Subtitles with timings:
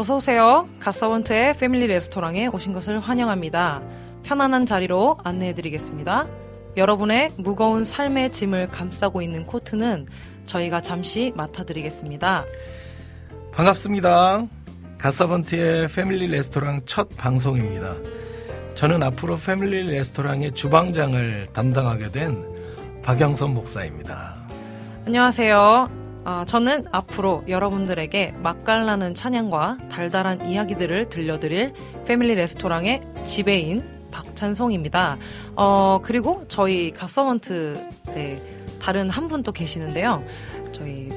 [0.00, 0.66] 어서 오세요.
[0.78, 3.82] 갓서번트의 패밀리 레스토랑에 오신 것을 환영합니다.
[4.22, 6.26] 편안한 자리로 안내해드리겠습니다.
[6.78, 10.06] 여러분의 무거운 삶의 짐을 감싸고 있는 코트는
[10.46, 12.46] 저희가 잠시 맡아드리겠습니다.
[13.52, 14.46] 반갑습니다.
[14.96, 17.94] 갓서번트의 패밀리 레스토랑 첫 방송입니다.
[18.76, 22.42] 저는 앞으로 패밀리 레스토랑의 주방장을 담당하게 된
[23.02, 24.34] 박영선 목사입니다.
[25.04, 25.99] 안녕하세요.
[26.30, 31.72] 아, 저는 앞으로 여러분들에게 맛깔나는 찬양과 달달한 이야기들을 들려드릴
[32.06, 35.18] 패밀리 레스토랑의 지배인 박찬송입니다.
[35.56, 38.40] 어, 그리고 저희 갓서먼트 네,
[38.80, 40.24] 다른 한 분 또 계시는데요.
[40.70, 41.10] 저희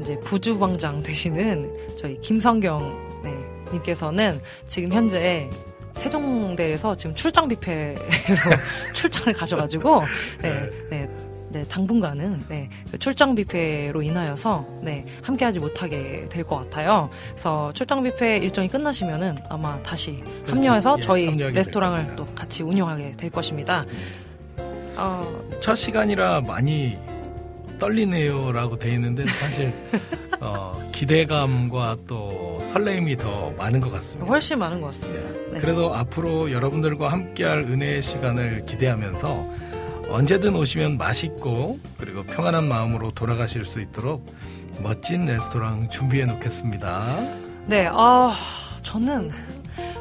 [0.00, 3.34] 이제 부주방장 되시는 저희 김성경 네,
[3.70, 5.50] 님께서는 지금 현재
[5.92, 7.98] 세종대에서 지금 출장 뷔페로
[8.94, 10.02] 출장을 가셔가지고
[10.40, 11.08] 네, 네,
[11.54, 17.08] 네, 당분간은 네, 그 출장 뷔페로 인하여서 네, 함께하지 못하게 될 것 같아요.
[17.30, 20.50] 그래서 출장 뷔페 일정이 끝나시면은 아마 다시 그렇죠.
[20.56, 22.16] 합류해서 예, 저희 레스토랑을.
[22.16, 23.84] 또 같이 운영하게 될 것입니다.
[24.96, 26.98] 어, 첫 시간이라 많이
[27.78, 29.72] 떨리네요라고 돼 있는데 사실
[30.40, 34.28] 어, 기대감과 또 설레임이 더 많은 것 같습니다.
[34.28, 35.30] 훨씬 많은 것 같습니다.
[35.52, 35.60] 네.
[35.60, 39.62] 그래도 앞으로 여러분들과 함께할 은혜의 시간을 기대하면서
[40.10, 44.24] 언제든 오시면 맛있고 그리고 평안한 마음으로 돌아가실 수 있도록
[44.80, 47.18] 멋진 레스토랑 준비해 놓겠습니다.
[47.66, 48.34] 네, 아,
[48.82, 49.30] 저는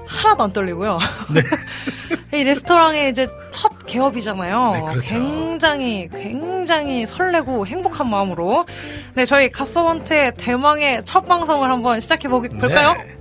[0.05, 0.99] 하나도 안 떨리고요.
[2.33, 4.71] 이 레스토랑의 이제 첫 개업이잖아요.
[4.73, 5.05] 네, 그렇죠.
[5.15, 8.65] 굉장히, 굉장히 설레고 행복한 마음으로.
[9.13, 12.93] 네, 저희 갓서번트의 대망의 첫 방송을 한번 시작해 보- 볼까요?
[12.93, 13.15] 네.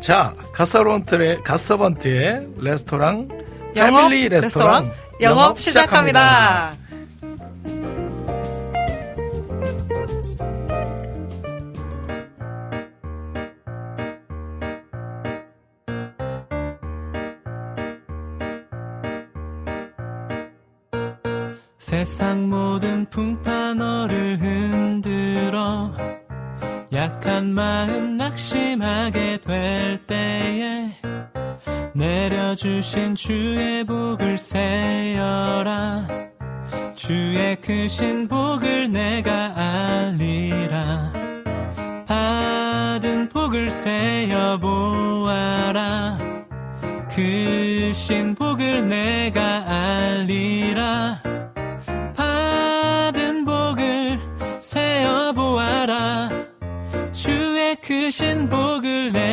[0.00, 3.28] 자, 가서번트의 가서번트의 레스토랑
[3.76, 6.76] 영업 패밀리 레스토랑, 영업 시작합니다.
[21.78, 25.90] 세상 모든 풍파 너를 흔들어
[26.92, 30.94] 약한 마음 낙심하게 될 때에
[31.98, 36.06] 내려주신 주의 복을 세어라.
[36.94, 41.12] 주의 크신 복을 내가 알리라.
[42.06, 46.18] 받은 복을 세어 보아라.
[47.10, 51.20] 크신 복을 내가 알리라.
[52.14, 54.20] 받은 복을
[54.60, 56.30] 세어 보아라.
[57.10, 59.27] 주의 크신 복을 내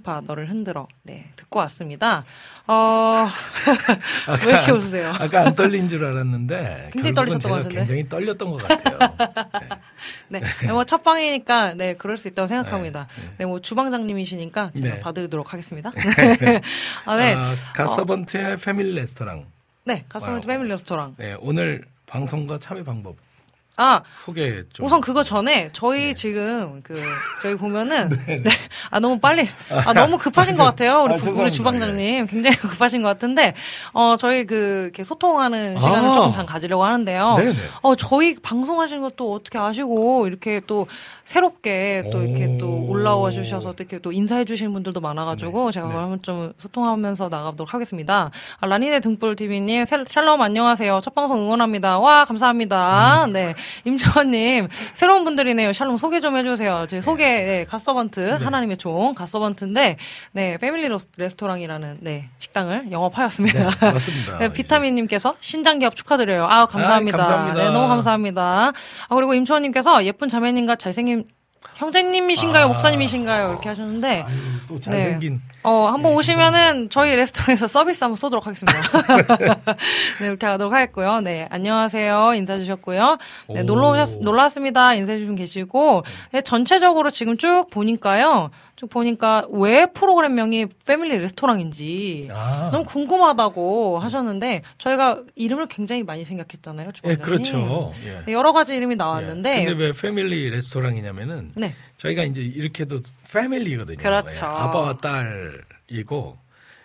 [0.00, 0.88] 풍파 너를 흔들어.
[1.02, 1.30] 네.
[1.36, 2.24] 듣고 왔습니다.
[2.66, 3.28] 어,
[4.46, 5.12] 왜 이렇게 웃으세요?
[5.18, 7.76] 아까 안 떨린 줄 알았는데 굉장히 떨리셨던 것 같은데.
[7.76, 8.98] 굉장히 떨렸던 것 같아요.
[10.28, 10.40] 네.
[10.68, 11.94] 뭐 첫 방이니까, 네.
[11.94, 13.06] 그럴 수 있다고 생각합니다.
[13.38, 13.46] 네.
[13.46, 15.00] 뭐 주방장님이시니까 제가 네.
[15.00, 15.90] 받으도록 하겠습니다.
[17.04, 17.34] 아, 네.
[17.34, 17.44] 아,
[17.74, 19.46] 갓서번트의 패밀리 레스토랑.
[19.84, 20.04] 네.
[20.14, 20.40] 와우.
[20.40, 21.14] 패밀리 레스토랑.
[21.18, 23.16] 네, 오늘 방송과 참여 방법
[23.80, 24.84] 아, 소개 좀.
[24.84, 26.14] 우선 그거 전에 저희 네.
[26.14, 26.94] 지금 그
[27.40, 28.42] 저희 보면은 네.
[28.90, 31.30] 아 너무 빨리 아 너무 급하신 것 같아요 우리, 아, 부-.
[31.30, 33.54] 우리 주방장님 굉장히 급하신 것 같은데
[33.94, 36.12] 어 저희 그 이렇게 소통하는 시간을 아.
[36.12, 37.36] 조금 잠 가지려고 하는데요.
[37.38, 37.54] 네네.
[37.80, 40.86] 어 저희 방송하시는 것도 어떻게 아시고 이렇게 또
[41.24, 42.90] 새롭게 또 이렇게 또 오.
[42.90, 45.94] 올라와 주셔서 또 이렇게 또 인사해 주시는 분들도 많아가지고 제가 네.
[45.94, 48.30] 그러면 좀 소통하면서 나가보도록 하겠습니다.
[48.58, 51.00] 아, 라니네 등불 TV님 샬롬 안녕하세요.
[51.02, 51.98] 첫 방송 응원합니다.
[51.98, 53.24] 와 감사합니다.
[53.26, 53.32] 음.
[53.32, 55.72] 네 임초원님 새로운 분들이네요.
[55.72, 56.86] 샬롬 소개 좀 해주세요.
[56.88, 59.96] 제 소개 네, 갓서번트 하나님의 종 갓서번트인데
[60.32, 63.70] 네 패밀리 레스토랑이라는 네 식당을 영업하였습니다.
[63.70, 64.38] 네, 맞습니다.
[64.40, 66.44] 네, 비타민님께서 신장 기업 축하드려요.
[66.44, 67.18] 아 감사합니다.
[67.18, 67.62] 아이, 감사합니다.
[67.62, 68.72] 네, 너무 감사합니다.
[69.08, 71.24] 아 그리고 임초원님께서 예쁜 자매님과 잘생긴
[71.76, 72.68] 형제님이신가요, 아.
[72.68, 73.50] 목사님이신가요?
[73.50, 74.34] 이렇게 하셨는데 아유,
[74.68, 75.40] 또 잘생긴.
[75.62, 78.80] 어 한번 네, 오시면은 저희 레스토랑에서 서비스 한번 쏘도록 하겠습니다.
[80.20, 81.20] 네 이렇게 하도록 하겠고요.
[81.20, 83.18] 네 안녕하세요 인사 주셨고요.
[83.50, 83.64] 네 오.
[83.64, 86.02] 놀러 오셨 놀러 왔습니다 인사해 주신 계시고
[86.32, 88.50] 네, 전체적으로 지금 쭉 보니까요.
[88.76, 96.88] 쭉 보니까 왜 프로그램명이 패밀리 레스토랑인지 아, 너무 궁금하다고 하셨는데 저희가 이름을 굉장히 많이 생각했잖아요.
[96.88, 97.22] 예, 주방장님.
[97.22, 97.92] 그렇죠.
[98.06, 98.22] 예.
[98.24, 98.96] 네, 여러 가지 이름이 예.
[98.96, 101.74] 나왔는데 근데 왜 패밀리 레스토랑이냐면은 네.
[102.00, 103.98] 저희가 이제 이렇게도 패밀리거든요.
[103.98, 104.46] 그렇죠.
[104.46, 106.38] 예, 아빠와 딸이고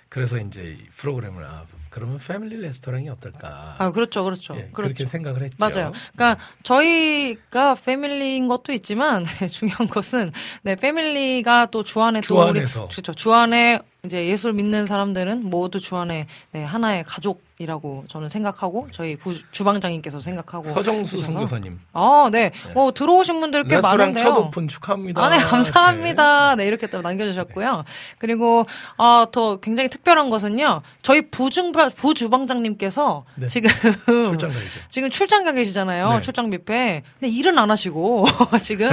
[0.09, 3.75] 그래서 이제 이 프로그램을 아, 그러면 패밀리 레스토랑이 어떨까?
[3.77, 4.93] 아 그렇죠, 그렇죠, 예, 그렇죠.
[4.93, 5.55] 그렇게 생각을 했죠.
[5.57, 5.93] 맞아요.
[6.13, 10.31] 그러니까 저희가 패밀리인 것도 있지만 중요한 것은
[10.63, 12.89] 네 패밀리가 또 주 안에 주또 우리 안에서.
[12.89, 13.13] 그렇죠.
[13.13, 18.89] 주 안에 이제 예술 믿는 사람들은 모두 주 안에 네, 하나의 가족 이라고 저는 생각하고
[18.91, 21.19] 저희 부, 주방장님께서 생각하고 서정수.
[21.19, 21.79] 선교사님.
[21.93, 22.51] 아, 네.
[22.73, 24.23] 뭐 들어오신 분들 꽤 많은데요.
[24.25, 25.23] 첫 오픈 축하합니다.
[25.23, 26.55] 아, 네, 감사합니다.
[26.55, 27.85] 네, 이렇게 또 남겨 주셨고요.
[28.17, 28.65] 그리고,
[28.97, 30.81] 아, 더 굉장히 특별한 것은요.
[31.01, 33.47] 저희 부중, 부주방장님께서 네.
[33.47, 33.69] 지금,
[34.05, 34.51] 출장.
[34.89, 36.13] 지금 출장 가 계시잖아요.
[36.15, 36.21] 네.
[36.21, 37.03] 출장 뷔페.
[37.19, 38.25] 근데 일은 안 하시고,
[38.61, 38.89] 지금,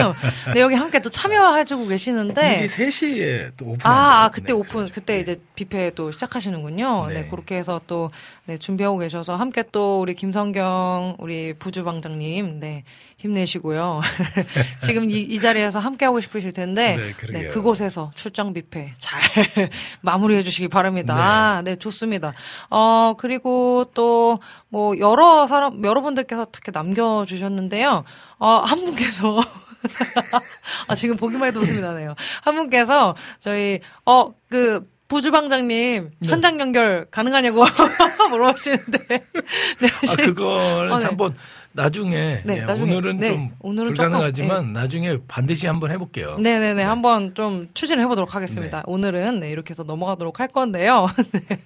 [0.54, 2.60] 네, 여기 함께 또 참여해 주고 계시는데.
[2.60, 3.80] 일이 3시에 또 오픈.
[3.82, 7.06] 아, 아, 그때 오픈, 그때 이제 뷔페 또 시작하시는군요.
[7.08, 7.14] 네.
[7.14, 7.26] 네.
[7.28, 8.12] 그렇게 해서 또,
[8.52, 12.84] 네, 준비하고 계셔서 함께 또 우리 김성경, 우리 부주방장님, 네,
[13.16, 14.02] 힘내시고요.
[14.84, 17.46] 지금 이, 이 자리에서 함께 하고 싶으실 텐데, 네, 네.
[17.46, 19.22] 그곳에서 출장 뷔페 잘
[20.02, 21.14] 마무리해 주시기 바랍니다.
[21.14, 21.20] 네.
[21.22, 22.34] 아, 네, 좋습니다.
[22.68, 28.04] 어, 그리고 또, 뭐, 여러 사람, 여러분들께서 특히 남겨 주셨는데요.
[28.38, 29.40] 어, 한 분께서,
[30.88, 32.16] 아, 지금 보기만 해도 웃음이 나네요.
[32.42, 36.28] 한 분께서 저희, 어, 그, 부주방장님, 네.
[36.30, 37.66] 현장 연결 가능하냐고
[38.30, 38.98] 물어보시는데.
[39.08, 41.04] 네, 아, 그걸 어, 네.
[41.04, 41.34] 한번
[41.72, 42.94] 나중에, 네, 예, 나중에.
[42.94, 46.38] 오늘은 네, 좀 오늘은 불가능하지만 나중에 반드시 한번 해볼게요.
[46.38, 46.82] 네네네.
[46.82, 48.78] 한번 좀 추진을 해보도록 하겠습니다.
[48.78, 48.82] 네.
[48.86, 51.06] 오늘은 네, 이렇게 해서 넘어가도록 할 건데요.
[51.32, 51.58] 네.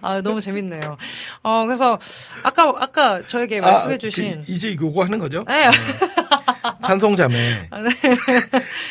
[0.00, 0.96] 아, 너무 재밌네요.
[1.42, 1.98] 어, 그래서
[2.44, 4.44] 아까, 아까 저에게 말씀해주신.
[4.46, 5.44] 그, 이제 요거 하는 거죠?
[5.48, 5.70] 네.
[6.84, 7.90] 찬송자매 아, 네.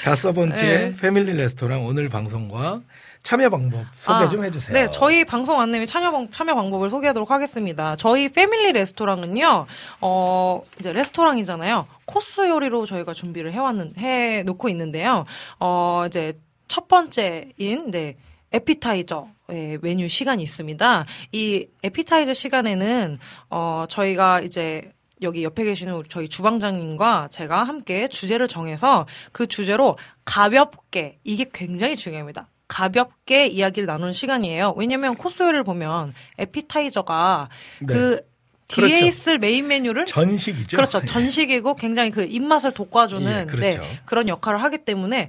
[0.04, 0.96] 가서번트의 네.
[1.00, 2.82] 패밀리 레스토랑 오늘 방송과
[3.24, 4.74] 참여 방법 소개 아, 좀 해주세요.
[4.74, 7.96] 네, 저희 방송 안내 및 참여, 방- 참여 방법을 소개하도록 하겠습니다.
[7.96, 9.68] 저희 패밀리 레스토랑은요,
[10.02, 11.88] 어, 이제 레스토랑이잖아요.
[12.06, 15.26] 코스 요리로 저희가 준비를 해왔는, 해 놓고 있는데요.
[15.60, 16.34] 어, 이제
[16.68, 18.18] 첫 번째인, 네,
[18.54, 21.06] 에피타이저의 메뉴 시간이 있습니다.
[21.32, 23.18] 이 에피타이저 시간에는
[23.50, 29.98] 어 저희가 이제 여기 옆에 계시는 우리 저희 주방장님과 제가 함께 주제를 정해서 그 주제로
[30.26, 32.48] 가볍게 이게 굉장히 중요합니다.
[32.72, 34.76] 가볍게 이야기를 나누는 시간이에요.
[34.78, 37.50] 왜냐면 코스 요리를 보면 에피타이저가
[37.82, 37.86] 네.
[37.86, 38.22] 그
[38.70, 39.06] 뒤에 그렇죠.
[39.06, 40.78] 있을 메인 메뉴를 전식이죠.
[40.78, 41.02] 그렇죠.
[41.02, 43.82] 전식이고 굉장히 그 입맛을 돋궈주는 예, 그렇죠.
[43.82, 45.28] 네, 그런 역할을 하기 때문에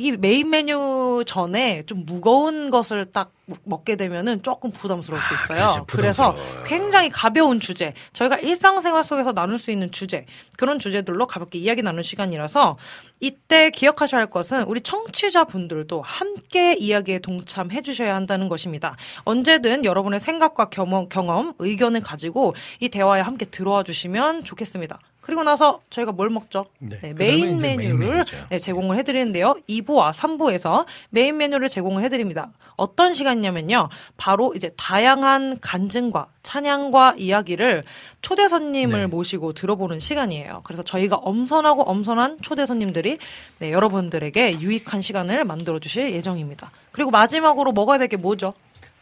[0.00, 3.32] 이 메인 메뉴 전에 좀 무거운 것을 딱
[3.64, 5.64] 먹게 되면은 조금 부담스러울 수 있어요.
[5.64, 5.84] 아.
[5.86, 6.34] 그래서.
[6.64, 10.24] 굉장히 가벼운 주제, 저희가 일상생활 속에서 나눌 수 있는 주제,
[10.56, 12.76] 그런 주제들로 가볍게 이야기 나눌 시간이라서
[13.20, 18.96] 이때 기억하셔야 할 것은 우리 청취자분들도 함께 이야기에 동참해 주셔야 한다는 것입니다.
[19.24, 25.00] 언제든 여러분의 생각과 경험, 경험, 의견을 가지고 이 대화에 함께 들어와 주시면 좋겠습니다.
[25.20, 26.66] 그리고 나서 저희가 뭘 먹죠?
[26.78, 28.36] 네, 네, 그다음에 메인 메인 메뉴를 메뉴죠.
[28.50, 29.54] 네, 제공을 해드리는데요.
[29.68, 32.50] 2부와 3부에서 메인 메뉴를 제공을 해드립니다.
[32.76, 33.88] 어떤 시간이냐면요.
[34.16, 37.84] 바로 이제 다양한 간증과 찬양과 이야기를
[38.22, 39.06] 초대 손님을 네.
[39.06, 40.60] 모시고 들어보는 시간이에요.
[40.64, 43.18] 그래서 저희가 엄선하고 엄선한 초대 손님들이
[43.60, 46.70] 네, 여러분들에게 유익한 시간을 만들어 주실 예정입니다.
[46.92, 48.52] 그리고 마지막으로 먹어야 될 게 뭐죠?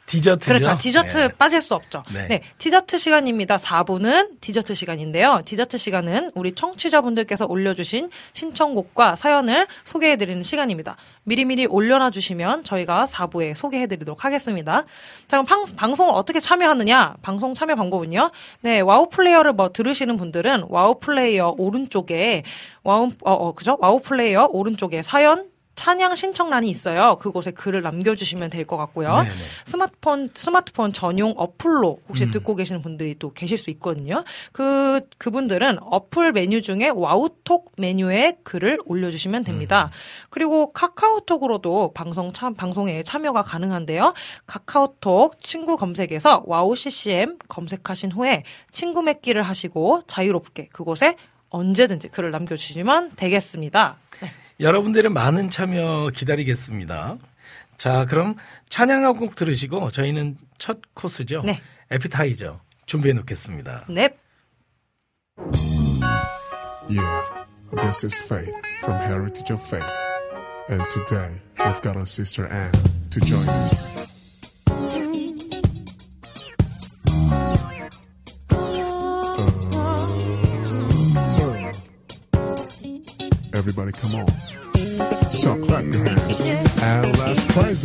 [0.08, 0.52] 디저트죠.
[0.52, 0.78] 그렇죠.
[0.78, 1.28] 디저트 네.
[1.28, 2.02] 빠질 수 없죠.
[2.12, 2.26] 네.
[2.28, 2.42] 네.
[2.56, 3.56] 디저트 시간입니다.
[3.56, 5.42] 4부는 디저트 시간인데요.
[5.44, 10.96] 디저트 시간은 우리 청취자분들께서 올려주신 신청곡과 사연을 소개해드리는 시간입니다.
[11.24, 14.84] 미리미리 올려놔 주시면 저희가 4부에 소개해드리도록 하겠습니다.
[15.26, 17.16] 자, 그럼 방, 방송을 어떻게 참여하느냐?
[17.20, 18.30] 방송 참여 방법은요.
[18.62, 22.44] 네, 와우 플레이어를 뭐 들으시는 분들은 와우 플레이어 오른쪽에
[22.82, 23.76] 와우, 어, 어, 그죠?
[23.80, 27.16] 와우 플레이어 오른쪽에 사연, 찬양 신청란이 있어요.
[27.20, 29.22] 그곳에 글을 남겨주시면 될 것 같고요.
[29.22, 29.34] 네네.
[29.64, 32.30] 스마트폰 스마트폰 전용 어플로 혹시 음.
[32.32, 34.24] 듣고 계시는 분들이 또 계실 수 있거든요.
[34.52, 39.84] 그 그분들은 어플 메뉴 중에 와우톡 메뉴에 글을 올려주시면 됩니다.
[39.84, 40.28] 음.
[40.30, 44.12] 그리고 카카오톡으로도 방송 참 방송에 참여가 가능한데요.
[44.46, 48.42] 카카오톡 친구 검색에서 와우 CCM 검색하신 후에
[48.72, 51.14] 친구 맺기를 하시고 자유롭게 그곳에
[51.50, 53.96] 언제든지 글을 남겨주시면 되겠습니다.
[54.58, 54.64] 네.
[54.64, 57.18] 여러분들의 많은 참여 기다리겠습니다.
[57.76, 58.34] 자, 그럼
[58.68, 61.42] 찬양 한 곡 들으시고 저희는 첫 코스죠.
[61.44, 61.60] 네.
[61.90, 63.86] 에피타이저 준비해 놓겠습니다.
[63.88, 64.10] 네.
[66.90, 67.22] Yeah,
[67.82, 69.84] this is Faith from Heritage of Faith.
[70.70, 72.72] And today, we've got our sister Anne
[73.10, 73.88] to join us.
[83.68, 85.30] Everybody come on.
[85.30, 86.40] So clap your hands
[86.80, 87.84] and let's praise.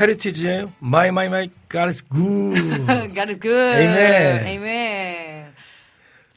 [0.00, 2.86] 헤리티지의 My My My God is Good.
[3.14, 3.80] God is good.
[3.82, 4.46] Amen.
[4.46, 5.52] Amen.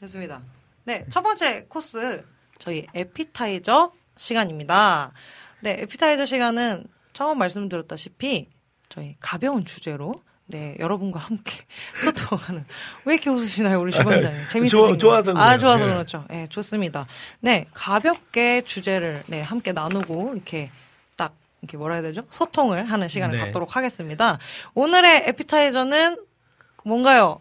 [0.00, 0.42] 좋습니다.
[0.84, 2.22] 네, 첫 번째 코스
[2.58, 5.12] 저희 에피타이저 시간입니다.
[5.60, 8.48] 네, 에피타이저 시간은 처음 말씀드렸다시피
[8.90, 10.14] 저희 가벼운 주제로
[10.46, 11.56] 네, 여러분과 함께
[12.04, 12.66] 소통하는.
[13.06, 14.42] 왜 이렇게 웃으시나요, 우리 주관장님?
[14.52, 14.98] 재밌으신가요?
[14.98, 15.56] 좋아- 좋아서 아.
[15.56, 15.88] 좋아서 예.
[15.88, 16.26] 그렇죠.
[16.28, 17.06] 네, 좋습니다.
[17.40, 20.83] 네, 가볍게 주제를 네, 함께 나누고 이렇게 딱
[21.64, 22.22] 이렇게 뭐라 해야 되죠?
[22.28, 23.44] 소통을 하는 시간을 네.
[23.44, 24.38] 갖도록 하겠습니다.
[24.74, 26.16] 오늘의 에피타이저는
[26.84, 27.40] 뭔가요?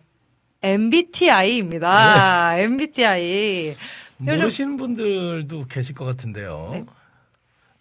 [0.61, 2.57] MBTI입니다.
[2.57, 3.75] MBTI.
[4.21, 6.69] 요즘 모르시는 분들도 계실 것 같은데요.
[6.71, 6.85] 네.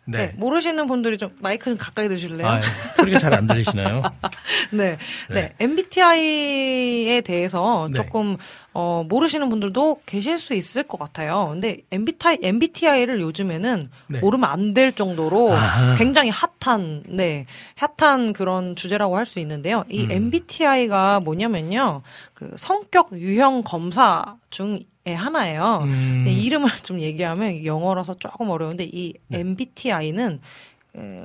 [0.05, 0.19] 네.
[0.19, 2.47] 네, 모르시는 분들이 좀 마이크 좀 가까이 드실래요?
[2.49, 2.61] 아,
[2.97, 4.03] 소리가 잘 안 들리시나요?
[4.73, 4.99] 네.
[5.29, 5.35] 네.
[5.35, 5.55] 네.
[5.61, 7.97] MBTI에 대해서 네.
[8.03, 8.37] 조금,
[8.75, 11.49] 어, 모르시는 분들도 계실 수 있을 것 같아요.
[11.53, 14.19] 근데 MBTI, MBTI를 요즘에는 네.
[14.21, 15.97] 모르면 안 될 정도로 아하.
[15.97, 17.45] 굉장히 핫한, 네,
[17.77, 19.85] 핫한 그런 주제라고 할 수 있는데요.
[19.91, 20.11] 이 음.
[20.11, 22.03] MBTI가 뭐냐면요.
[22.35, 25.81] 그 성격 유형 검사 중 에 하나예요.
[25.83, 29.41] 음, 네, 이름을 좀 얘기하면 영어라서 조금 어려운데 이 네.
[29.41, 30.41] MBTI는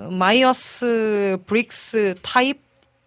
[0.09, 2.59] Myers Briggs Type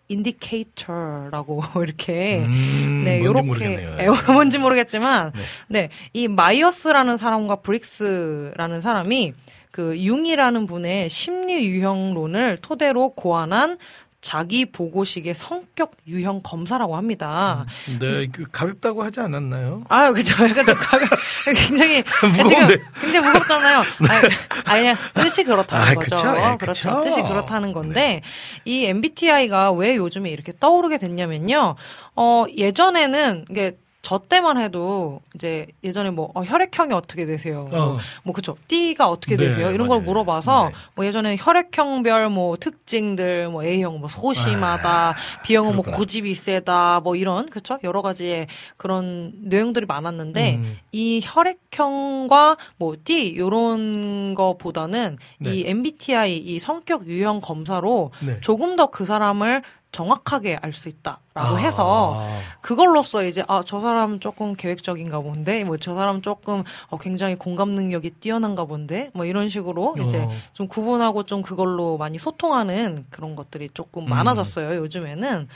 [0.07, 3.87] Indicator라고 이렇게 음, 네, 요렇게
[4.33, 5.33] 뭔지 모르겠지만
[5.69, 5.83] 네.
[5.83, 5.89] 네.
[6.13, 9.35] 이 마이어스라는 사람과 브릭스라는 사람이
[9.71, 13.79] 그 융이라는 분의 심리 유형론을 토대로 고안한
[14.21, 17.65] 자기 보고식의 성격 유형 검사라고 합니다.
[17.99, 19.85] 네, 그 가볍다고 하지 않았나요?
[19.89, 20.45] 아유, 그죠.
[20.45, 21.07] 약간 좀 가벼,
[21.57, 22.03] 굉장히.
[22.47, 23.83] 지금 굉장히 무겁잖아요.
[24.67, 26.17] 아니, 아니, 뜻이 그렇다는 아, 거죠.
[26.17, 26.35] 그쵸.
[26.37, 26.97] 예, 그렇죠.
[26.97, 27.01] 그쵸.
[27.03, 28.21] 뜻이 그렇다는 건데,
[28.67, 31.77] 이 MBTI가 왜 요즘에 이렇게 떠오르게 됐냐면요.
[32.17, 37.67] 어, 예전에는, 이게, 저 때만 해도 이제 예전에 뭐 어, 혈액형이 어떻게 되세요?
[37.71, 37.99] 뭐, 어.
[38.23, 39.71] 뭐 그쵸 D가 어떻게 네, 되세요?
[39.71, 40.07] 이런 걸 맞아요.
[40.07, 40.75] 물어봐서 네.
[40.95, 45.97] 뭐 예전에 혈액형별 뭐 특징들 뭐 A형 뭐 소심하다, B형은 뭐 아, 그렇구나.
[45.99, 48.47] 고집이 세다 뭐 이런 그쵸 여러 가지의
[48.79, 50.79] 그런 내용들이 많았는데 음.
[50.93, 55.55] 이 혈액형과 뭐 D 요런 거보다는 네.
[55.55, 58.41] 이 MBTI 이 성격 유형 검사로 네.
[58.41, 61.57] 조금 더 그 사람을 정확하게 알 수 있다라고 아.
[61.57, 62.25] 해서
[62.61, 67.71] 그걸로써 이제 아 저 사람 조금 계획적인가 본데 뭐 저 사람 조금 어, 굉장히 공감
[67.71, 70.31] 능력이 뛰어난가 본데 뭐 이런 식으로 이제 어.
[70.53, 74.11] 좀 구분하고 좀 그걸로 많이 소통하는 그런 것들이 조금 음.
[74.11, 75.49] 많아졌어요 요즘에는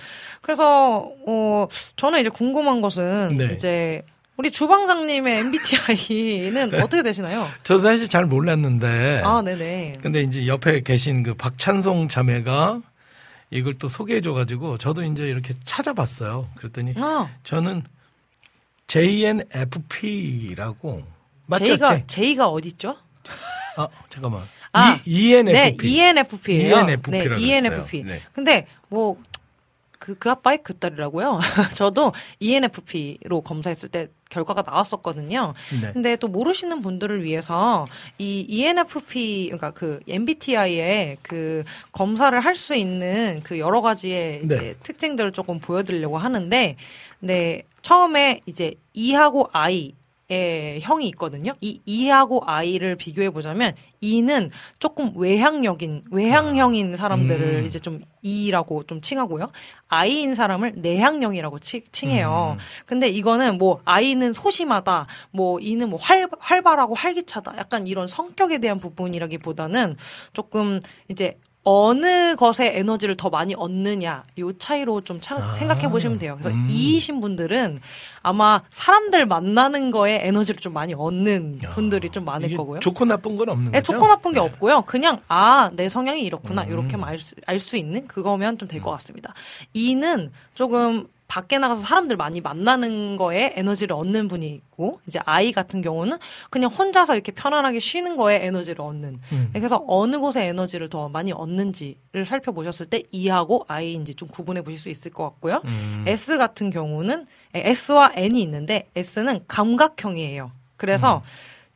[0.42, 1.66] 그래서 어
[1.96, 3.52] 저는 이제 궁금한 것은 네.
[3.54, 4.02] 이제
[4.36, 7.48] 우리 주방장님의 MBTI는 어떻게 되시나요?
[7.62, 9.22] 저 사실 잘 몰랐는데.
[9.24, 12.80] 아 네네 근데 이제 옆에 계신 그 박찬송 자매가
[13.54, 16.48] 이걸 또 소개해줘가지고 저도 이제 이렇게 찾아봤어요.
[16.56, 17.84] 그랬더니 아 저는
[18.88, 21.04] JNFP라고
[21.46, 21.64] 맞죠?
[21.64, 22.34] J가 J?
[22.34, 22.96] J가 어디 있죠?
[23.76, 24.42] 아 잠깐만.
[24.72, 25.52] 아, E, ENFP.
[25.52, 26.76] 네, ENFP예요.
[26.76, 27.46] ENFP 라고 네.
[27.46, 28.02] ENFP.
[28.02, 28.22] 네.
[28.32, 29.16] 근데 뭐
[30.04, 31.40] 그, 그 아빠의 그 딸이라고요.
[31.72, 35.54] 저도 ENFP로 검사했을 때 결과가 나왔었거든요.
[35.80, 35.92] 네.
[35.94, 37.86] 근데 또 모르시는 분들을 위해서
[38.18, 44.74] 이 ENFP, 그러니까 그 MBTI의 그 검사를 할 수 있는 그 여러 가지의 이제 네.
[44.82, 46.76] 특징들을 조금 보여드리려고 하는데,
[47.20, 49.94] 네, 처음에 이제 E하고 I,
[50.30, 51.52] 의 형이 있거든요.
[51.60, 57.66] 이 E하고 I를 비교해 보자면 E는 조금 외향적인 외향형인 사람들을 음.
[57.66, 59.48] 이제 좀 E라고 좀 칭하고요.
[59.88, 62.56] I인 사람을 내향형이라고 치- 칭해요.
[62.58, 62.84] 음.
[62.86, 68.80] 근데 이거는 뭐 I는 소심하다, 뭐 E는 뭐 활, 활발하고 활기차다, 약간 이런 성격에 대한
[68.80, 69.96] 부분이라기보다는
[70.32, 75.54] 조금 이제 어느 것에 에너지를 더 많이 얻느냐 요 차이로 좀 차- 아.
[75.54, 76.36] 생각해 보시면 돼요.
[76.38, 76.66] 그래서 음.
[76.70, 77.80] E이신 분들은
[78.22, 82.80] 아마 사람들 만나는 거에 에너지를 좀 많이 얻는 야, 분들이 좀 많을 거고요.
[82.80, 83.92] 좋고 나쁜 건 없는 네, 거죠?
[83.94, 84.82] 좋고 나쁜 게 없고요.
[84.82, 86.70] 그냥 아 내 성향이 이렇구나 음.
[86.72, 89.32] 이렇게만 알수 알 수 있는 그거면 좀 될 것 같습니다.
[89.72, 95.82] 이는 조금 밖에 나가서 사람들 많이 만나는 거에 에너지를 얻는 분이 있고 이제 아이 같은
[95.82, 96.18] 경우는
[96.48, 99.50] 그냥 혼자서 이렇게 편안하게 쉬는 거에 에너지를 얻는 음.
[99.52, 104.88] 그래서 어느 곳에 에너지를 더 많이 얻는지를 살펴보셨을 때 E하고 I인지 좀 구분해 보실 수
[104.90, 105.60] 있을 것 같고요.
[105.64, 106.04] 음.
[106.06, 110.52] S 같은 경우는 S와 N이 있는데 S는 감각형이에요.
[110.76, 111.24] 그래서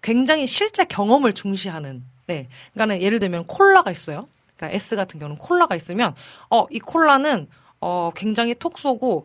[0.02, 2.04] 굉장히 실제 경험을 중시하는.
[2.28, 2.46] 네.
[2.74, 4.28] 그러니까는 예를 들면 콜라가 있어요.
[4.54, 6.14] 그러니까 S 같은 경우는 콜라가 있으면
[6.48, 7.48] 어 이 콜라는
[7.80, 9.24] 어 굉장히 톡 쏘고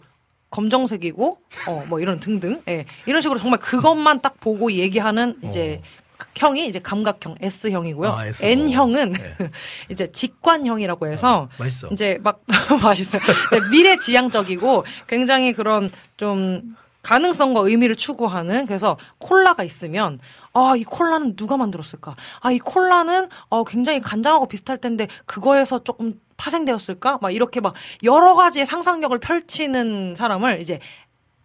[0.53, 1.37] 검정색이고
[1.67, 2.61] 어 뭐 이런 등등.
[2.67, 2.85] 예.
[3.07, 5.81] 이런 식으로 정말 그것만 딱 보고 얘기하는 이제
[6.17, 8.11] 그 형이 이제 감각형 S형이고요.
[8.11, 8.45] 아, S.
[8.45, 9.35] N형은 네.
[9.89, 11.87] 이제 직관형이라고 해서 맛있어.
[11.91, 12.41] 이제 막
[12.83, 13.21] 맛있어요.
[13.51, 20.19] 네, 미래 지향적이고 굉장히 그런 좀 가능성과 의미를 추구하는 그래서 콜라가 있으면
[20.53, 22.15] 아, 이 콜라는 누가 만들었을까?
[22.39, 27.19] 아, 이 콜라는 어, 굉장히 간장하고 비슷할 텐데 그거에서 조금 파생되었을까?
[27.21, 30.79] 막 이렇게 막 여러 가지의 상상력을 펼치는 사람을 이제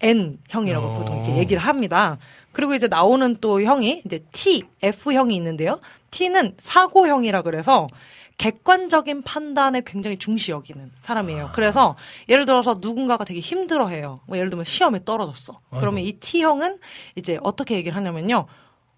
[0.01, 0.99] N형이라고 어.
[0.99, 2.19] 보통 이렇게 얘기를 합니다.
[2.53, 5.81] 그리고 이제 나오는 또 형이 이제 T, F형이 있는데요.
[6.11, 7.87] T는 사고형이라 그래서
[8.39, 11.51] 객관적인 판단에 굉장히 중시 여기는 사람이에요.
[11.55, 11.97] 그래서
[12.29, 14.21] 예를 들어서 누군가가 되게 힘들어해요.
[14.27, 15.59] 뭐 예를 들면 시험에 떨어졌어.
[15.71, 16.09] 그러면 아이고.
[16.09, 16.79] 이 T형은
[17.17, 18.47] 이제 어떻게 얘기를 하냐면요.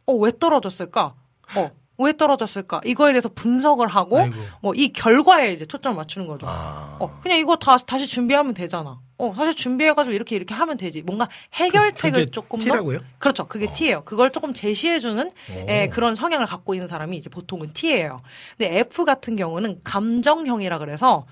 [0.07, 1.15] 어, 왜 떨어졌을까?
[1.57, 1.71] 어,
[2.05, 2.81] 왜 떨어졌을까?
[2.85, 4.21] 이거에 대해서 분석을 하고.
[4.63, 6.47] 뭐 이 결과에 이제 초점을 맞추는 거죠.
[6.49, 6.97] 아.
[7.01, 8.99] 어, 그냥 이거 다, 다시 준비하면 되잖아.
[9.19, 11.03] 어, 사실 준비해가지고 이렇게 이렇게 하면 되지.
[11.03, 12.65] 뭔가 해결책을 그게 조금 더.
[12.65, 13.01] T라고요?
[13.19, 13.47] 그렇죠.
[13.47, 14.03] 그게 T예요.
[14.05, 15.67] 그걸 조금 제시해주는 오.
[15.69, 18.21] 예, 그런 성향을 갖고 있는 사람이 이제 보통은 T예요.
[18.57, 21.27] 근데 F 같은 경우는 감정형이라 그래서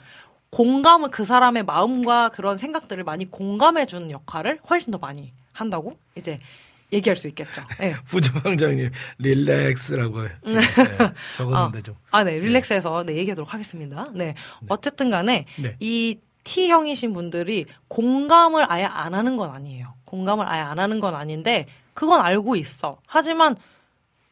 [0.51, 6.39] 공감을 그 사람의 마음과 그런 생각들을 많이 공감해주는 역할을 훨씬 더 많이 한다고 이제
[6.93, 7.63] 얘기할 수 있겠죠.
[7.83, 7.95] 예.
[8.07, 10.61] 부주방장님 릴렉스라고 네,
[11.37, 11.95] 적었는데 좀.
[12.11, 12.39] 아, 네.
[12.39, 14.07] 릴렉스해서 네, 얘기하도록 하겠습니다.
[14.15, 14.35] 네.
[14.69, 15.77] 어쨌든 간에 네.
[15.81, 19.95] 이 T형이신 분들이 공감을 아예 안 하는 건 아니에요.
[20.05, 22.99] 공감을 아예 안 하는 건 아닌데 그건 알고 있어.
[23.07, 23.57] 하지만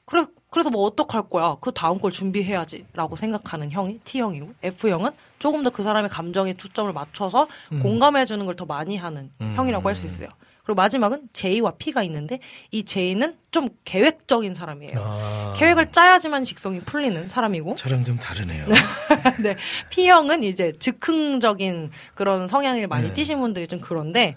[0.07, 1.57] 그래 그래서 뭐 어떡할 거야?
[1.61, 7.49] 그 다음 걸 준비해야지라고 생각하는 형이 T형이고 F형은 조금 더 그 사람의 감정에 초점을 맞춰서
[7.83, 9.53] 공감해 주는 걸 더 많이 하는 음.
[9.55, 10.29] 형이라고 할 수 있어요.
[10.67, 12.41] 그리고 마지막은 J와 P가 있는데
[12.73, 14.95] 이 J는 좀 계획적인 사람이에요.
[14.99, 15.55] 아.
[15.57, 18.67] 계획을 짜야지만 직성이 풀리는 사람이고 저랑 좀 다르네요.
[19.41, 19.55] 네,
[19.91, 23.15] P형은 이제 즉흥적인 그런 성향을 많이 네.
[23.15, 24.35] 띠신 분들이 좀 그런데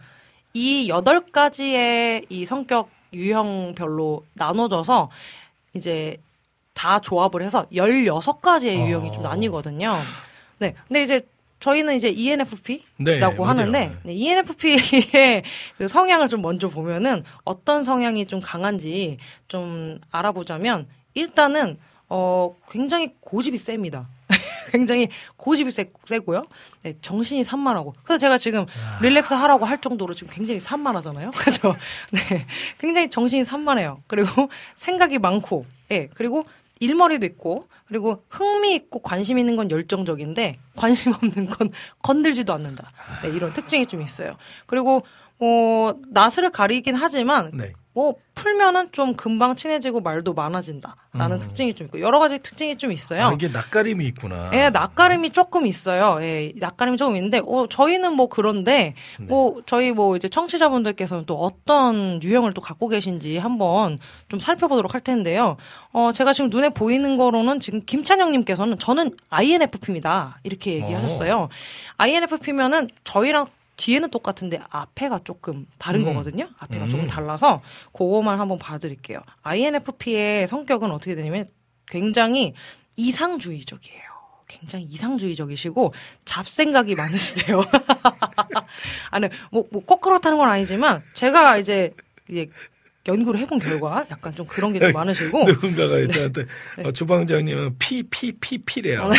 [0.53, 5.09] 이 여덟 가지의 이 성격 유형별로 나눠져서
[5.73, 6.17] 이제
[6.75, 8.87] 다 조합을 해서 16가지의 어.
[8.87, 9.99] 유형이 좀 나뉘거든요.
[10.59, 10.75] 네.
[10.87, 11.25] 근데 이제
[11.59, 13.43] 저희는 이제 E ENFP라고 네, 맞아요.
[13.43, 14.77] 하는데 네, ENFP의
[15.77, 19.17] 그 성향을 좀 먼저 보면은 어떤 성향이 좀 강한지
[19.47, 24.07] 좀 알아보자면 일단은 어 굉장히 고집이 셉니다.
[24.71, 26.43] 굉장히 고집이 세, 세고요.
[26.83, 27.93] 네, 정신이 산만하고.
[28.03, 28.65] 그래서 제가 지금
[29.01, 31.31] 릴렉스 하라고 할 정도로 지금 굉장히 산만하잖아요.
[31.35, 31.75] 그죠?
[32.11, 32.45] 네.
[32.77, 34.03] 굉장히 정신이 산만해요.
[34.07, 36.07] 그리고 생각이 많고, 예.
[36.13, 36.43] 그리고
[36.79, 41.69] 일머리도 있고, 그리고 흥미 있고 관심 있는 건 열정적인데, 관심 없는 건
[42.03, 42.89] 건들지도 않는다.
[43.21, 44.35] 네, 이런 특징이 좀 있어요.
[44.65, 45.03] 그리고,
[45.37, 47.73] 뭐, 낯을 가리긴 하지만, 네.
[47.99, 51.39] 뭐 풀면은 좀 금방 친해지고 말도 많아진다라는 음.
[51.39, 53.25] 특징이 좀 있고 여러 가지 특징이 좀 있어요.
[53.25, 54.49] 아, 이게 낯가림이 있구나.
[54.53, 56.17] 예, 낯가림이 조금 있어요.
[56.21, 59.25] 예, 낯가림이 조금 있는데, 어, 저희는 뭐 그런데, 네.
[59.25, 65.01] 뭐, 저희 뭐 이제 청취자분들께서는 또 어떤 유형을 또 갖고 계신지 한번 좀 살펴보도록 할
[65.01, 65.57] 텐데요.
[65.91, 70.39] 어, 제가 지금 눈에 보이는 거로는 지금 김찬영님께서는 저는 INFP입니다.
[70.43, 71.49] 이렇게 얘기하셨어요.
[71.97, 73.47] INFP면은 저희랑
[73.79, 76.05] 뒤에는 똑같은데 앞에가 조금 다른 음.
[76.05, 76.49] 거거든요.
[76.59, 76.89] 앞에가 음.
[76.89, 77.61] 조금 달라서
[77.93, 79.21] 그거만 한번 봐드릴게요.
[79.41, 81.47] INFP의 성격은 어떻게 되냐면
[81.87, 82.53] 굉장히
[82.97, 84.03] 이상주의적이에요.
[84.47, 85.93] 굉장히 이상주의적이시고
[86.25, 87.63] 잡생각이 많으시대요.
[89.11, 91.93] 아니 뭐뭐 꼭 그렇다는 건 아니지만 제가 이제
[92.29, 92.49] 이제
[93.09, 96.45] 연구를 해본 결과 약간 좀 그런 게 좀 많으시고 누군가가 저한테
[96.83, 99.09] 어, 주방장님은 피, 피, 피, 피래요.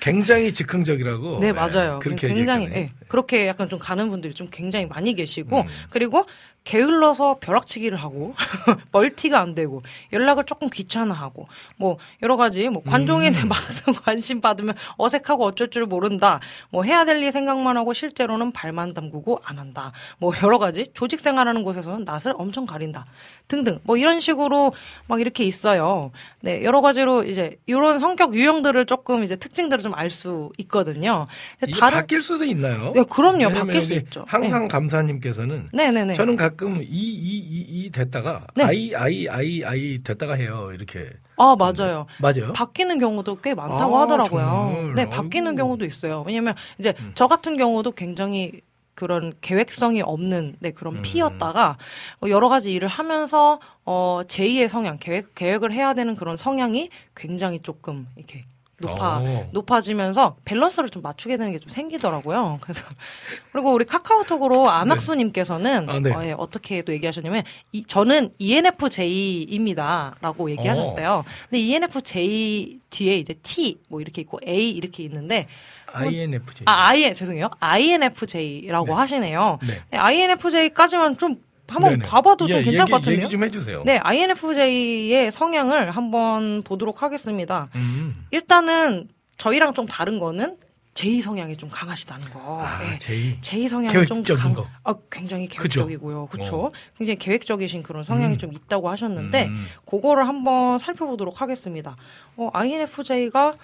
[0.00, 1.38] 굉장히 즉흥적이라고.
[1.40, 1.98] 네, 예, 맞아요.
[2.02, 2.66] 그렇게 굉장히.
[2.74, 5.66] 예, 그렇게 약간 좀 가는 분들이 좀 굉장히 많이 계시고 음.
[5.90, 6.24] 그리고
[6.64, 8.34] 게을러서 벼락치기를 하고
[8.92, 13.32] 멀티가 안 되고 연락을 조금 귀찮아하고 뭐 여러 가지 뭐 관종에 음.
[13.32, 18.52] 대해 막상 관심 받으면 어색하고 어쩔 줄 모른다 뭐 해야 될 일 생각만 하고 실제로는
[18.52, 23.04] 발만 담그고 안 한다 뭐 여러 가지 조직 생활하는 곳에서는 낯을 엄청 가린다
[23.48, 24.72] 등등 뭐 이런 식으로
[25.08, 30.10] 막 이렇게 있어요 네 여러 가지로 이제 이런 성격 유형들을 조금 이제 특징들을 좀 알
[30.10, 31.26] 수 있거든요
[31.66, 32.92] 이게 바뀔 수도 있나요?
[32.94, 33.48] 네, 그럼요.
[33.50, 34.24] 바뀔 수 있죠.
[34.26, 36.14] 항상 감사님께서는 네네네.
[36.14, 38.64] 저는 가끔 이, 이, 이, 이 됐다가 네.
[38.64, 40.70] 아이, 아이, 아이, 아이 됐다가 해요.
[40.72, 41.10] 이렇게.
[41.36, 42.06] 아 맞아요.
[42.20, 42.52] 맞아요?
[42.54, 44.70] 바뀌는 경우도 꽤 많다고 아, 하더라고요.
[44.72, 44.94] 정말?
[44.94, 45.54] 네, 바뀌는 아이고.
[45.54, 45.56] 음.
[45.56, 46.22] 경우도 있어요.
[46.26, 48.60] 왜냐면 이제 저 같은 경우도 굉장히
[48.94, 51.02] 그런 계획성이 없는 네 그런 음.
[51.02, 51.78] 피였다가
[52.22, 57.60] 어, 여러 가지 일을 하면서 어 제2의 성향 계획 계획을 해야 되는 그런 성향이 굉장히
[57.60, 58.44] 조금 이렇게
[58.82, 59.48] 높아 오.
[59.52, 62.58] 높아지면서 밸런스를 좀 맞추게 되는 게 좀 생기더라고요.
[62.60, 62.84] 그래서
[63.52, 66.12] 그리고 우리 카카오톡으로 안학수님께서는 아, 네.
[66.12, 71.24] 어, 예, 어떻게 또 얘기하셨냐면 이, 저는 ENFJ입니다라고 얘기하셨어요.
[71.48, 75.46] 근데 E ENFJ 뒤에 이제 T 뭐 이렇게 있고 A 이렇게 있는데
[75.92, 76.62] INFJ.
[76.66, 78.92] 아 I 죄송해요 INFJ라고 네.
[78.92, 79.58] 하시네요.
[79.66, 79.80] 네.
[79.90, 81.36] 네, INFJ까지만 좀
[81.68, 82.06] 한번 네네.
[82.06, 83.22] 봐봐도 좀 예, 괜찮을 얘기, 것 같은데요.
[83.22, 83.82] 얘기 좀 해주세요.
[83.84, 87.68] 네, INFJ의 성향을 한번 보도록 하겠습니다.
[87.74, 88.14] 음.
[88.30, 90.56] 일단은 저희랑 좀 다른 거는
[90.94, 92.60] 제2 성향이 좀 강하시다는 거.
[92.62, 92.98] 아, 네.
[92.98, 93.40] 제이.
[93.40, 94.66] 제2 성향이 좀 강, 거.
[94.84, 95.48] 아, 굉장히?
[95.48, 96.26] 계획적이고요.
[96.26, 96.66] 그렇죠.
[96.66, 96.70] 어.
[96.98, 98.38] 굉장히 계획적이신 그런 성향이 음.
[98.38, 99.66] 좀 있다고 하셨는데 음.
[99.86, 101.96] 그거를 한번 살펴보도록 하겠습니다.
[102.36, 103.54] 어, INFJ가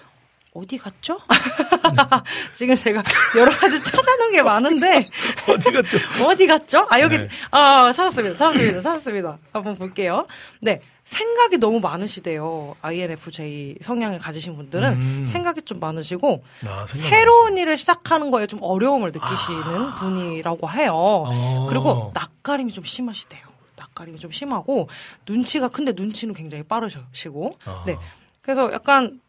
[0.53, 1.19] 어디 갔죠?
[2.53, 3.03] 지금 제가
[3.37, 5.09] 여러 가지 찾아놓은 게 많은데
[5.47, 5.97] 어디 갔죠?
[6.25, 6.87] 어디 갔죠?
[6.89, 7.29] 아 여기 네.
[7.51, 8.37] 아 찾았습니다.
[8.37, 8.81] 찾았습니다.
[8.81, 9.37] 찾았습니다.
[9.53, 10.25] 한번 볼게요.
[10.61, 10.81] 네.
[11.03, 12.75] 생각이 너무 많으시대요.
[12.81, 15.23] INFJ 성향을 가지신 분들은 음.
[15.23, 20.91] 생각이 좀 많으시고 아, 새로운 일을 시작하는 거에 좀 어려움을 느끼시는 분이라고 해요.
[20.93, 21.65] 어.
[21.67, 23.41] 그리고 낯가림이 좀 심하시대요.
[23.75, 24.87] 낯가림이 좀 심하고
[25.27, 27.53] 눈치가 큰데 눈치는 굉장히 빠르시고.
[27.65, 27.83] 아.
[27.87, 27.97] 네.
[28.41, 29.19] 그래서 약간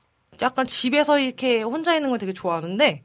[0.42, 3.02] 약간 집에서 이렇게 혼자 있는 걸 되게 좋아하는데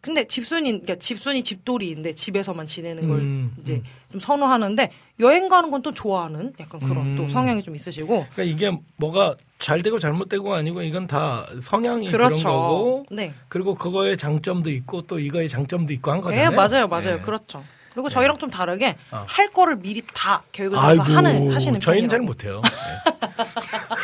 [0.00, 3.84] 근데 집순이 그러니까 집순이 집돌이인데 집에서만 지내는 걸 음, 이제 음.
[4.12, 7.16] 좀 선호하는데 여행 가는 건 또 좋아하는 약간 그런 음.
[7.16, 12.28] 또 성향이 좀 있으시고 그러니까 이게 뭐가 잘 되고 잘못되고 아니고 이건 다 성향이 그런
[12.30, 12.48] 그렇죠.
[12.48, 13.34] 거고 네.
[13.48, 16.50] 그리고 그거의 장점도 있고 또 이거의 장점도 있고 한 네, 거잖아요.
[16.52, 17.16] 맞아요, 맞아요.
[17.16, 17.20] 네.
[17.22, 17.64] 그렇죠.
[17.92, 19.24] 그리고 저희랑 좀 다르게 어.
[19.26, 22.24] 할 거를 미리 다 계획을 해서 하는 하시는 저희는 잘 편이라고.
[22.24, 22.62] 못해요.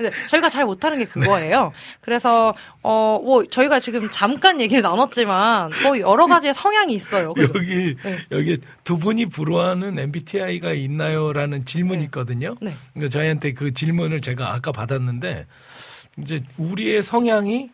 [0.00, 0.10] 네.
[0.10, 1.72] 네, 저희가 잘 못하는 게 그거예요.
[2.00, 7.32] 그래서 어 뭐 저희가 지금 잠깐 얘기를 나눴지만 뭐 여러 가지의 성향이 있어요.
[7.34, 8.18] 그리고 여기 네.
[8.32, 12.04] 여기 두 분이 부러워하는 MBTI가 있나요?라는 질문이 네.
[12.04, 12.54] 있거든요.
[12.60, 12.76] 네.
[12.92, 15.46] 그러니까 저희한테 그 질문을 제가 아까 받았는데
[16.18, 17.70] 이제 우리의 성향이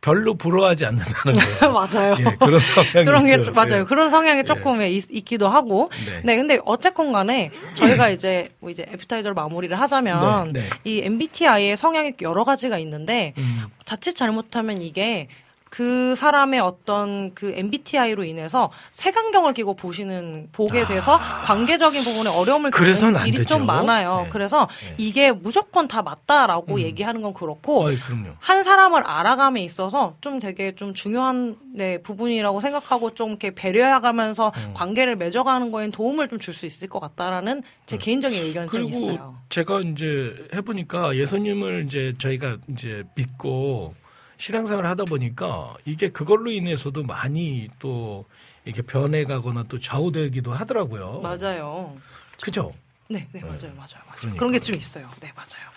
[0.00, 1.72] 별로 부러워하지 않는다는 거예요.
[1.72, 2.16] 맞아요.
[2.20, 3.44] 예, 그런 성향이 그런 게 있어요.
[3.46, 3.80] 좀- 맞아요.
[3.80, 3.84] 예.
[3.84, 5.90] 그런 성향이 조금 있, 있기도 하고.
[6.06, 6.20] 네.
[6.24, 6.36] 네.
[6.36, 10.66] 근데 어쨌건 간에 저희가 이제 뭐 이제 애프타이저로 마무리를 하자면 네, 네.
[10.84, 15.28] 이 MBTI의 성향이 여러 가지가 있는데 음, 자칫 잘못하면 이게
[15.70, 22.78] 그 사람의 어떤 그 MBTI로 인해서 색안경을 끼고 보시는 보게 돼서 관계적인 부분에 어려움을 아.
[22.78, 23.56] 겪는 안 일이 되죠.
[23.58, 24.22] 좀 많아요.
[24.24, 24.30] 네.
[24.30, 24.94] 그래서 네.
[24.98, 26.80] 이게 무조건 다 맞다라고 음.
[26.80, 28.30] 얘기하는 건 그렇고 그럼요.
[28.38, 34.70] 한 사람을 알아감에 있어서 좀 되게 좀 중요한 네, 부분이라고 생각하고 좀 이렇게 배려해가면서 음.
[34.74, 38.90] 관계를 맺어가는 거에 도움을 좀 줄 수 있을 것 같다라는 제 개인적인 의견이 좀 음.
[38.90, 39.36] 그리고 있어요.
[39.48, 43.94] 제가 이제 해보니까 예수님을 이제 저희가 이제 믿고
[44.38, 48.24] 신앙생활을 하다 보니까 이게 그걸로 인해서도 많이 또
[48.64, 51.20] 이렇게 변해가거나 또 좌우되기도 하더라고요.
[51.22, 51.94] 맞아요.
[52.40, 52.72] 그죠?
[53.08, 53.74] 네, 네, 맞아요, 맞아요,
[54.06, 54.14] 맞아요.
[54.16, 54.38] 그러니까.
[54.38, 55.08] 그런 게 좀 있어요.
[55.20, 55.68] 네, 맞아요.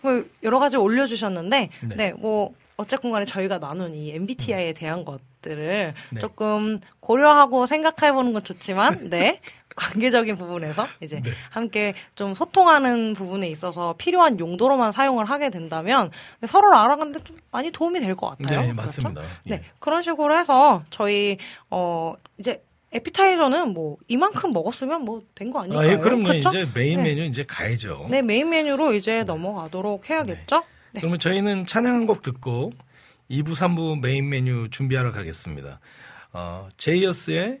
[0.00, 1.94] 뭐 여러 가지 올려주셨는데, 네.
[1.96, 6.20] 네, 뭐 어쨌건 간에 저희가 나눈 이 MBTI에 대한 것들을 네.
[6.20, 9.40] 조금 고려하고 생각해보는 건 좋지만, 네.
[9.76, 11.30] 관계적인 부분에서 이제 네.
[11.50, 16.10] 함께 좀 소통하는 부분에 있어서 필요한 용도로만 사용을 하게 된다면
[16.46, 18.60] 서로를 알아가는데 좀 많이 도움이 될 것 같아요.
[18.60, 18.82] 네, 그렇죠?
[18.82, 19.22] 맞습니다.
[19.44, 19.62] 네, 예.
[19.78, 21.38] 그런 식으로 해서 저희
[21.70, 25.88] 어 이제 에피타이저는 뭐 이만큼 먹었으면 뭐 된 거 아닐까요?
[25.88, 25.96] 아, 예.
[25.96, 26.48] 그렇죠?
[26.50, 27.04] 이제 메인 네.
[27.14, 28.06] 메뉴 이제 가야죠.
[28.10, 30.62] 네, 메인 메뉴로 이제 넘어가도록 해야겠죠?
[30.92, 31.00] 네.
[31.00, 32.70] 그러면 저희는 찬양 한 곡 듣고
[33.30, 35.80] 2부, 3부 메인 메뉴 준비하러 가겠습니다.
[36.34, 37.60] 어, 제이어스의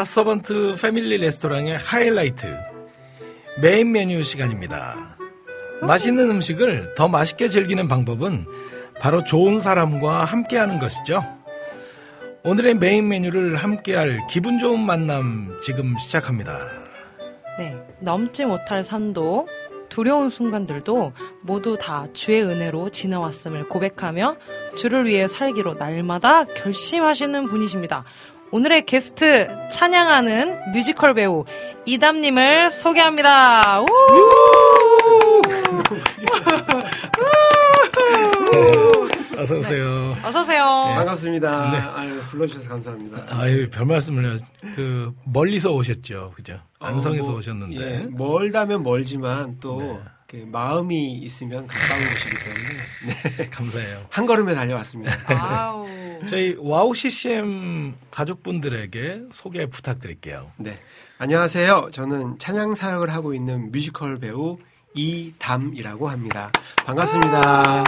[0.00, 2.46] 갓서번트 패밀리 레스토랑의 하이라이트
[3.60, 5.18] 메인 메뉴 시간입니다.
[5.82, 8.46] 맛있는 음식을 더 맛있게 즐기는 방법은
[8.98, 11.22] 바로 좋은 사람과 함께하는 것이죠.
[12.44, 16.58] 오늘의 메인 메뉴를 함께할 기분 좋은 만남 지금 시작합니다.
[17.58, 19.48] 네, 넘지 못할 산도
[19.90, 24.36] 두려운 순간들도 모두 다 주의 은혜로 지나왔음을 고백하며
[24.76, 28.04] 주를 위해 살기로 날마다 결심하시는 분이십니다.
[28.52, 31.44] 오늘의 게스트 찬양하는 뮤지컬 배우
[31.86, 33.80] 이담님을 소개합니다.
[33.82, 33.86] 우!
[39.38, 40.14] 어서 오세요.
[40.22, 40.64] 어서 오세요.
[40.96, 41.70] 반갑습니다.
[41.70, 41.78] 네.
[41.78, 43.24] 아유, 불러주셔서 감사합니다.
[43.30, 44.36] 아유 별 말씀을요.
[44.74, 46.60] 그 멀리서 오셨죠, 그죠?
[46.80, 47.76] 안성에서 어, 뭐, 오셨는데.
[47.80, 50.00] 예, 멀다면 멀지만 또
[50.32, 50.38] 네.
[50.38, 54.06] 이렇게 마음이 있으면 가까운 곳이기 때문에 네, 감사해요.
[54.10, 55.16] 한 걸음에 달려왔습니다.
[55.28, 55.86] 아우.
[56.28, 60.52] 저희 와우 CCM 가족분들에게 소개 부탁드릴게요.
[60.56, 60.78] 네.
[61.18, 61.90] 안녕하세요.
[61.92, 64.58] 저는 찬양 사역을 하고 있는 뮤지컬 배우
[64.94, 66.50] 이담이라고 합니다.
[66.84, 67.84] 반갑습니다.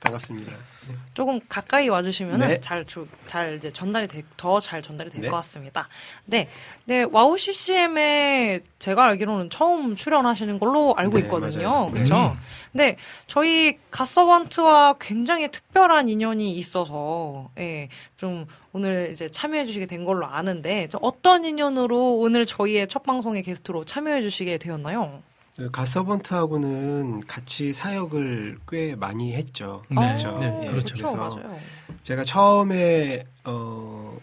[0.00, 0.71] 반갑습니다.
[1.14, 2.60] 조금 가까이 와주시면 네.
[2.60, 5.28] 잘, 조- 잘 이제 전달이 더 잘 전달이 될 네.
[5.28, 5.88] 것 같습니다.
[6.24, 6.48] 네,
[6.84, 11.90] 네 와우 CCM에 제가 알기로는 처음 출연하시는 걸로 알고 네, 있거든요.
[11.90, 12.32] 그렇죠?
[12.34, 12.38] 음.
[12.72, 20.26] 네, 저희 갓서번트와 굉장히 특별한 인연이 있어서 예, 좀 오늘 이제 참여해 주시게 된 걸로
[20.26, 25.22] 아는데 좀 어떤 인연으로 오늘 저희의 첫 방송의 게스트로 참여해 주시게 되었나요?
[25.56, 29.82] 그 갓서번트하고는 같이 사역을 꽤 많이 했죠.
[29.90, 30.38] 네, 그렇죠.
[30.38, 30.94] 네, 예, 그렇죠.
[30.94, 31.60] 그렇죠, 그래서 맞아요.
[32.02, 34.18] 제가 처음에 어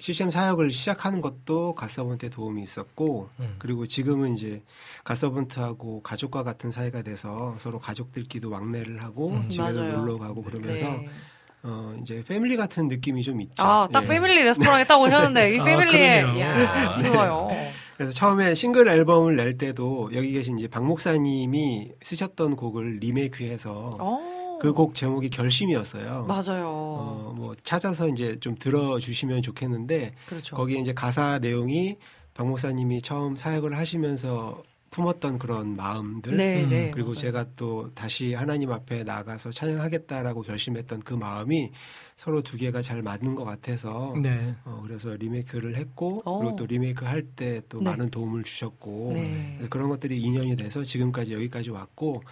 [0.00, 3.54] CCM 사역을 시작하는 것도 갓서번트의 도움이 있었고 음.
[3.58, 4.62] 그리고 지금은 이제
[5.04, 9.48] 갓서번트하고 가족과 같은 사이가 돼서 서로 가족들끼리도 왕래를 하고 음.
[9.48, 9.96] 집에도 맞아요.
[9.98, 11.08] 놀러 가고 그러면서 네.
[11.62, 13.62] 어 이제 패밀리 같은 느낌이 좀 있죠.
[13.64, 14.08] 아, 딱 예.
[14.08, 16.40] 패밀리 레스토랑에 딱 오셨는데, 이 아, 패밀리에, 그러네요.
[16.40, 17.08] 야 네.
[17.12, 17.48] 좋아요.
[17.98, 24.58] 그래서 처음에 싱글 앨범을 낼 때도 여기 계신 이제 박 목사님이 쓰셨던 곡을 리메이크해서 어.
[24.62, 26.26] 그곡 제목이 결심이었어요.
[26.26, 26.68] 맞아요.
[26.68, 30.54] 어, 뭐 찾아서 이제 좀 들어주시면 좋겠는데 그렇죠.
[30.54, 31.96] 거기에 이제 가사 내용이
[32.34, 36.90] 박 목사님이 처음 사역을 하시면서 품었던 그런 마음들 네, 음, 네.
[36.92, 37.18] 그리고 맞아요.
[37.18, 41.72] 제가 또 다시 하나님 앞에 나가서 찬양하겠다라고 결심했던 그 마음이
[42.18, 44.56] 서로 두 개가 잘 맞는 것 같아서 네.
[44.64, 46.38] 어, 그래서 리메이크를 했고 어.
[46.40, 47.90] 그리고 또 리메이크 할 때또 네.
[47.90, 49.52] 많은 도움을 주셨고 네.
[49.56, 52.24] 그래서 그런 것들이 인연이 돼서 지금까지 여기까지 왔고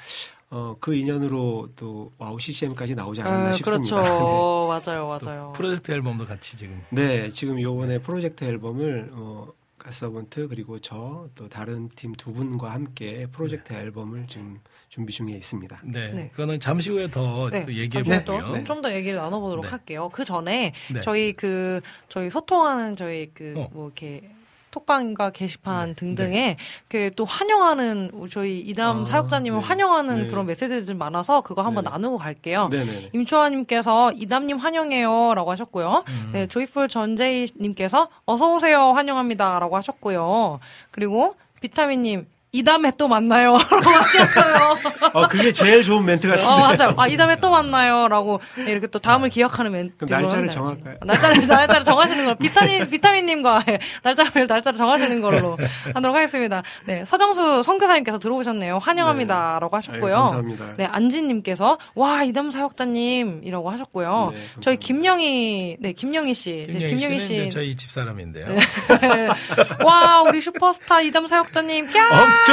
[0.51, 3.95] 어, 그 인연으로 또 와우 CCM까지 나오지 않았나 아, 싶습니다.
[4.03, 4.66] 그렇죠.
[4.87, 5.53] 맞아요, 맞아요.
[5.55, 6.82] 프로젝트 앨범도 같이 지금.
[6.91, 9.47] 네, 지금 요번에 프로젝트 앨범을 어,
[9.78, 14.59] 가서번트 그리고 저 또 다른 팀 두 분과 함께 프로젝트 앨범을 지금
[14.89, 15.80] 준비 중에 있습니다.
[15.84, 16.11] 네.
[16.12, 16.30] 네.
[16.30, 18.53] 그거는 잠시 후에 더 네, 또 얘기해 볼게요.
[18.53, 18.64] 네.
[18.64, 19.70] 좀더 얘기를 나눠보도록 네.
[19.70, 20.11] 할게요.
[20.12, 21.01] 그 전에 네.
[21.01, 23.68] 저희 그 저희 소통하는 저희 그 어.
[23.72, 24.30] 뭐 이렇게
[24.76, 25.95] 톡방과 게시판 네.
[25.95, 26.57] 등등에
[26.89, 29.66] 그또 환영하는 저희 이담 아, 사역자님을 네.
[29.66, 30.28] 환영하는 네.
[30.28, 31.91] 그런 메시지들 많아서 그거 한번 네.
[31.91, 32.68] 나누고 갈게요.
[32.68, 33.11] 네네.
[33.14, 36.05] 임초아님께서 이담님 환영해요라고 하셨고요.
[36.07, 36.30] 음.
[36.32, 40.61] 네, 조이풀 전재희님께서 어서 오세요 환영합니다라고 하셨고요.
[40.91, 42.26] 그리고 비타민님
[42.57, 44.76] 이담에 또 만나요 라고 하셨어요.
[45.12, 46.46] 어, 그게 제일 좋은 멘트 같은데.
[46.48, 46.94] 어 맞아요.
[46.96, 49.96] 아 이담에 또 만나요 라고 네, 이렇게 또 다음을 기억하는 멘트.
[49.98, 50.96] 그럼 날짜를 정할까요?
[51.04, 55.59] 날짜를 날짜를 정하시는 걸로 비타민 비타민님과 예, 날짜를 날짜를 정하시는 걸로
[55.94, 56.62] 하도록 하겠습니다.
[56.86, 58.78] 네 서정수 선교사님께서 들어오셨네요.
[58.78, 60.14] 환영합니다라고 하셨고요.
[60.14, 60.64] 아유, 감사합니다.
[60.76, 64.28] 네, 안진님께서 와 이담 사역자님 이라고 하셨고요.
[64.32, 64.76] 네, 저희.
[64.86, 68.46] 김영희, 네 김영희 씨, 김영희 김영희 씨, 저희 집사람인데요.
[69.84, 71.92] 와 우리 슈퍼스타 이담 사역자님 꺄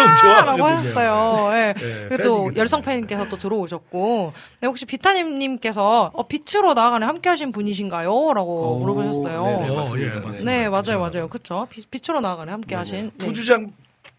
[0.02, 0.64] 엄청 좋아하거든요.
[0.64, 1.52] 라고 하셨어요.
[1.52, 1.74] 네.
[1.74, 2.56] 네, 그리고 또.
[2.56, 8.34] 열성 팬님께서 또 들어오셨고, 네, 혹시 비타님님께서 어, 빛으로 나아가는 함께하신 분이신가요?
[8.34, 9.44] 라고 오, 물어보셨어요.
[9.46, 10.08] 네네, 어, 맞습니다.
[10.16, 10.26] 예, 네.
[10.26, 10.52] 맞습니다.
[10.52, 11.00] 네, 맞아요, 그렇죠.
[11.00, 11.28] 맞아요.
[11.30, 11.68] 그쵸.
[11.70, 13.12] 빛- 빛으로 나아가는 함께하신.
[13.18, 13.26] 네.
[13.26, 13.72] 부주장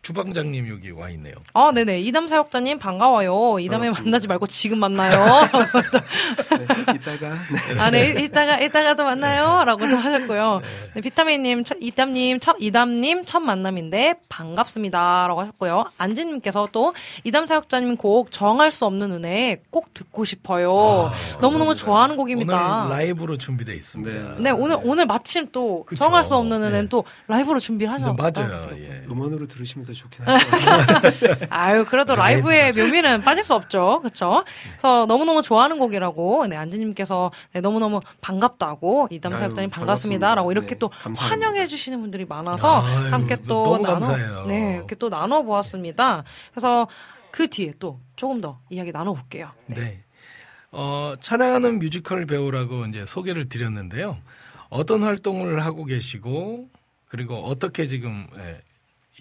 [0.05, 1.34] 주방장님 여기 와 있네요.
[1.55, 2.00] 아, 네네.
[2.02, 3.59] 이담 사역자님 반가워요.
[3.59, 4.05] 이담에 반갑습니다.
[4.05, 5.48] 만나지 말고 지금 만나요.
[5.48, 7.34] 네, 이따가
[7.74, 7.80] 네.
[7.80, 8.22] 아, 네.
[8.22, 9.64] 이따가, 이따가 또 만나요.
[9.64, 10.61] 라고 또 하셨고요.
[10.94, 15.26] 네, 비타민님, 첫, 이담님, 첫, 이담님 첫 만남인데 반갑습니다.
[15.26, 15.86] 라고 하셨고요.
[15.96, 16.92] 안지님께서 또
[17.24, 21.11] 이담 사역자님 곡 정할 수 없는 은혜 꼭 듣고 싶어요.
[21.40, 21.84] 너무너무 감사합니다.
[21.84, 22.84] 좋아하는 곡입니다.
[22.84, 24.12] 오늘 라이브로 준비돼 있습니다.
[24.12, 24.34] 네.
[24.38, 26.05] 네, 오늘, 오늘 마침 또 그쵸.
[26.05, 26.88] 정할 수 없는 은혜는 네.
[26.90, 28.14] 또 라이브로 준비를 하죠.
[28.18, 28.61] 네, 맞아요.
[28.76, 29.02] 예.
[29.09, 31.36] 음원으로 들으시면 더 좋긴 할것 같아요.
[31.51, 34.01] 아유, 그래도 라이브의 묘미는 빠질 수 없죠.
[34.03, 34.45] 그쵸?
[34.70, 40.34] 그래서 너무너무 좋아하는 곡이라고, 네, 안지님께서 네, 너무너무 반갑다고, 이담 사역자님 반갑습니다.
[40.34, 41.47] 라고 이렇게 네, 또 감사합니다.
[41.47, 44.47] 환영해주시는 분들이 많아서 아유, 함께 또 나눠, 감사해요.
[44.47, 46.24] 네, 이렇게 또 나눠보았습니다.
[46.51, 46.88] 그래서
[47.30, 49.51] 그 뒤에 또 조금 더 이야기 나눠볼게요.
[49.66, 50.03] 네.
[50.70, 54.18] 어, 찬양하는 뮤지컬 배우라고 이제 소개를 드렸는데요.
[54.70, 56.68] 어떤 활동을 하고 계시고
[57.07, 58.61] 그리고 어떻게 지금 예,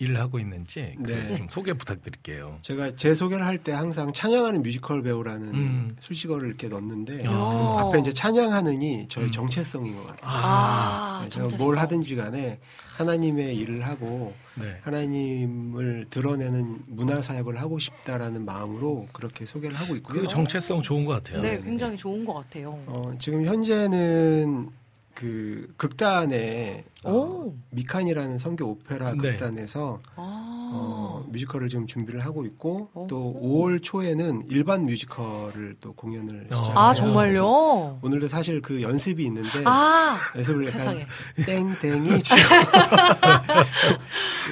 [0.04, 1.38] 일을 하고 있는지 그 네.
[1.38, 2.58] 좀 소개 부탁드릴게요.
[2.62, 5.96] 제가 제 소개를 할 때 항상 찬양하는 뮤지컬 배우라는 음.
[6.02, 7.88] 수식어를 이렇게 넣는데 어.
[7.90, 9.10] 앞에 이제 찬양하는이 음.
[9.10, 10.22] 저의 정체성인 것 같아요.
[10.24, 11.66] 아, 네, 제가 정체성.
[11.66, 12.60] 뭘 하든지 간에
[12.98, 14.78] 하나님의 일을 하고 네.
[14.84, 20.22] 하나님을 드러내는 문화 사역을 하고 싶다라는 마음으로 그렇게 소개를 하고 있고요.
[20.22, 21.42] 그 정체성 좋은 것 같아요.
[21.42, 22.72] 네, 네, 굉장히 좋은 것 같아요.
[22.88, 24.70] 어, 지금 현재는
[25.14, 27.56] 그 극단에 어, 오.
[27.72, 29.18] 미칸이라는 선교 오페라 네.
[29.18, 33.08] 극단에서 아, 어, 뮤지컬을 지금 준비를 하고 있고 오.
[33.08, 36.56] 또 5월 초에는 일반 뮤지컬을 또 공연을 어.
[36.56, 36.80] 시작해요.
[36.80, 38.00] 아 정말요?
[38.02, 41.08] 오늘도 사실 그 연습이 있는데 아, 연습을 약간 세상에.
[41.46, 42.44] 땡땡이 지금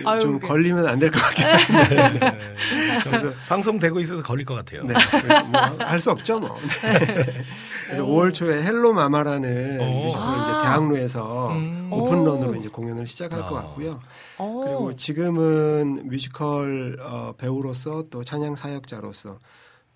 [0.05, 2.99] 아유, 좀 그게- 걸리면 안 될 것 같긴 한데 네.
[3.19, 4.83] 좀 방송되고 있어서 걸릴 것 같아요.
[4.83, 4.93] 네,
[5.77, 6.55] 뭐할 수 없죠 뭐.
[6.81, 6.99] 네.
[7.87, 10.03] 그래서 5월 초에 헬로 마마라는 오.
[10.03, 10.61] 뮤지컬 이제 아.
[10.63, 11.87] 대학로에서 음.
[11.91, 12.55] 오픈런 으로 오.
[12.55, 13.61] 이제 공연을 시작할 것 아.
[13.63, 13.99] 같고요.
[14.37, 14.61] 어.
[14.65, 19.39] 그리고 지금은 뮤지컬 어, 배우로서 또 찬양 사역자로서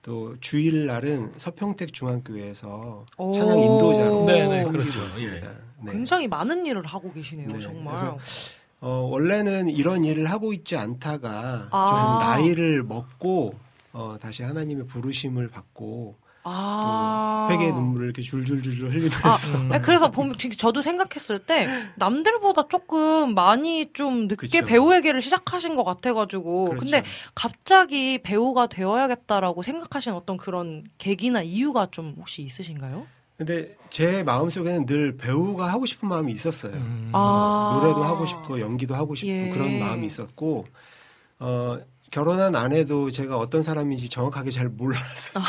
[0.01, 3.31] 또 주일 날은 서평택 중앙교회에서 오.
[3.33, 5.05] 찬양 인도자로 네, 네, 섬기고 그렇죠.
[5.05, 5.47] 있습니다.
[5.81, 5.91] 네.
[5.91, 7.95] 굉장히 많은 일을 하고 계시네요, 네, 정말.
[7.95, 8.17] 그래서
[8.81, 12.19] 어, 원래는 이런 일을 하고 있지 않다가 아.
[12.19, 13.55] 좀 나이를 먹고
[13.93, 16.15] 어, 다시 하나님의 부르심을 받고
[16.47, 17.47] 아.
[17.49, 19.71] 또 회개의 눈물을 이렇게 줄줄줄줄 흘리면서 음.
[19.71, 24.65] 아니, 그래서 보면 저도 생각했을 때 남들보다 조금 많이 좀 늦게 그쵸.
[24.65, 26.79] 배우에게를 시작하신 것 같아가지고 그렇죠.
[26.79, 33.07] 근데 갑자기 배우가 되어야겠다라고 생각하신 어떤 그런 계기나 이유가 좀 혹시 있으신가요?
[33.37, 36.73] 근데 제 마음속에는 늘 배우가 하고 싶은 마음이 있었어요.
[36.73, 37.09] 음.
[37.11, 37.79] 아.
[37.81, 39.49] 노래도 하고 싶고 연기도 하고 싶고 예.
[39.49, 40.65] 그런 마음이 있었고
[41.39, 41.79] 어
[42.11, 45.39] 결혼한 아내도 제가 어떤 사람인지 정확하게 잘 몰랐었죠.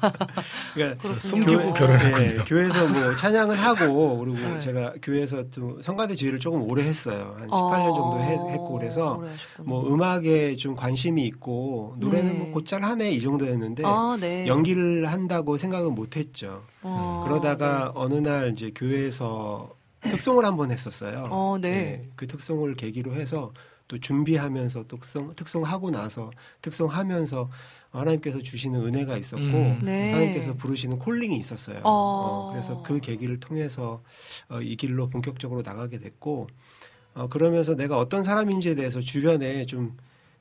[0.74, 1.18] 그러니까.
[1.18, 2.18] 숨기고 교회- 결혼했군요.
[2.38, 4.58] 네, 교회에서 뭐 찬양은 하고 그리고 네.
[4.58, 7.34] 제가 교회에서 또 성가대 지휘를 조금 오래 했어요.
[7.38, 7.94] 한 18년 아.
[7.94, 9.68] 정도 해- 했고 그래서 오래 하셨구나.
[9.68, 12.38] 뭐 음악에 좀 관심이 있고 노래는 네.
[12.38, 14.46] 뭐 곧잘 하네 이 정도였는데 아, 네.
[14.46, 16.62] 연기를 한다고 생각은 못했죠.
[16.82, 19.70] 어, 그러다가 어느 날 이제 교회에서
[20.02, 21.28] 특송을 한번 했었어요.
[21.30, 22.08] 어, 네.
[22.14, 23.52] 그 특송을 계기로 해서
[23.88, 26.30] 또 준비하면서 특송 특송하고 나서
[26.62, 27.50] 특송하면서
[27.90, 29.80] 하나님께서 주시는 은혜가 있었고 음.
[29.82, 30.12] 네.
[30.12, 31.78] 하나님께서 부르시는 콜링이 있었어요.
[31.78, 31.90] 어.
[31.90, 34.02] 어, 그래서 그 계기를 통해서
[34.48, 36.48] 어, 이 길로 본격적으로 나가게 됐고
[37.14, 39.96] 어, 그러면서 내가 어떤 사람인지에 대해서 주변에 좀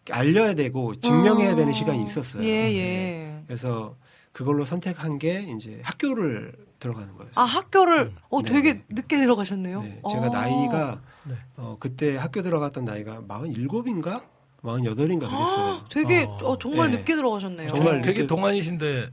[0.10, 1.56] 알려야 되고 증명해야 어.
[1.56, 2.44] 되는 시간이 있었어요.
[2.44, 2.78] 예, 네.
[2.78, 3.44] 예.
[3.48, 3.96] 그래서
[4.34, 7.42] 그걸로 선택한 게 이제 학교를 들어가는 거였어요.
[7.42, 8.52] 아, 학교를, 어, 네.
[8.52, 9.82] 되게 늦게 들어가셨네요.
[9.82, 10.30] 네, 제가 어.
[10.30, 11.36] 나이가 네.
[11.58, 14.24] 어, 그때 학교 들어갔던 나이가 47인가?
[14.64, 15.66] 48인가 그랬어요.
[15.76, 16.38] 아, 되게, 어.
[16.44, 16.98] 어, 정말 네.
[16.98, 17.70] 늦게 들어가셨네요.
[17.70, 19.10] 정말 되게 늦게- 동안이신데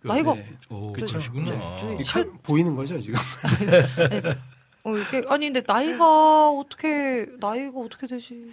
[0.00, 0.56] 그- 나이가 네.
[0.68, 1.06] 오, 그쵸.
[1.06, 1.76] 그러시구나.
[1.76, 3.18] 네, 칼- 보이는 거죠, 지금?
[4.84, 8.48] 어, 이게, 아니, 근데 나이가 어떻게, 나이가 어떻게 되시?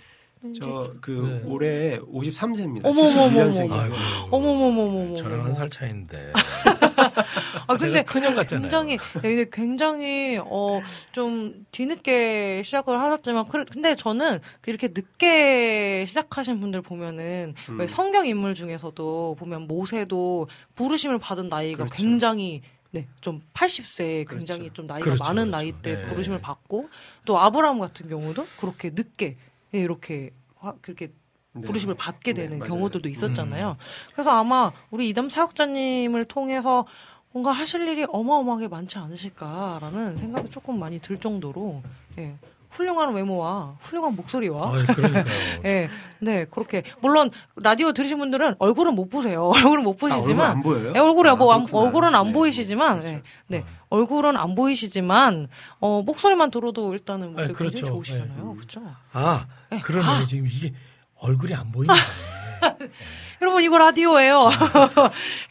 [0.59, 1.49] 저그 네.
[1.49, 2.85] 올해 53세입니다.
[2.85, 3.51] 어머머머머머.
[3.51, 3.71] 71년생이고.
[3.73, 3.95] 아이고.
[4.31, 5.15] 어머머머머머.
[5.17, 6.31] 저랑 한 살 차이인데.
[7.67, 8.63] 아, 근데 큰형 같잖아요.
[8.63, 10.81] 굉장히, 네, 근데 굉장히, 어,
[11.11, 17.79] 좀 뒤늦게 시작을 하셨지만, 그래- 근데 저는 이렇게 늦게 시작하신 분들 보면은, 음.
[17.79, 21.95] 왜 성경 인물 중에서도 보면 모세도 부르심을 받은 나이가 그렇죠.
[21.95, 22.61] 굉장히
[22.91, 24.73] 네, 좀 80세 굉장히 그렇죠.
[24.73, 25.57] 좀 나이가 그렇죠, 많은 그렇죠.
[25.57, 26.05] 나이 때 네.
[26.07, 26.89] 부르심을 받고
[27.25, 29.37] 또 아브라함 같은 경우도 그렇게 늦게
[29.71, 31.11] 네, 이렇게 화- 그렇게
[31.53, 31.61] 네.
[31.65, 32.69] 부르심을 받게 네, 되는 맞아요.
[32.71, 33.77] 경우들도 있었잖아요.
[34.13, 36.85] 그래서 아마 우리 이담 사역자님을 통해서
[37.31, 41.81] 뭔가 하실 일이 어마어마하게 많지 않으실까라는 생각이 조금 많이 들 정도로
[42.17, 42.35] 예,
[42.69, 45.25] 훌륭한 외모와 훌륭한 목소리와 아, 그러니까요.
[45.65, 45.89] 예,
[46.19, 49.51] 네 그렇게 물론 라디오 들으신 분들은 얼굴은 못 보세요.
[49.55, 50.93] 얼굴은 못 아, 얼굴 보시지만 안 보여요?
[50.95, 51.65] 예, 얼굴이 아, 뭐 안-.
[51.71, 53.15] 얼굴은 안 네, 보이시지만 그렇죠.
[53.15, 55.47] 예, 네 얼굴은 안 보이시지만
[55.79, 57.75] 어, 목소리만 들어도 일단은 목소리 아, 그렇죠.
[57.75, 58.43] 굉장히 좋으시잖아요.
[58.47, 58.55] 네.
[58.55, 58.81] 그렇죠?
[59.13, 59.79] 아, 네.
[59.81, 60.07] 그러네.
[60.07, 60.25] 아.
[60.25, 60.73] 지금 이게
[61.15, 61.93] 얼굴이 안 보이네.
[63.41, 64.49] 여러분 이거 라디오예요.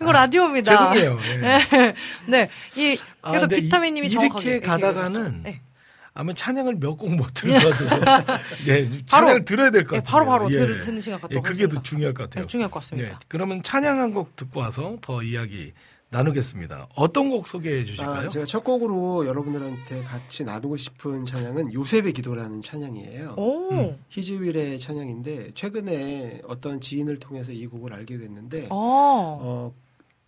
[0.00, 0.90] 이거 라디오입니다.
[0.90, 1.18] 아, 죄송해요.
[1.42, 1.94] 예.
[2.26, 5.42] 네, 이 아, 그래서 근데 비타민님이 이- 이렇게 가다가는.
[5.42, 5.62] 네.
[6.18, 7.68] 아마 찬양을 몇 곡 못 들어도
[8.66, 10.12] 네, 찬양을 들어야 될것 예, 같아요.
[10.12, 10.58] 바로 바로 예.
[10.58, 11.80] 들, 듣는 시간 갖도록 예, 그게 더.
[11.80, 12.42] 중요할 것 같아요.
[12.42, 13.20] 네, 중요할 것 네, 같습니다.
[13.28, 15.72] 그러면 찬양 한 곡 듣고 와서 더 이야기
[16.10, 16.88] 나누겠습니다.
[16.96, 18.26] 어떤 곡 소개해 주실까요?
[18.26, 23.34] 아, 제가 첫 곡으로 여러분들한테 같이 나누고 싶은 찬양은 요셉의 기도라는 찬양이에요.
[23.36, 23.98] 오, 음.
[24.08, 29.74] 히즈윌의 찬양인데 최근에 어떤 지인을 통해서 이 곡을 알게 됐는데 어, 어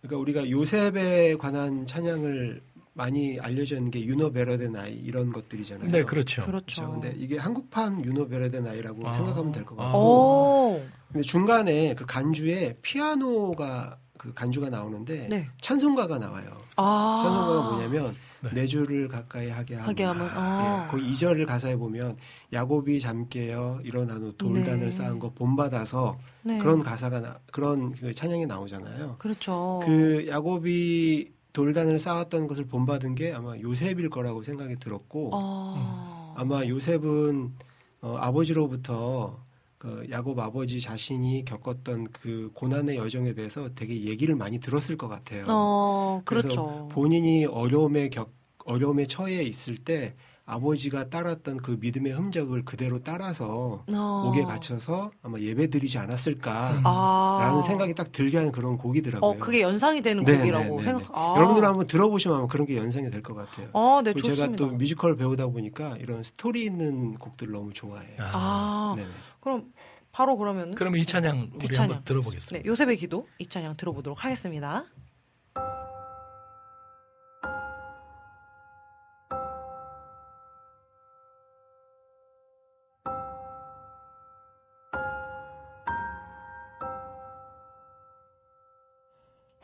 [0.01, 2.61] 그러니까 우리가 요셉에 관한 찬양을
[2.93, 5.89] 많이 알려져 있는 게 유노 베러데 나이 이런 것들이잖아요.
[5.89, 6.43] 네, 그렇죠.
[6.43, 6.83] 그렇죠.
[6.83, 6.91] 그렇죠.
[6.91, 9.13] 근데 이게 한국판 유노 베러데 나이라고 아.
[9.13, 9.83] 생각하면 될것 아.
[9.83, 15.49] 같고 오, 근데 중간에 그 간주에 피아노가 그 간주가 나오는데 네.
[15.61, 16.57] 찬송가가 나와요.
[16.75, 18.49] 아, 찬송가가 뭐냐면 네.
[18.53, 20.87] 네 줄을 가까이 하게 하면, 하게 하면, 아.
[20.87, 22.17] 예, 그 2절을 가사에 보면
[22.51, 24.91] 야곱이 잠깨어 일어난 후 돌단을 네.
[24.91, 26.57] 쌓은 거 본받아서 네.
[26.57, 29.15] 그런 가사가 나, 그런 그 찬양이 나오잖아요.
[29.19, 29.79] 그렇죠.
[29.83, 36.33] 그 야곱이 돌단을 쌓았던 것을 본받은 게 아마 요셉일 거라고 생각이 들었고 아.
[36.37, 37.53] 아마 요셉은
[38.01, 39.43] 어, 아버지로부터
[39.77, 45.45] 그 야곱 아버지 자신이 겪었던 그 고난의 여정에 대해서 되게 얘기를 많이 들었을 것 같아요.
[45.49, 46.89] 어, 그래서 그렇죠.
[46.91, 48.31] 본인이 어려움에 겪
[48.65, 50.15] 어려움에 처해 있을 때
[50.51, 54.23] 아버지가 따랐던 그 믿음의 흔적을 그대로 따라서 어.
[54.27, 57.63] 옥에 갇혀서 아마 예배드리지 않았을까라는 아.
[57.65, 59.29] 생각이 딱 들게 하는 그런 곡이더라고요.
[59.29, 61.01] 어, 그게 연상이 되는 네, 곡이라고 네, 네, 생각.
[61.03, 61.07] 네.
[61.13, 61.33] 아.
[61.37, 63.69] 여러분들 한번 들어보시면 아마 그런 게 연상이 될 것 같아요.
[63.73, 64.45] 아, 네, 좋습니다.
[64.45, 68.17] 제가 또 뮤지컬 배우다 보니까 이런 스토리 있는 곡들을 너무 좋아해요.
[68.19, 69.07] 아, 네네.
[69.39, 69.65] 그럼
[70.11, 71.91] 바로 그러면 그러면 이 찬양 우리 이 찬양.
[71.91, 72.63] 한번 들어보겠습니다.
[72.63, 74.85] 네, 요셉의 기도 이 찬양 들어보도록 하겠습니다.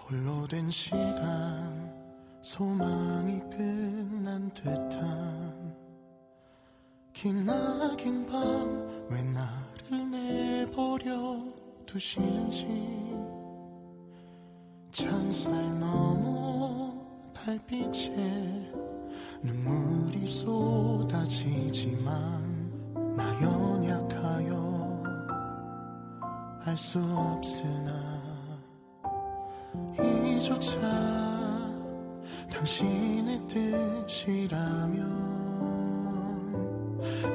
[0.10, 1.94] 홀로 된 시간
[2.42, 5.76] 소망이 끝난 듯한
[7.14, 11.42] 기나긴 밤 왜 나를 내버려
[11.86, 12.68] 두시는지.
[14.92, 16.94] 창살 너머
[17.34, 18.74] 달빛에
[19.44, 22.06] 눈물이 쏟아지지만
[23.16, 25.04] 나 연약하여
[26.66, 28.17] 알 수 없으나
[30.04, 30.80] 이조차
[32.52, 35.18] 당신의 뜻이라면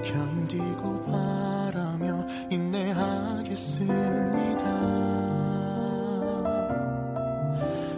[0.03, 3.93] 견디고 바라며 인내하겠습니다.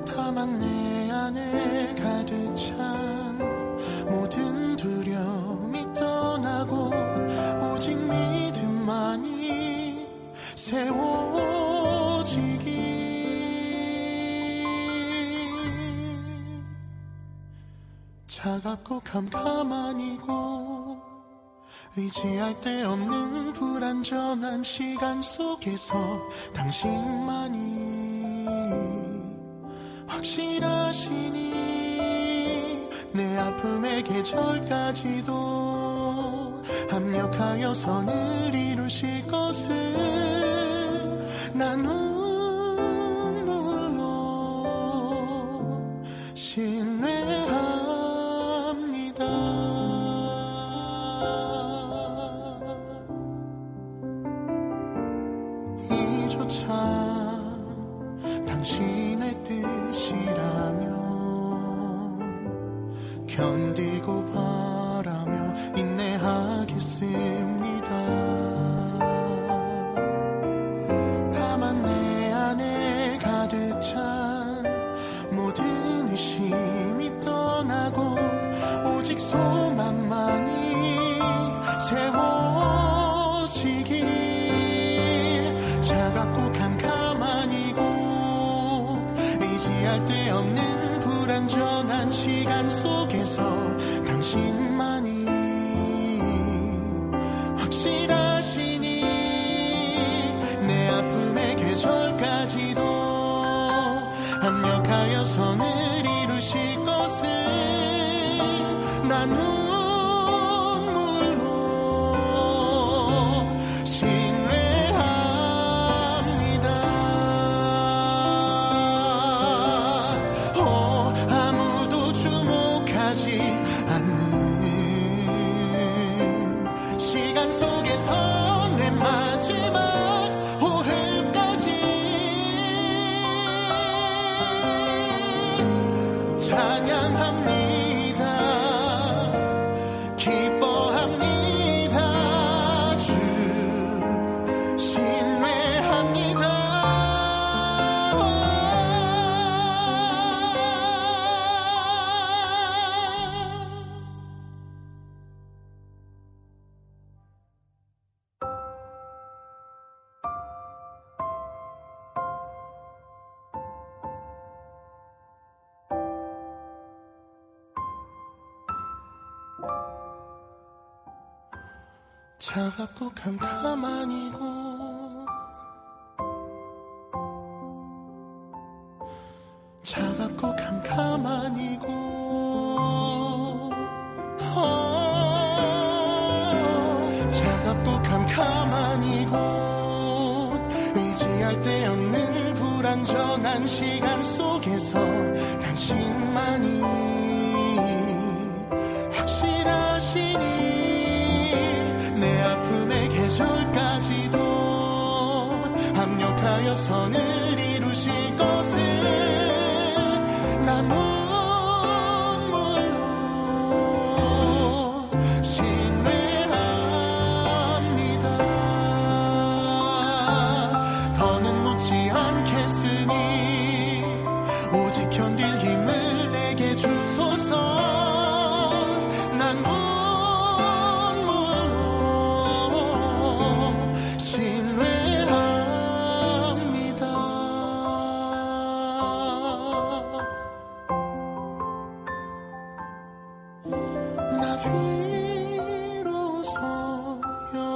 [0.06, 3.23] 다만 내 안에 가득 찬
[18.54, 20.96] 차갑고 캄캄하니고
[21.96, 25.94] 의지할 데 없는 불안정한 시간 속에서
[26.52, 28.46] 당신만이
[30.06, 31.54] 확실하시니
[33.12, 35.32] 내 아픔의 계절까지도
[36.90, 39.72] 합력하여 선을 이루실 것을
[41.54, 42.03] 난눈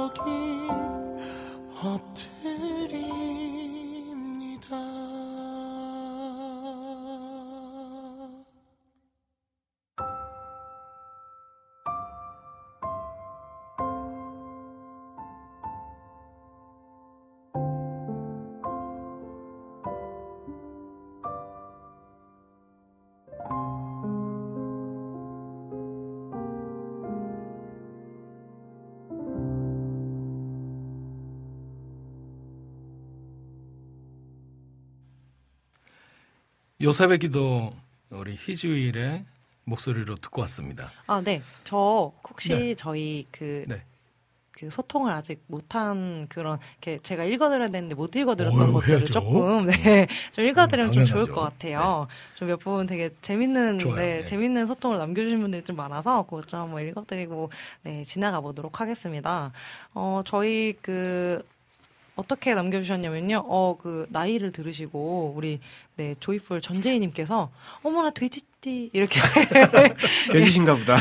[0.09, 0.67] 여기
[36.81, 37.71] 요셉의 기도
[38.09, 39.25] 우리 희주일의
[39.65, 40.91] 목소리로 듣고 왔습니다.
[41.07, 41.41] 아, 네.
[41.65, 42.75] 저 혹시 네.
[42.75, 43.83] 저희 그, 네.
[44.51, 49.13] 그 소통을 아직 못한 그런, 이렇게 제가 읽어드려야 되는데 못 읽어드렸던 어휴, 것들을 해야죠.
[49.13, 50.07] 조금, 네.
[50.31, 51.25] 좀 읽어드리면 좀 좋을.
[51.25, 52.07] 것 같아요.
[52.35, 53.95] 좀몇 부분 되게 재밌는, 좋아요.
[53.95, 54.23] 네, 네.
[54.23, 57.51] 재밌는 소통을 남겨주신 분들이 좀 많아서 그것 좀 한번 읽어드리고,
[57.83, 59.51] 네, 지나가 보도록 하겠습니다.
[59.93, 61.43] 어, 저희 그,
[62.19, 63.43] 어떻게 남겨주셨냐면요.
[63.47, 65.59] 어, 그, 나이를 들으시고, 우리,
[65.95, 67.49] 네, 조이풀 전재희님께서,
[67.83, 69.19] 어머나, 돼지띠, 이렇게.
[70.31, 70.97] 돼지신가 보다.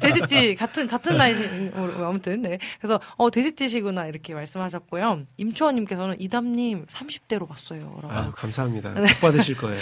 [0.00, 7.48] 돼지띠 같은 같은 나이신 어, 아무튼 네 그래서 어 돼지띠시구나 이렇게 말씀하셨고요 임초원님께서는 이담님 30대로
[7.48, 8.94] 봤어요 라고 아유, 감사합니다.
[8.94, 9.80] 복 받으실 거예요.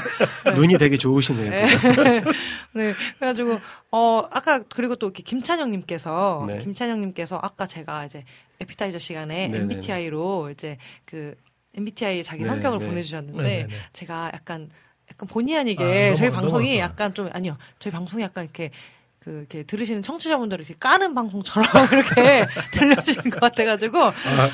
[0.56, 1.50] 눈이 되게 좋으시네요.
[1.50, 1.66] 네.
[2.72, 3.60] 네 그래가지고
[3.92, 6.58] 어 아까 그리고 또 이렇게 김찬영님께서 네.
[6.60, 8.24] 김찬영님께서 아까 제가 이제
[8.60, 9.62] 에피타이저 시간에 네네네.
[9.74, 11.34] MBTI로 이제 그
[11.74, 12.86] MBTI 자기 네, 성격을 네.
[12.88, 13.68] 보내주셨는데 네네네.
[13.92, 14.68] 제가 약간
[15.10, 16.84] 약간 본의 아니게 아, 저희 넘어가- 방송이 넘어가.
[16.84, 18.70] 약간 좀 아니요 저희 방송이 약간 이렇게
[19.20, 23.98] 그 이렇게 들으시는 청취자분들이 이렇게 까는 방송처럼 이렇게 들려지는 것 같아가지고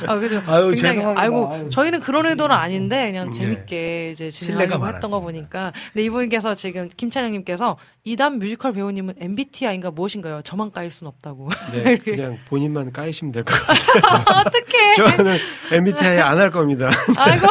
[0.06, 1.20] 아 그죠 아유, 굉장히 죄송합니다.
[1.20, 5.20] 아이고 아유, 저희는 그런 의도는 아닌데 그냥 음, 재밌게 이제 진행하려고 했던 거.
[5.20, 7.76] 보니까 근데 이분께서 지금 김찬영님께서
[8.06, 10.42] 이담 뮤지컬 배우님은 MBTI인가 무엇인가요?
[10.42, 14.40] 저만 까일 순 없다고 네, 그냥 본인만 까이시면 될 것 같아요.
[14.40, 15.38] 어떡해 저는
[15.72, 16.90] MBTI 안 할 겁니다.
[17.16, 17.46] 아이고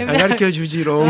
[0.00, 1.08] 안 가르쳐 주지롱.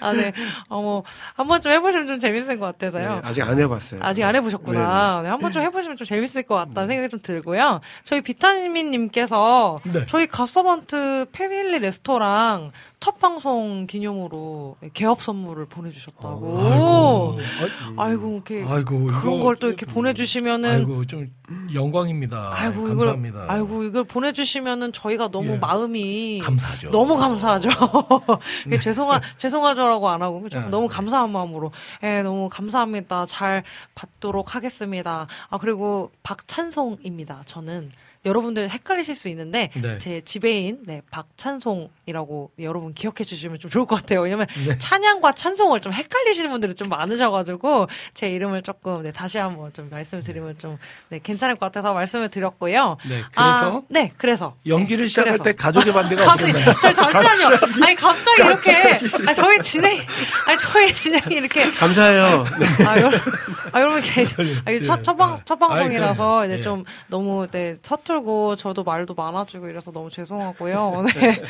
[0.00, 0.34] 아, 네.
[0.68, 1.02] 어머,
[1.34, 3.20] 한번 좀 해보시면 좀 재밌을 것 네, 같아서요.
[3.24, 4.00] 아직 안 해봤어요.
[4.02, 5.20] 아직 안 해보셨구나.
[5.22, 7.80] 네, 한번 좀 해보시면 좀 재밌을 것 같다는 생각이 좀 들고요.
[8.04, 10.04] 저희 비타민님께서 네.
[10.08, 12.72] 저희 갓서번트 패밀리 레스토랑
[13.02, 16.60] 첫 방송 기념으로 개업 선물을 보내주셨다고.
[16.60, 17.38] 아이고,
[17.96, 21.28] 아이고, 이렇게 아이고 그런 걸 또 이렇게 보내주시면은 아이고 좀
[21.74, 22.52] 영광입니다.
[22.54, 23.46] 아이고 이걸 감사합니다.
[23.48, 25.56] 아이고 이걸 보내주시면은 저희가 너무 예.
[25.58, 26.90] 마음이 감사하죠.
[26.92, 27.68] 너무 감사하죠.
[28.66, 30.94] 이게 죄송하 죄송하죠라고 안 하고 좀 네, 너무 네.
[30.94, 31.72] 감사한 마음으로
[32.04, 33.26] 예 너무 감사합니다.
[33.26, 33.64] 잘
[33.96, 35.26] 받도록 하겠습니다.
[35.50, 37.42] 아 그리고 박찬송입니다.
[37.46, 37.90] 저는
[38.24, 39.98] 여러분들 헷갈리실 수 있는데 네.
[39.98, 44.22] 제 지배인 네 박찬송 이라고 여러분 기억해 주시면 좀 좋을 것 같아요.
[44.22, 44.76] 왜냐면 네.
[44.78, 50.58] 찬양과 찬송을 좀 헷갈리시는 분들이 좀 많으셔가지고 제 이름을 조금 네, 다시 한번 좀 말씀드리면
[50.58, 50.78] 좀
[51.10, 52.96] 네, 괜찮을 것 같아서 말씀을 드렸고요.
[53.08, 55.44] 네, 아, 그래서 네, 그래서 연기를 네, 시작할 그래서.
[55.44, 56.76] 때 가족의 반대가 갑자기 없었나요?
[56.82, 57.84] 저 잠시만요.
[57.86, 59.98] 아니 갑자기 이렇게 아니 저희 진행
[60.46, 62.44] 아니 저희 진행이 이렇게 감사해요.
[62.58, 62.84] 네.
[62.84, 63.20] 아 여러분
[63.72, 64.26] 아 여러분 이렇게
[64.64, 66.46] 아니 첫 첫 방 첫 아이, 방송이라서.
[66.46, 66.60] 이제 예.
[66.60, 71.04] 좀 너무 네 서툴고 저도 말도 많아지고 이래서 너무 죄송하고요.
[71.20, 71.42] 네.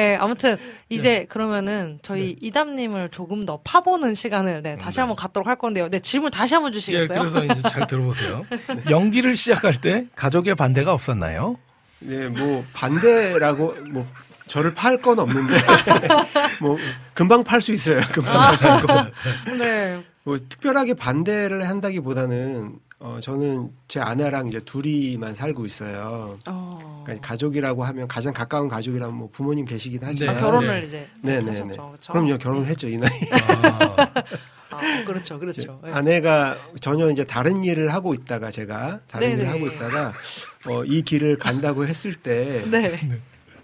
[0.00, 0.56] 예, 아무튼
[0.88, 5.02] 이제 그러면은 저희 이담님을 조금 더 파보는 시간을 네 다시 네.
[5.02, 5.88] 한번 갖도록 할 건데요.
[5.90, 7.18] 네 질문 다시 한번 예, 주시겠어요?
[7.20, 8.44] 그래서 이제 잘 들어보세요.
[8.90, 11.56] 연기를 시작할 때 가족의 반대가 없었나요?
[12.00, 14.06] 네, 뭐 반대라고 뭐
[14.46, 15.54] 저를 팔 건 없는데
[16.60, 16.76] 뭐
[17.14, 18.00] 금방 팔 수 있어요.
[18.12, 20.02] 금방 팔 수 있고 네.
[20.24, 26.38] 뭐 특별하게 반대를 한다기보다는 어 저는 제 아내랑 이제 둘이만 살고 있어요.
[26.46, 26.89] 어.
[27.04, 30.40] 그러니까 가족이라고 하면 가장 가까운 가족이라면 뭐 부모님 계시긴 아, 하지만 네.
[30.40, 31.62] 결혼을 이제 네네네.
[31.62, 32.12] 그렇죠?
[32.12, 33.10] 그럼요 결혼을 했죠 이 나이.
[33.32, 34.06] 아,
[34.72, 35.80] 아, 그렇죠, 그렇죠.
[35.86, 35.90] 예.
[35.90, 39.42] 아내가 전혀 이제 다른 일을 하고 있다가 제가 다른 네네.
[39.42, 40.12] 일을 하고 있다가
[40.68, 42.98] 어, 이 길을 간다고 했을 때 네.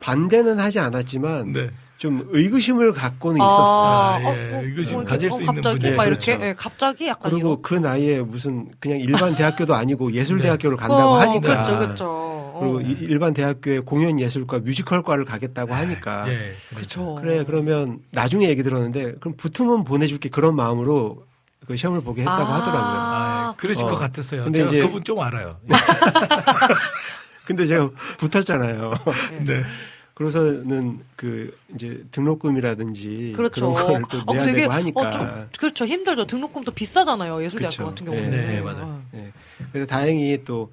[0.00, 1.70] 반대는 하지 않았지만 네.
[1.98, 3.56] 좀 의구심을 갖고는 있었어요.
[3.56, 4.60] 아, 예.
[4.64, 5.96] 의구심 가질 수 있는 갑자기 분이에요.
[5.96, 6.46] 막 네, 이렇게 그렇죠.
[6.48, 11.12] 예, 갑자기 약간 그리고 이런- 그 나이에 무슨 그냥 일반 대학교도 아니고 예술 대학교를 간다고
[11.12, 12.45] 어, 하니까 그렇죠, 그렇죠.
[12.60, 12.80] 그리고 어.
[12.80, 16.54] 이- 일반 대학교에 공연 예술과 뮤지컬과를 가겠다고 하니까 예.
[16.74, 17.16] 그렇죠.
[17.20, 21.24] 그래 그러면 나중에 얘기 들었는데 그럼 붙으면 보내줄게 그런 마음으로
[21.66, 22.54] 그 시험을 보게 했다고 아.
[22.60, 23.00] 하더라고요.
[23.00, 23.88] 아, 그러실 어.
[23.90, 24.44] 것 같았어요.
[24.44, 25.58] 근데 제가 이제- 그분 좀 알아요.
[27.46, 28.94] 근데 제가 붙었잖아요.
[29.46, 29.62] 네.
[30.14, 33.72] 그래서는 그 이제 등록금이라든지 그렇죠.
[33.74, 35.84] 그런 거를 또 어, 내야 되게 되고 하니까 어, 좀, 그렇죠.
[35.86, 36.24] 힘들죠.
[36.26, 37.44] 등록금도 비싸잖아요.
[37.44, 37.90] 예술대학교 그렇죠.
[37.90, 38.30] 같은 경우는.
[38.30, 39.02] 네, 네, 맞아요.
[39.14, 39.30] 예.
[39.72, 40.72] 그래서 다행히 또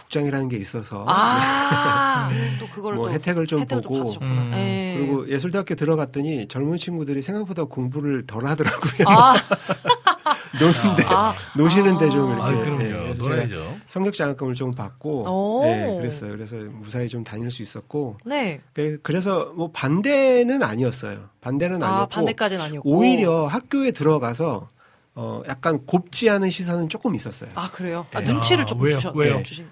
[0.00, 2.28] 국장이라는 게 있어서 아,
[2.60, 4.12] 또 그걸 뭐 또 혜택을 좀 혜택을 보고.
[4.22, 4.94] 음, 예.
[4.98, 9.08] 그리고 예술대학교 들어갔더니 젊은 친구들이 생각보다 공부를 덜 하더라고요.
[9.08, 9.34] 아,
[10.60, 12.10] 노는데 아, 노시는데 아.
[12.10, 13.76] 좀 이렇게 아, 예, 놀아야죠.
[13.88, 15.24] 성적 장학금을 좀 받고
[15.60, 15.64] 오.
[15.66, 16.32] 예, 그랬어요.
[16.32, 18.60] 그래서 무사히 좀 다닐 수 있었고 네.
[18.74, 21.28] 그래- 그래서 뭐 반대는 아니었어요.
[21.40, 22.90] 반대는 아, 아니었고 반대까지는 아니었고.
[22.90, 24.68] 오히려 학교에 들어가서
[25.14, 27.50] 어 약간 곱지 않은 시선은 조금 있었어요.
[27.54, 28.06] 아, 그래요?
[28.14, 28.32] 아, 네.
[28.32, 28.96] 눈치를 아, 조금 왜요?
[28.96, 29.36] 주셨, 왜요?
[29.38, 29.66] 네, 주신.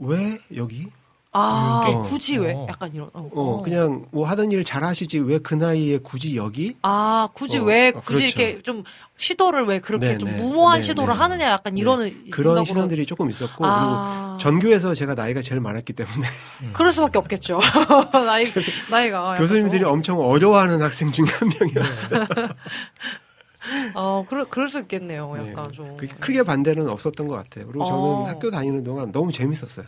[0.00, 0.88] 왜 여기?
[1.30, 2.02] 아, 어.
[2.02, 2.52] 굳이 왜?
[2.54, 2.66] 어.
[2.68, 3.10] 약간 이런.
[3.12, 3.62] 어, 어, 어.
[3.62, 6.74] 그냥 뭐 하던 일 잘하시지 왜 그 나이에 굳이 여기?
[6.82, 8.42] 아, 굳이 어, 왜, 어, 굳이 그렇죠.
[8.42, 8.82] 이렇게 좀
[9.18, 10.36] 시도를 왜 그렇게 네, 좀 네.
[10.36, 11.18] 무모한 네, 시도를 네.
[11.18, 11.80] 하느냐 약간 네.
[11.80, 12.64] 이러는 그런.
[12.64, 14.36] 시선들이 조금 있었고 아.
[14.38, 16.26] 그리고 전교에서 제가 나이가 제일 많았기 때문에
[16.72, 17.60] 그럴 수밖에 없겠죠.
[18.12, 18.44] 나이,
[18.90, 19.36] 나이가.
[19.36, 19.90] 교수님들이 좀.
[19.92, 22.26] 엄청 어려워하는 학생 중에 한 명이었어요.
[23.94, 25.32] 어, 그럴, 그럴 수 있겠네요.
[25.34, 25.50] 네.
[25.50, 25.96] 약간 좀.
[25.96, 27.66] 그 크게 반대는 없었던 것 같아요.
[27.66, 28.24] 그리고 저는 어.
[28.24, 29.86] 학교 다니는 동안 너무 재밌었어요.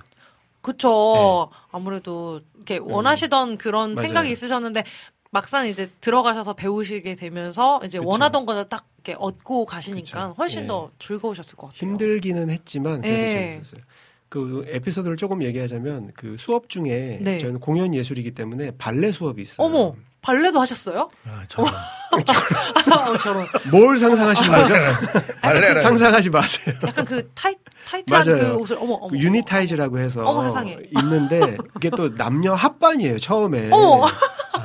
[0.61, 1.49] 그쵸.
[1.71, 3.95] 아무래도 이렇게 원하시던 그런 네.
[3.95, 4.07] 맞아요.
[4.09, 4.85] 생각이 있으셨는데
[5.31, 8.09] 막상 이제 들어가셔서 배우시게 되면서 이제 그쵸.
[8.09, 10.35] 원하던 거를 딱 이렇게 얻고 가시니까 그쵸.
[10.37, 10.67] 훨씬 예.
[10.67, 11.91] 더 즐거우셨을 것 같아요.
[11.91, 13.31] 힘들기는 했지만 그래도 예.
[13.31, 13.81] 재밌었어요.
[14.29, 17.39] 그 에피소드를 조금 얘기하자면 그 수업 중에 네.
[17.39, 19.67] 저는 공연 예술이기 때문에 발레 수업이 있어요.
[19.67, 21.09] 어머, 발레도 하셨어요?
[21.27, 23.47] 아, 저는 어, 저런.
[23.71, 24.75] 뭘 상상하시는 거죠?
[25.41, 26.75] 발레를 상상하지 마세요.
[26.87, 27.55] 약간 그 타이,
[27.89, 28.41] 타이트한 맞아요.
[28.41, 29.09] 그 옷을, 어머, 어머.
[29.09, 30.79] 그 유니타이즈라고 해서 어머, 세상에.
[30.99, 33.71] 있는데 이게 또 남녀 합반이에요 처음에.
[33.73, 34.07] 어머.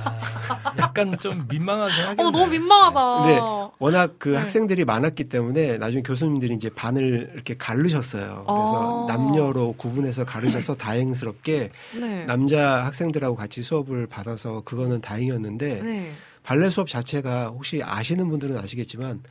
[0.06, 2.28] 아, 약간 좀 민망하게 하겠네요.
[2.28, 3.26] 어머, 너무 민망하다.
[3.28, 3.40] 네.
[3.80, 4.38] 워낙 그 네.
[4.38, 8.46] 학생들이 많았기 때문에 나중에 교수님들이 이제 반을 이렇게 가르셨어요.
[8.48, 9.12] 그래서 아.
[9.14, 12.26] 남녀로 구분해서 가르셔서 다행스럽게 네.
[12.26, 16.12] 남자 학생들하고 같이 수업을 받아서 그거는 다행이었는데 네.
[16.44, 19.22] 발레 수업 자체가 혹시 아시는 분들은 아시겠지만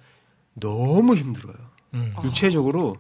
[0.54, 1.54] 너무 힘들어요.
[1.94, 2.12] 음.
[2.24, 2.96] 육체적으로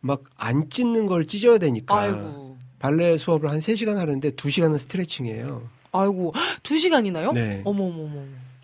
[0.00, 2.58] 막 안 찢는 걸 찢어야 되니까 아이고.
[2.78, 5.62] 발레 수업을 한 3시간 하는데 2시간은 스트레칭이에요.
[5.94, 6.34] 아이고.
[6.62, 7.32] 두 시간이나요?
[7.32, 7.62] 네.
[7.64, 8.20] 어머, 어머, 어머.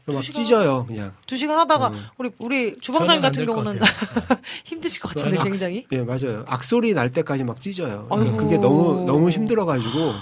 [0.06, 0.42] 막두 시간?
[0.42, 1.12] 찢어요, 그냥.
[1.26, 2.04] 두 시간 하다가 음.
[2.18, 3.78] 우리 우리 주방장님 같은 경우는.
[4.64, 5.86] 힘드실 것 같은데 굉장히.
[5.92, 6.44] 예, 맞아요.
[6.48, 8.08] 악소리 날 때까지 막 찢어요.
[8.10, 8.36] 아이고.
[8.36, 10.14] 그게 너무 너무 힘들어가지고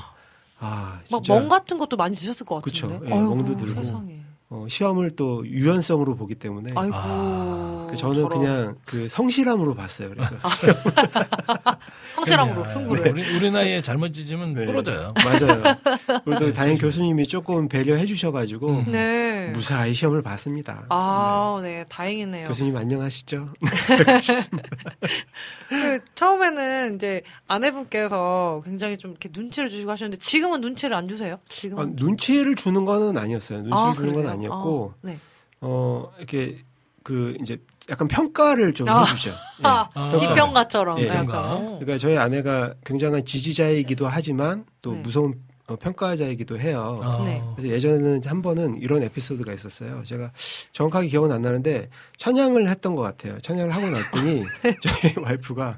[0.60, 2.88] 아막 진짜 멍 같은 것도 많이 드셨을 것 그쵸.
[2.88, 3.10] 같은데.
[3.10, 3.82] 예, 아이고, 멍도 들고.
[3.82, 4.17] 세상에.
[4.50, 6.94] 어, 시험을 또 유연성으로 보기 때문에 아이고.
[6.96, 8.28] 아, 그 저는 저런.
[8.38, 10.08] 그냥 그 성실함으로 봤어요.
[10.08, 10.34] 그래서
[12.14, 12.70] 성실함으로 그럼요.
[12.72, 13.12] 승부를.
[13.12, 14.64] 우리, 우리 나이에 잘못 찢으면 네.
[14.64, 15.12] 부러져요.
[15.22, 15.76] 맞아요.
[16.24, 18.90] 그래도 다행 교수님이 조금 배려해 주셔가지고 음.
[18.90, 19.50] 네.
[19.52, 20.86] 무사히 시험을 봤습니다.
[20.88, 21.84] 아, 네, 네.
[21.88, 22.48] 다행이네요.
[22.48, 23.48] 교수님 안녕하시죠?
[25.68, 31.38] 그 처음에는 이제 아내분께서 굉장히 좀 이렇게 눈치를 주시고 하셨는데 지금은 눈치를 안 주세요?
[31.50, 31.82] 지금은?
[31.82, 33.58] 아, 눈치를 주는 거는 아니었어요.
[33.58, 34.32] 눈치를 아, 주는 건 그러세요?
[34.32, 35.18] 아니 었고 아, 네.
[35.60, 36.58] 어 이렇게
[37.02, 37.58] 그 이제
[37.90, 39.02] 약간 평가를 좀 아.
[39.04, 39.30] 해주죠.
[39.60, 39.66] 예.
[39.66, 40.18] 아, 아.
[40.18, 41.08] 비평가처럼 예.
[41.08, 41.26] 약간.
[41.26, 41.54] 평가.
[41.54, 41.60] 어.
[41.80, 45.00] 그러니까 저희 아내가 굉장한 지지자이기도 하지만 또 네.
[45.00, 45.34] 무서운
[45.66, 47.00] 어, 평가자이기도 해요.
[47.02, 47.24] 어.
[47.24, 47.42] 네.
[47.54, 50.02] 그래서 예전에는 한 번은 이런 에피소드가 있었어요.
[50.04, 50.30] 제가
[50.72, 53.38] 정확하게 기억은 안 나는데 찬양을 했던 것 같아요.
[53.40, 54.44] 찬양을 하고 났더니
[54.82, 55.76] 저희 와이프가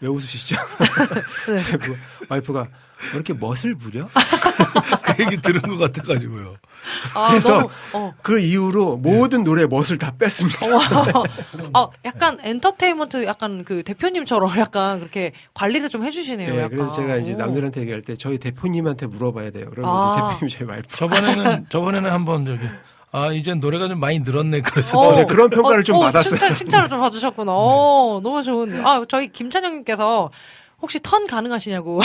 [0.00, 0.56] 왜 웃으시죠?
[1.48, 1.56] 네.
[1.62, 1.96] 와이프-
[2.28, 2.60] 와이프가
[3.02, 4.08] 왜 이렇게 멋을 부려?
[5.02, 6.54] 그 얘기 들은 것 같아가지고요.
[7.14, 8.14] 아, 그래서 너무, 어.
[8.22, 10.66] 그 이후로 모든 노래 멋을 다 뺐습니다.
[11.74, 16.52] 어, 약간 엔터테인먼트 약간 그 대표님처럼 약간 그렇게 관리를 좀 해주시네요.
[16.52, 16.70] 네, 약간.
[16.78, 17.36] 그래서 제가 이제 오.
[17.36, 19.66] 남들한테 얘기할 때 저희 대표님한테 물어봐야 돼요.
[19.70, 20.30] 그러면 아.
[20.32, 20.96] 대표님 저희 와이프.
[20.96, 22.60] 저번에는 저번에는 한번 저기
[23.14, 26.30] 아 이제 노래가 좀 많이 늘었네 그래서 어, 네, 그런 평가를 좀 받았어요.
[26.30, 27.52] 칭찬, 칭찬을 좀 받으셨구나.
[27.54, 28.80] 어, 너무 좋은데.
[28.84, 30.30] 아, 저희 김찬영님께서
[30.82, 32.00] 혹시 턴 가능하시냐고.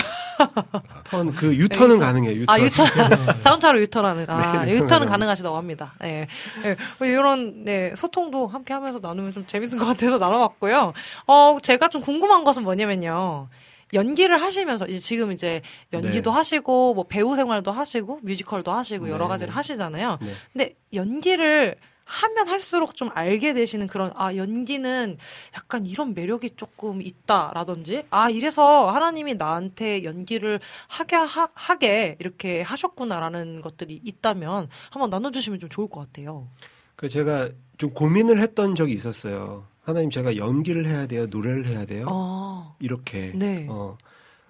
[1.06, 2.00] 턴, 그 유턴은 유턴.
[2.00, 2.42] 가능해요.
[2.42, 2.56] 유턴.
[2.56, 2.86] 아, 유턴.
[3.42, 4.30] 자동차로 유턴하는.
[4.30, 5.08] 아, 네, 유턴은.
[5.08, 5.94] 가능하시다고 합니다.
[6.04, 6.28] 예.
[6.64, 6.76] 예.
[7.00, 10.94] 뭐 이런, 네, 소통도 함께 하면서 나누면 좀 재밌을 것 같아서 나눠봤고요.
[11.26, 13.48] 어, 제가 좀 궁금한 것은 뭐냐면요.
[13.94, 15.62] 연기를 하시면서, 이제 지금 이제
[15.94, 16.36] 연기도 네.
[16.36, 19.56] 하시고, 뭐 배우 생활도 하시고, 뮤지컬도 하시고, 여러 네, 가지를 네.
[19.56, 20.20] 하시잖아요.
[20.22, 20.34] 네.
[20.54, 21.76] 근데 연기를
[22.08, 25.18] 하면 할수록 좀 알게 되시는 그런 아 연기는
[25.56, 33.62] 약간 이런 매력이 조금 있다라든지 아 이래서 하나님이 나한테 연기를 하게 하, 하게 이렇게 하셨구나라는
[33.62, 36.48] 것들이 있다면 한번 나눠주시면 좀 좋을 것 같아요.
[36.96, 39.66] 그 제가 좀 고민을 했던 적이 있었어요.
[39.82, 42.08] 하나님 제가 연기를 해야 돼요, 노래를 해야 돼요.
[42.10, 43.32] 아, 이렇게.
[43.36, 43.68] 네.
[43.70, 43.98] 어.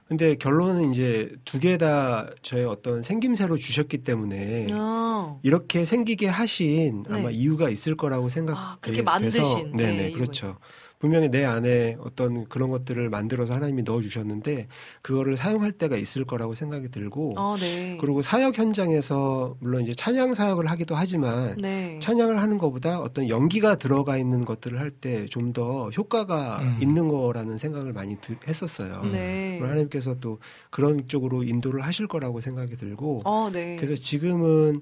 [0.07, 7.03] 근데 결론은 이제 두 개 다 저의 어떤 생김새로 주셨기 때문에 아, 이렇게 생기게 하신
[7.09, 7.19] 네.
[7.19, 10.57] 아마 이유가 있을 거라고 아, 생각돼서 그렇게 만드신, 네, 네네 이유가 그렇죠.
[10.99, 14.67] 분명히 내 안에 어떤 그런 것들을 만들어서 하나님이 넣어 주셨는데
[15.03, 17.97] 그거를 사용할 때가 있을 거라고 생각이 들고 아, 네.
[18.01, 21.99] 그리고 사역 현장에서 물론 이제 찬양 사역을 하기도 하지만 네.
[22.01, 26.79] 찬양을 하는 것보다 어떤 연기가 들어가 있는 것들을 할 때 좀 더 효과가 음.
[26.81, 29.03] 있는 거라는 생각을 많이 드- 했었어요.
[29.11, 29.59] 네.
[29.61, 30.39] 하나님께서 또
[30.71, 33.75] 그런 쪽으로 인도를 하실 거라고 생각이 들고 어, 네.
[33.77, 34.81] 그래서 지금은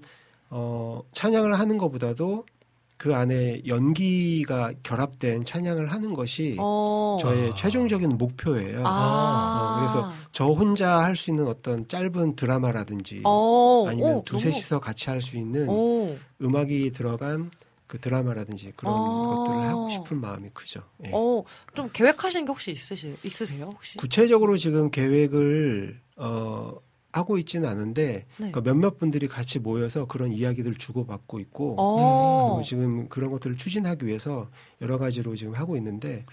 [0.50, 2.46] 어, 찬양을 하는 것보다도
[3.06, 7.20] 그 안에 연기가 결합된 찬양을 하는 것이 어.
[7.22, 7.54] 저의 아.
[7.56, 8.82] 최종적인 목표예요.
[8.84, 9.76] 아.
[9.78, 13.86] 어, 그래서 저 혼자 할 수 있는 어떤 짧은 드라마라든지 어.
[13.88, 16.18] 아니면 오, 두셋이서 같이 할 수 있는 오.
[16.42, 17.52] 음악이 들어간
[17.86, 19.36] 그 드라마라든지 그런 아.
[19.44, 20.82] 것들을 하고 싶은 마음이 크죠.
[21.06, 21.12] 예.
[21.14, 21.44] 어,
[21.76, 23.98] 좀 계획하신 게 혹시 있으시, 있으세요, 혹시?
[24.00, 26.74] 구체적으로 지금 계획을 어,
[27.16, 28.26] 하고 있지는 않은데 네.
[28.36, 32.56] 그러니까 몇몇 분들이 같이 모여서 그런 이야기들 주고받고 있고 어.
[32.56, 34.50] 그리고 지금 그런 것들을 추진하기 위해서
[34.82, 36.26] 여러 가지로 지금 하고 있는데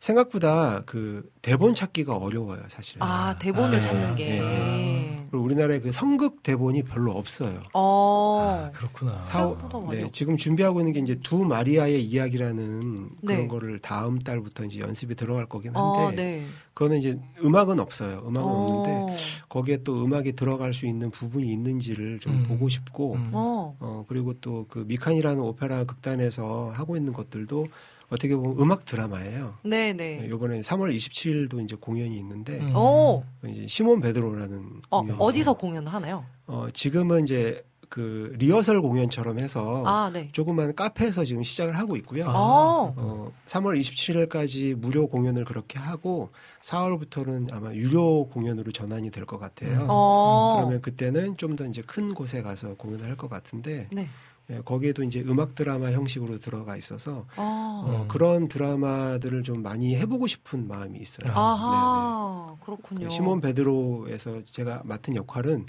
[0.00, 2.96] 생각보다 그 대본 찾기가 어려워요, 사실.
[3.00, 4.38] 아, 대본을 아, 찾는 예, 게.
[4.38, 7.62] 예, 그리고 우리나라에 그 성극 대본이 별로 없어요.
[7.72, 8.40] 어.
[8.42, 9.20] 아, 그렇구나.
[9.20, 13.48] 사오- 많이 네, 없- 지금 준비하고 있는 게 이제 두 마리아의 이야기라는 그런 네.
[13.48, 16.46] 거를 다음 달부터 이제 연습이 들어갈 거긴 한데 어, 네.
[16.74, 18.22] 그거는 이제 음악은 없어요.
[18.26, 18.64] 음악은 어.
[18.64, 19.16] 없는데
[19.48, 22.42] 거기에 또 음악이 들어갈 수 있는 부분이 있는지를 좀 음.
[22.46, 23.30] 보고 싶고 음.
[23.32, 23.74] 어.
[23.80, 27.66] 어 그리고 또 그 미칸이라는 오페라 극단에서 하고 있는 것들도
[28.08, 29.54] 어떻게 보면 음악 드라마예요.
[29.64, 30.28] 네, 네.
[30.32, 32.76] 이번에 3월 27일도 이제 공연이 있는데 음.
[32.76, 33.24] 오.
[33.46, 35.16] 이제 시몬 베드로라는 어, 공연.
[35.20, 36.24] 어디서 공연을 하나요?
[36.46, 40.28] 어 지금은 이제 그 리허설 공연처럼 해서 아, 네.
[40.32, 42.26] 조그만 카페에서 지금 시작을 하고 있고요.
[42.28, 42.32] 아.
[42.34, 42.94] 어.
[42.96, 46.30] 어, 3월 27일까지 무료 공연을 그렇게 하고
[46.62, 49.80] 4월부터는 아마 유료 공연으로 전환이 될 것 같아요.
[49.80, 49.86] 음.
[49.88, 50.56] 어.
[50.58, 54.08] 그러면 그때는 좀 더 이제 큰 곳에 가서 공연을 할 것 같은데 네.
[54.50, 57.82] 예, 거기에도 이제 음악 드라마 형식으로 들어가 있어서 아.
[57.84, 58.08] 어, 음.
[58.08, 61.32] 그런 드라마들을 좀 많이 해보고 싶은 마음이 있어요.
[61.34, 62.46] 아하.
[62.46, 62.58] 네네.
[62.64, 63.08] 그렇군요.
[63.08, 65.66] 그 시몬 베드로에서 제가 맡은 역할은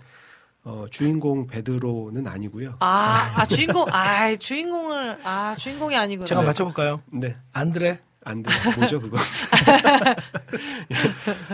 [0.64, 2.76] 어, 주인공 베드로는 아니고요.
[2.80, 6.26] 아, 아, 주인공, 아, 주인공을, 아, 주인공이 아니구나.
[6.26, 7.02] 제가 맞춰볼까요?
[7.12, 7.36] 네.
[7.54, 8.00] 안드레?
[8.26, 8.52] 안 돼.
[8.78, 9.18] 뭐죠, 그거?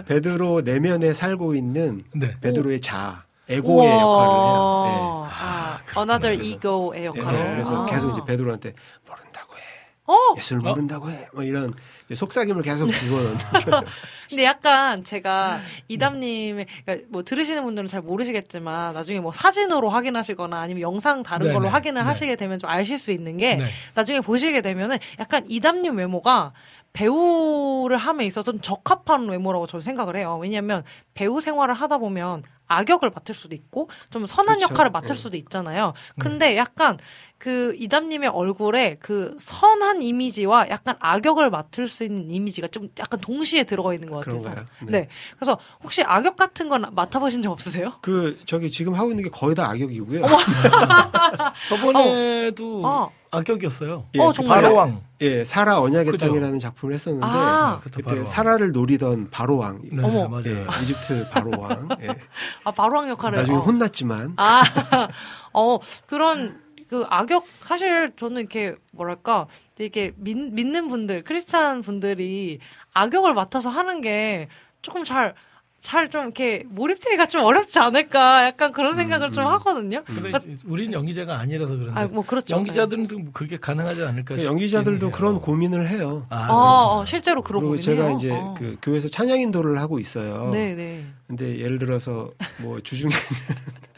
[0.08, 2.36] 베드로 내면에 살고 있는 네.
[2.42, 3.24] 베드로의 자아,
[3.58, 5.26] 에고의 역할을 해요.
[5.26, 5.30] 우와.
[5.30, 7.06] 아, another 그래서- ego의 예.
[7.06, 7.40] 역할을.
[7.40, 7.86] 예, 그래서 아.
[7.86, 8.74] 계속 이제 베드로한테
[9.08, 9.62] 모른다고 해.
[10.08, 10.16] 어?
[10.38, 11.28] 예술 모른다고 해.
[11.34, 11.74] 뭐 이런
[12.14, 13.36] 속삭임을 계속 주고는.
[14.30, 20.82] 근데 약간 제가 이담님의 그러니까 뭐 들으시는 분들은 잘 모르시겠지만 나중에 뭐 사진으로 확인하시거나 아니면
[20.82, 21.54] 영상 다른 네네.
[21.58, 22.06] 걸로 확인을 네.
[22.08, 23.66] 하시게 되면 좀 아실 수 있는 게 네.
[23.96, 26.52] 나중에 보시게 되면은 약간 이담님 외모가
[26.94, 30.38] 배우를 함에 있어서 좀 적합한 외모라고 저는 생각을 해요.
[30.42, 30.84] 왜냐하면
[31.14, 34.74] 배우 생활을 하다 보면 악역을 맡을 수도 있고 좀 선한 그렇죠.
[34.74, 35.22] 역할을 맡을 네.
[35.22, 35.94] 수도 있잖아요.
[36.20, 36.98] 근데 약간
[37.44, 43.66] 그 이담님의 얼굴에 그 선한 이미지와 약간 악역을 맡을 수 있는 이미지가 좀 약간 동시에
[43.66, 44.40] 들어가 있는 것 같아서.
[44.50, 44.66] 그런가요?
[44.84, 45.10] 네.
[45.36, 47.96] 그래서 혹시 악역 같은 건 맡아보신 적 없으세요?
[48.02, 50.22] 그 저기 지금 하고 있는 게 거의 다 악역이고요.
[51.68, 53.12] 저번에도 어.
[53.32, 54.06] 악역이었어요.
[54.16, 54.62] 예, 어, 그 정말요?
[54.62, 55.02] 바로왕.
[55.20, 56.28] 예, 사라 언약의 그죠.
[56.28, 57.80] 땅이라는 작품을 했었는데 아.
[57.84, 58.26] 그때 그때 바로왕.
[58.26, 59.82] 사라를 노리던 바로왕.
[59.92, 60.30] 네, 어머.
[60.30, 60.44] 맞아요.
[60.48, 61.90] 예, 이집트 바로왕.
[62.04, 62.08] 예.
[62.64, 63.38] 아, 바로왕 역할을.
[63.40, 63.62] 나중에 어.
[63.62, 64.64] 혼났지만 아,
[65.52, 66.63] 어, 그런,
[66.94, 72.60] 그 악역, 사실 저는 이렇게, 뭐랄까, 되게 믿, 믿는 분들, 크리스찬 분들이
[72.94, 74.48] 악역을 맡아서 하는 게
[74.84, 75.34] 조금 잘,
[75.82, 79.48] 잘 좀 이렇게 몰입되기가 좀 어렵지 않을까, 약간 그런 생각을 음, 좀 음.
[79.54, 80.04] 하거든요.
[80.06, 82.56] 근데 이제 우린 연기자가 아니라서 그런데 아, 뭐, 그렇죠.
[82.56, 85.42] 연기자들은 좀 그게 가능하지 않을까 그 연기자들도 그런.
[85.42, 86.28] 고민을 해요.
[86.30, 86.54] 아, 아.
[87.00, 88.18] 어, 실제로 그런 그리고 고민을 제가 해요?
[88.20, 88.54] 이제 어.
[88.56, 90.52] 그 교회에서 찬양 인도를 하고 있어요.
[90.52, 91.08] 네, 네.
[91.26, 92.30] 근데 예를 들어서
[92.60, 93.18] 뭐 주중에는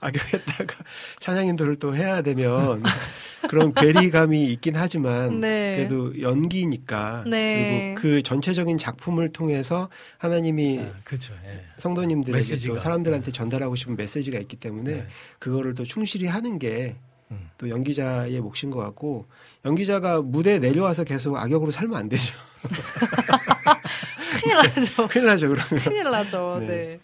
[0.00, 0.76] 악역했다가
[1.18, 2.82] 찬양 인도를 또 해야 되면
[3.48, 5.76] 그런 괴리감이 있긴 하지만 네.
[5.76, 7.94] 그래도 연기니까 네.
[7.96, 11.34] 그리고 그 전체적인 작품을 통해서 하나님이 아, 그렇죠.
[11.46, 11.64] 예.
[11.78, 12.74] 성도님들에게 메시지가.
[12.74, 15.06] 또 사람들한테 전달하고 싶은 메시지가 있기 때문에 네.
[15.38, 16.94] 그거를 또 충실히 하는 게또
[17.30, 17.50] 음.
[17.68, 19.26] 연기자의 몫인 것 같고
[19.64, 22.32] 연기자가 무대에 내려와서 계속 악역으로 살면 안 되죠.
[24.40, 25.08] 큰일 나죠.
[25.08, 25.84] 큰일 나죠 그러면.
[25.84, 26.58] 큰일 나죠.
[26.60, 26.66] 네.
[26.66, 27.00] 네.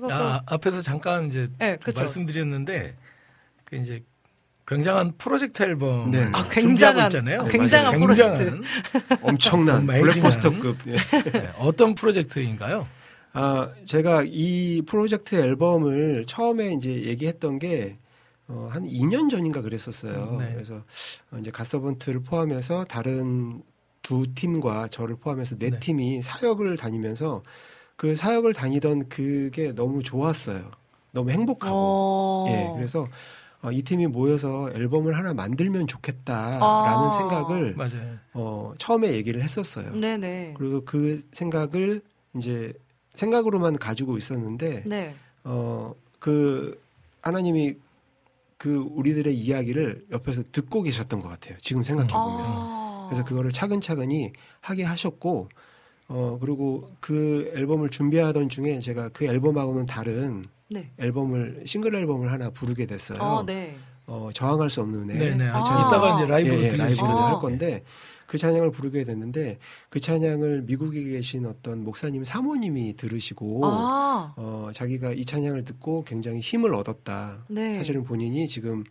[0.00, 1.76] 그래서 아, 앞에서 잠깐 이제 네.
[1.96, 2.94] 말씀드렸는데
[3.64, 4.02] 그 이제
[4.66, 6.28] 굉장한 프로젝트 앨범 네.
[6.32, 7.40] 아, 준비하고 굉장한- 있잖아요.
[7.40, 8.62] 아, 굉장한 굉장한
[9.22, 10.76] 엄청난 정말 블랙포스터급.
[10.88, 10.96] 예.
[11.32, 12.86] 네, 어떤 프로젝트인가요?
[13.32, 17.98] 아, 제가 이 프로젝트 앨범을 처음에 이제 얘기했던 게,
[18.46, 20.36] 어, 한 2년 전인가 그랬었어요.
[20.38, 20.50] 네.
[20.54, 20.82] 그래서
[21.30, 23.62] 어, 이제 갓서번트를 포함해서 다른
[24.02, 25.78] 두 팀과 저를 포함해서 네, 네.
[25.78, 27.42] 팀이 사역을 다니면서
[27.98, 30.70] 그 사역을 다니던 그게 너무 좋았어요.
[31.10, 31.76] 너무 행복하고.
[31.76, 32.44] 어.
[32.48, 33.08] 예, 그래서
[33.60, 37.10] 어, 이 팀이 모여서 앨범을 하나 만들면 좋겠다라는 아.
[37.10, 38.16] 생각을 맞아요.
[38.34, 39.90] 어, 처음에 얘기를 했었어요.
[39.94, 40.54] 네네.
[40.56, 42.00] 그리고 그 생각을
[42.36, 42.72] 이제
[43.14, 45.14] 생각으로만 가지고 있었는데 네.
[45.44, 46.80] 어 그
[47.22, 47.76] 하나님이
[48.56, 51.56] 그 우리들의 이야기를 옆에서 듣고 계셨던 것 같아요.
[51.58, 52.40] 지금 생각해 보면.
[52.40, 53.06] 아.
[53.08, 55.48] 그래서 그거를 차근차근히 하게 하셨고
[56.08, 60.90] 어 그리고 그 앨범을 준비하던 중에 제가 그 앨범하고는 다른 네.
[60.98, 63.22] 앨범을 싱글 앨범을 하나 부르게 됐어요.
[63.22, 63.76] 아, 네.
[64.06, 65.18] 어 저항할 수 없는 은혜.
[65.18, 65.48] 네네.
[65.48, 65.60] 아.
[65.60, 67.08] 이따가 이제 라이브로 예, 예, 라이브로.
[67.08, 67.32] 아.
[67.32, 67.84] 할 건데
[68.26, 69.58] 그 찬양을 부르게 됐는데
[69.90, 74.34] 그 찬양을 미국에 계신 어떤 목사님 사모님이 들으시고 아.
[74.36, 77.44] 어, 자기가 이 찬양을 듣고 굉장히 힘을 얻었다.
[77.48, 77.76] 네.
[77.76, 78.84] 사실은 본인이 지금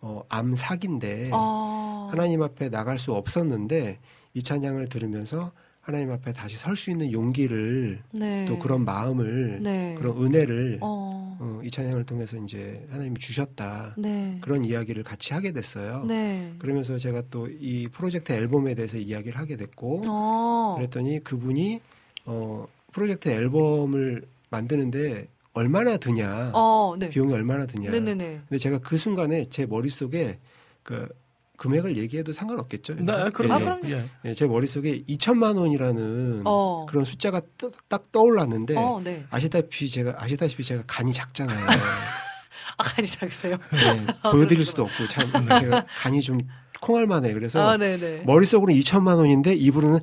[0.00, 2.08] 어, 암 사기인데 아.
[2.10, 3.98] 하나님 앞에 나갈 수 없었는데
[4.34, 5.52] 이 찬양을 들으면서
[5.84, 8.46] 하나님 앞에 다시 설 수 있는 용기를 네.
[8.46, 9.94] 또 그런 마음을 네.
[9.98, 11.36] 그런 은혜를 어.
[11.38, 13.94] 어, 이 찬양을 통해서 이제 하나님이 주셨다.
[13.98, 14.38] 네.
[14.40, 16.04] 그런 이야기를 같이 하게 됐어요.
[16.06, 16.54] 네.
[16.58, 20.74] 그러면서 제가 또 이 프로젝트 앨범에 대해서 이야기를 하게 됐고 어.
[20.78, 21.80] 그랬더니 그분이
[22.24, 27.10] 어 프로젝트 앨범을 만드는데 얼마나 드냐 어, 네.
[27.10, 28.40] 비용이 얼마나 드냐 네네네.
[28.48, 30.38] 근데 제가 그 순간에 제 머릿 속에
[30.82, 31.06] 그
[31.56, 33.90] 금액을 얘기해도 상관없겠죠 네, 예, 그럼 아, 예, 그럼요.
[33.90, 34.04] 예.
[34.24, 36.84] 예, 제 머릿속에 2천만 원이라는 어.
[36.88, 39.24] 그런 숫자가 떠- 딱 떠올랐는데 어, 네.
[39.30, 41.66] 아시다시피 제가 아시다시피 제가 간이 작잖아요
[42.76, 43.56] 아, 간이 작으세요?
[43.70, 46.38] 네, 보여드릴 수도 없고 참 제가 간이 좀
[46.80, 48.22] 콩알만해 그래서 아, 네네.
[48.26, 50.00] 머릿속으로는 2천만 원인데 입으로는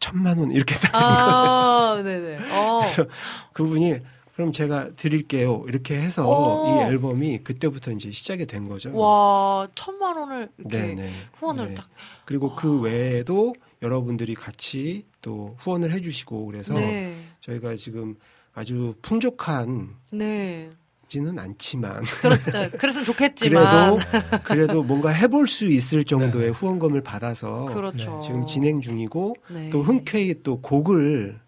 [0.00, 2.38] 천만 원 이렇게 딱 아, 네네.
[2.52, 2.80] 어.
[2.82, 3.06] 그래서
[3.54, 3.96] 그분이
[4.34, 6.66] 그럼 제가 드릴게요 이렇게 해서 오.
[6.66, 8.94] 이 앨범이 그때부터 이제 시작이 된 거죠.
[8.96, 11.12] 와, 천만 원을 이렇게 네네.
[11.34, 11.74] 후원을 네.
[11.74, 11.88] 딱.
[12.24, 17.16] 그리고 그 외에도 여러분들이 같이 또 후원을 해주시고 그래서 네.
[17.40, 18.16] 저희가 지금
[18.54, 20.70] 아주 풍족한지는 네.
[21.36, 22.70] 않지만 그렇죠.
[22.76, 23.96] 그랬으면 좋겠지만.
[23.96, 28.18] 그래도 그래도 뭔가 해볼 수 있을 정도의 후원금을 받아서 그렇죠.
[28.20, 29.70] 지금 진행 중이고 네.
[29.70, 31.38] 또 흔쾌히 또 곡을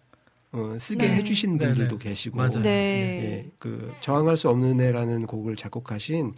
[0.53, 1.15] 어, 쓰게 네.
[1.15, 1.73] 해주신 네네.
[1.73, 2.61] 분들도 계시고 맞아요.
[2.61, 2.69] 네.
[2.69, 6.33] 예, 그 저항할 수 없는 애라는 곡을 작곡하신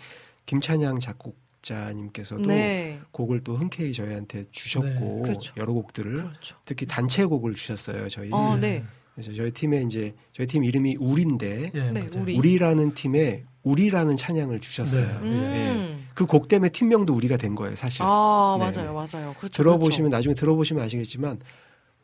[0.46, 3.00] 김찬양 작곡자님께서도 네.
[3.12, 5.22] 곡을 또 흔쾌히 저희한테 주셨고 네.
[5.24, 5.54] 그렇죠.
[5.58, 6.56] 여러 곡들을 그렇죠.
[6.66, 8.30] 특히 단체 곡을 주셨어요 저희.
[8.32, 8.84] 어, 네.
[9.14, 12.08] 그래서 저희 팀에 이제 저희 팀 이름이 우리인데 예, 네.
[12.18, 12.38] 우리.
[12.38, 15.06] 우리 라는 팀에 우리라는 찬양을 주셨어요.
[15.22, 15.72] 네.
[15.72, 16.08] 음.
[16.16, 18.02] 그곡 때문에 팀명도 우리가 된 거예요 사실.
[18.04, 18.72] 아, 네.
[18.72, 18.94] 맞아요.
[18.94, 19.34] 맞아요.
[19.38, 19.50] 그렇죠.
[19.50, 21.40] 들어보시면 나중에 들어보시면 아시겠지만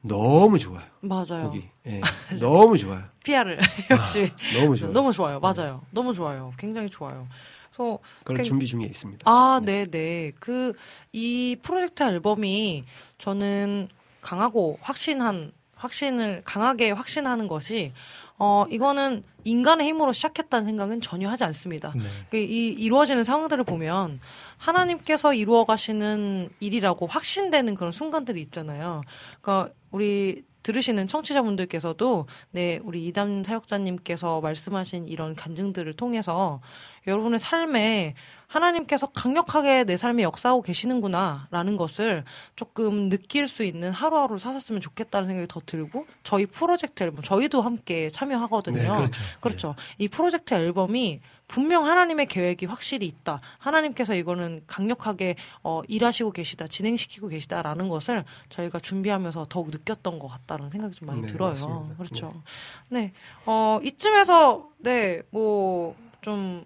[0.07, 0.83] 너무 좋아요.
[1.01, 1.49] 맞아요.
[1.49, 2.01] 곡이 예,
[2.39, 3.03] 너무 좋아요.
[3.23, 3.59] PR을
[3.89, 4.31] 열심히.
[4.53, 4.93] 너무 좋아요.
[4.93, 5.39] 너무 좋아요.
[5.39, 5.81] 맞아요.
[5.91, 6.53] 너무 좋아요.
[6.57, 7.27] 굉장히 좋아요.
[7.75, 9.29] 그래서 굉- 준비 중에 있습니다.
[9.29, 10.31] 아, 네, 네.
[10.39, 10.73] 그
[11.11, 12.83] 이 프로젝트 앨범이
[13.17, 13.89] 저는
[14.21, 17.91] 강하고 확신한 확신을 강하게 확신하는 것이
[18.37, 21.93] 어 이거는 인간의 힘으로 시작했다는 생각은 전혀 하지 않습니다.
[21.95, 22.03] 네.
[22.31, 24.19] 그이 이루어지는 상황들을 보면
[24.57, 29.01] 하나님께서 이루어 가시는 일이라고 확신되는 그런 순간들이 있잖아요.
[29.41, 36.59] 그러니까 우리 들으시는 청취자분들께서도 네, 우리 이담 사역자님께서 말씀하신 이런 간증들을 통해서
[37.07, 38.15] 여러분의 삶에
[38.47, 42.25] 하나님께서 강력하게 내 삶에 역사하고 계시는구나라는 것을
[42.57, 48.09] 조금 느낄 수 있는 하루하루 사셨으면 좋겠다는 생각이 더 들고 저희 프로젝트 앨범 저희도 함께
[48.09, 48.81] 참여하거든요.
[48.81, 49.21] 네, 그렇죠.
[49.39, 49.75] 그렇죠.
[49.97, 53.41] 이 프로젝트 앨범이 분명 하나님의 계획이 확실히 있다.
[53.57, 60.69] 하나님께서 이거는 강력하게 어, 일하시고 계시다, 진행시키고 계시다라는 것을 저희가 준비하면서 더욱 느꼈던 것 같다는
[60.69, 61.49] 생각이 좀 많이 네, 들어요.
[61.49, 61.95] 맞습니다.
[61.95, 62.41] 그렇죠.
[62.89, 63.13] 네.
[63.45, 66.65] 어, 이쯤에서 네, 뭐좀좀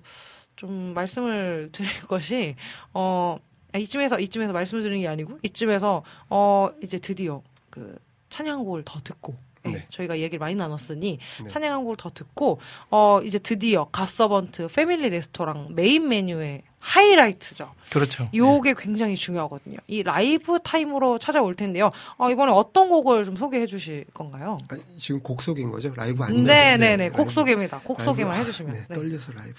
[0.93, 2.55] 말씀을 드릴 것이
[2.93, 3.37] 어
[3.71, 7.97] 아, 이쯤에서 이쯤에서 말씀을 드리는 게 아니고 이쯤에서 어 이제 드디어 그
[8.29, 9.85] 찬양곡을 더 듣고 네, 네.
[9.89, 11.47] 저희가 얘기를 많이 나눴으니 네.
[11.47, 12.59] 찬양곡을 더 듣고
[12.89, 17.73] 어 이제 드디어 갓서번트 패밀리 레스토랑 메인 메뉴의 하이라이트죠.
[17.91, 18.29] 그렇죠.
[18.33, 19.77] 요게 굉장히 중요하거든요.
[19.87, 21.91] 이 라이브 타임으로 찾아올 텐데요.
[22.17, 24.57] 어, 이번에 어떤 곡을 좀 소개해 주실 건가요?
[24.69, 25.91] 아, 지금 곡 소개인 거죠?
[25.95, 27.09] 라이브 아니면 네, 네, 네.
[27.09, 27.31] 곡.
[27.31, 27.81] 소개입니다.
[27.83, 28.11] 곡 라이브.
[28.11, 28.73] 소개만 아, 해주시면.
[28.73, 28.95] 네, 네.
[28.95, 29.55] 떨려서 라이브.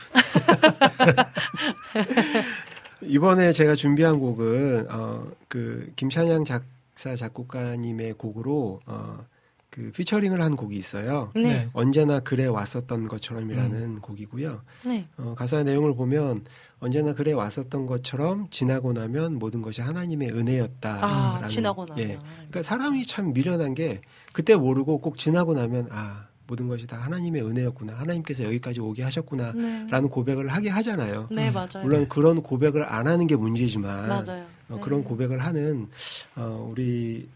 [3.03, 9.19] 이번에 제가 준비한 곡은 어, 그 김찬양 작사 작곡가님의 곡으로 어,
[9.71, 11.31] 그 피처링을 한 곡이 있어요.
[11.35, 11.69] 네.
[11.73, 14.63] 언제나 그래 왔었던 것처럼이라는 곡이고요.
[14.87, 15.07] 네.
[15.17, 16.45] 어, 가사 내용을 보면
[16.81, 20.99] 언제나 그래 왔었던 것처럼 지나고 나면 모든 것이 하나님의 은혜였다.
[21.03, 22.05] 아, 지나고 나면.
[22.05, 22.19] 예.
[22.49, 24.01] 그러니까 사람이 참 미련한 게
[24.33, 27.93] 그때 모르고 꼭 지나고 나면 아 모든 것이 다 하나님의 은혜였구나.
[27.93, 29.53] 하나님께서 여기까지 오게 하셨구나.
[29.53, 29.87] 네.
[29.89, 31.29] 라는 고백을 하게 하잖아요.
[31.31, 31.85] 네, 맞아요.
[31.85, 34.47] 물론 그런 고백을 안 하는 게 문제지만 맞아요.
[34.69, 34.81] 어, 네.
[34.81, 35.89] 그런 고백을 하는
[36.35, 37.29] 어, 우리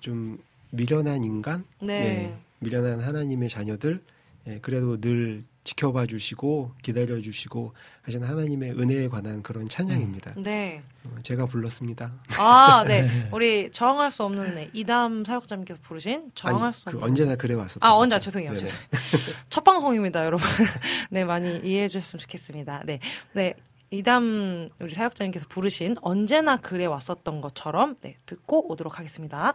[0.00, 0.38] 좀
[0.72, 1.92] 미련한 인간, 네.
[1.94, 4.02] 예, 미련한 하나님의 자녀들,
[4.48, 10.34] 예, 그래도 늘 지켜봐 주시고 기다려 주시고 하시는 하나님의 은혜에 관한 그런 찬양입니다.
[10.38, 10.82] 네.
[11.04, 12.12] 어, 제가 불렀습니다.
[12.38, 13.28] 아, 네.
[13.30, 14.70] 우리 저항할 수 없는 네.
[14.72, 18.24] 이담 사역자님께서 부르신 저항할 아니, 수그 없는 언제나 그래 왔었던 아, 언제 거죠.
[18.30, 18.58] 죄송해요.
[18.58, 18.88] 죄송해요.
[19.48, 20.48] 첫 방송입니다, 여러분.
[21.10, 22.82] 네, 많이 이해해 주셨으면 좋겠습니다.
[22.86, 22.98] 네.
[23.34, 23.54] 네.
[23.90, 29.54] 이담 우리 사역자님께서 부르신 언제나 그래 왔었던 것처럼 네, 듣고 오도록 하겠습니다.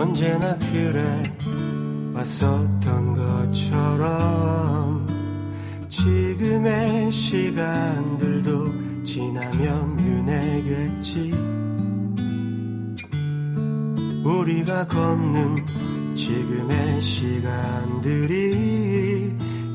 [0.00, 1.04] 언제나 그래
[2.14, 5.06] 왔었던 것처럼
[5.90, 11.32] 지금의 시간들도 지나면 은혜겠지.
[14.24, 18.40] 우리가 걷는 지금의 시간들이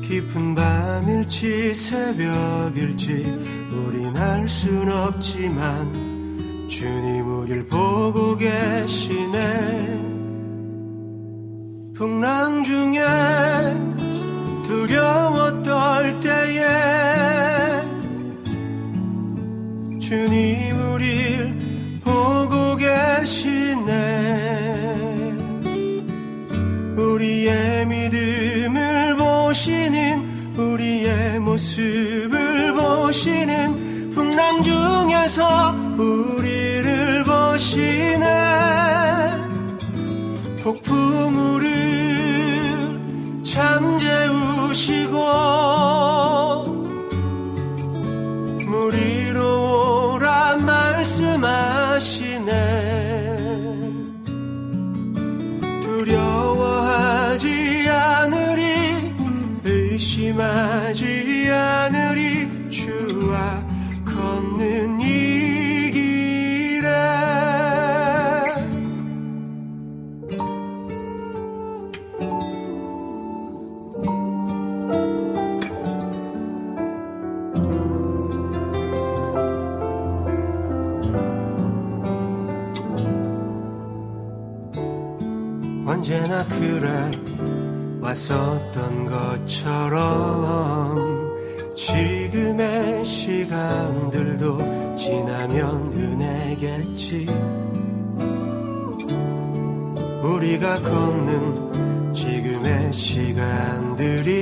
[0.02, 3.22] 깊은 밤일지 새벽일지
[3.70, 10.15] 우린 알 순 없지만 주님 우릴 보고 계시네
[11.96, 13.00] 풍랑 중에
[14.66, 16.66] 두려워 떨 때에
[19.98, 23.94] 주님 우릴 보고 계시네.
[26.98, 38.45] 우리의 믿음을 보시는 우리의 모습을 보시는 풍랑 중에서 우리를 보시네
[40.66, 41.70] 폭풍우를
[43.44, 45.14] 잠재우시고
[48.66, 52.50] 물 위로 오라 말씀하시네.
[55.84, 57.44] 두려워하지
[57.88, 59.14] 않으리
[59.62, 60.85] 의심하
[86.36, 87.10] 언제나 그래
[88.00, 89.06] 왔었던
[89.46, 90.96] 것처럼
[91.74, 94.58] 지금의 시간들도
[94.94, 97.26] 지나면 은혜겠지.
[100.22, 104.34] 우리가 걷는 지금의 시간들이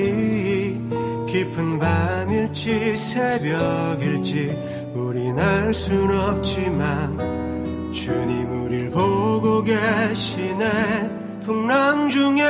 [1.29, 4.59] 깊은 밤일지 새벽일지
[4.95, 12.43] 우린 알 순 없지만 주님 우릴 보고 계시네 풍랑 중에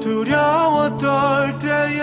[0.00, 2.02] 두려워 떨 때에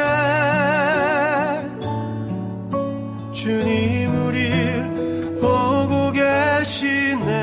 [3.33, 7.33] 주님 우릴 보고 계시네.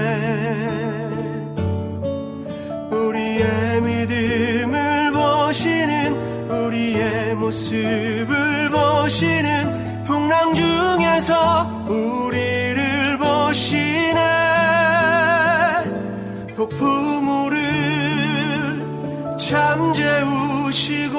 [2.91, 12.32] 우리의 믿음을 보시는 우리의 모습을 보시는 풍랑 중에서 우리
[19.53, 21.19] 잠재우시고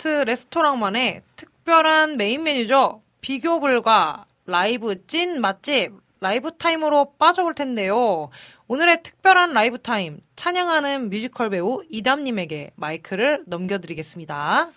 [0.00, 3.02] 갓서번트 레스토랑만의 특별한 메인 메뉴죠.
[3.20, 8.30] 비교 불가 라이브 찐 맛집 라이브 타임으로 빠져볼 텐데요.
[8.66, 14.70] 오늘의 특별한 라이브 타임 찬양하는 뮤지컬 배우 이담님에게 마이크를 넘겨드리겠습니다.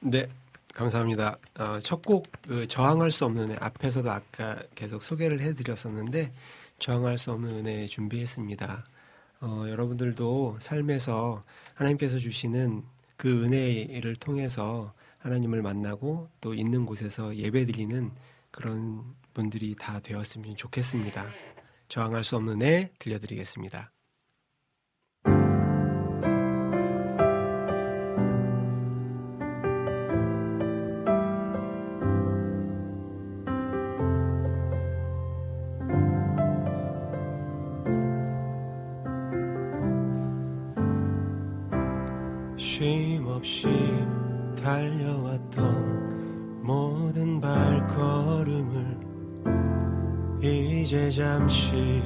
[0.00, 0.28] 네,
[0.74, 1.38] 감사합니다.
[1.58, 6.30] 어, 첫곡 그 저항할 수 없는 애 앞에서도 아까 계속 소개를 해드렸었는데
[6.78, 8.84] 저항할 수 없는 은혜 준비했습니다.
[9.40, 11.42] 어, 여러분들도 삶에서
[11.74, 12.82] 하나님께서 주시는
[13.22, 18.10] 그 은혜를 통해서 하나님을 만나고 또 있는 곳에서 예배드리는
[18.50, 21.28] 그런 분들이 다 되었으면 좋겠습니다.
[21.86, 23.92] 저항할 수 없는 애 들려드리겠습니다.
[43.42, 43.66] 없이
[44.62, 48.96] 달려왔던 모든 발걸음을
[50.40, 52.00] 이제 잠시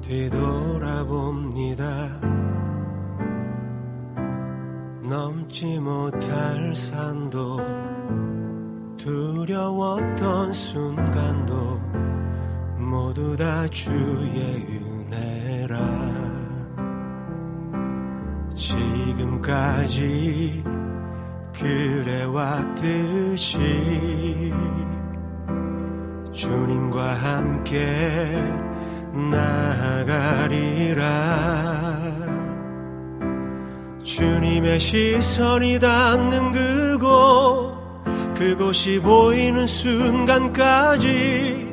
[0.00, 1.78] 뒤돌아봅니다.
[5.02, 7.60] 넘지 못할 산도
[8.96, 11.78] 두려웠던 순간도
[12.78, 16.09] 모두 다 주의 은혜라.
[18.60, 20.62] 지금까지
[21.58, 23.58] 그래왔듯이
[26.30, 28.38] 주님과 함께
[29.30, 31.00] 나아가리라.
[34.02, 37.80] 주님의 시선이 닿는 그곳
[38.34, 41.72] 그곳이 보이는 순간까지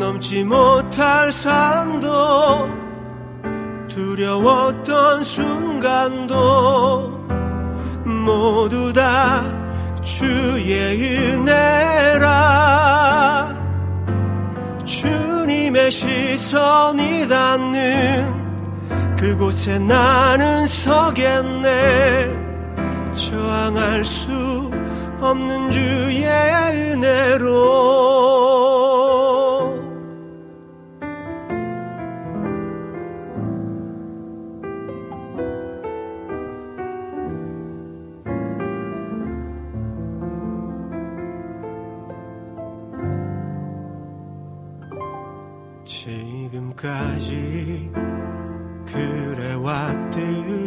[0.00, 2.08] 넘지 못할 산도
[3.88, 7.10] 두려웠던 순간도
[8.04, 9.44] 모두 다
[10.02, 12.40] 주의 은혜라.
[14.84, 22.34] 주 주님의 시선이 닿는 그곳에 나는 서겠네.
[23.14, 24.70] 저항할 수
[25.20, 27.50] 없는 주의 은혜로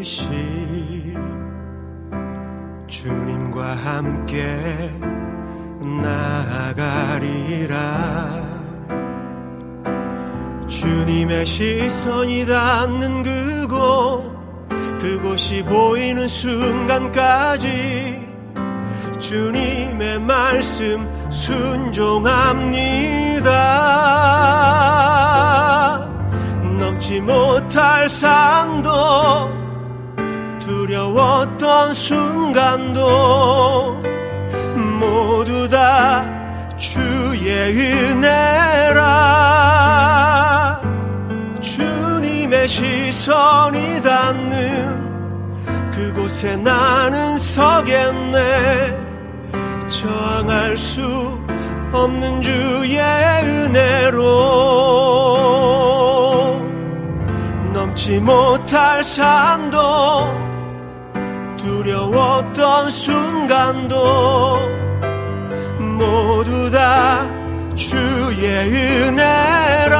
[0.03, 0.27] 듯이
[2.87, 4.91] 주님과 함께
[6.81, 7.73] 나아가리라.
[10.67, 14.33] 주님의 시선이 닿는 그곳
[14.99, 18.27] 그곳이 보이는 순간까지
[19.19, 22.49] 주님의 말씀 순종합니다.
[26.77, 29.62] 넘지 못할 산도
[30.93, 33.01] 두려웠던 순간도
[34.99, 36.23] 모두 다
[36.77, 37.49] 주의
[38.11, 39.01] 은혜라.
[41.61, 49.01] 주님의 시선이 닿는 그곳에 나는 서겠네.
[49.89, 51.01] 저항할 수
[51.91, 54.21] 없는 주의 은혜로
[57.73, 60.42] 넘지 못할 산도
[62.13, 64.59] 두려웠던 순간도
[65.97, 67.27] 모두 다
[67.75, 68.47] 주의
[69.07, 69.99] 은혜라.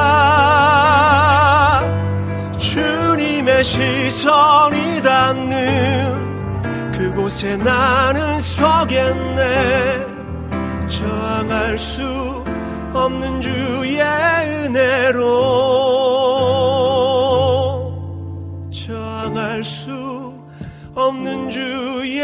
[2.56, 10.06] 주님의 시선이 닿는 그곳에 나는 서겠네.
[10.86, 12.44] 저항할 수
[12.92, 15.24] 없는 주의 은혜로.
[18.70, 20.03] 저항할 수
[20.94, 22.22] 없는 주의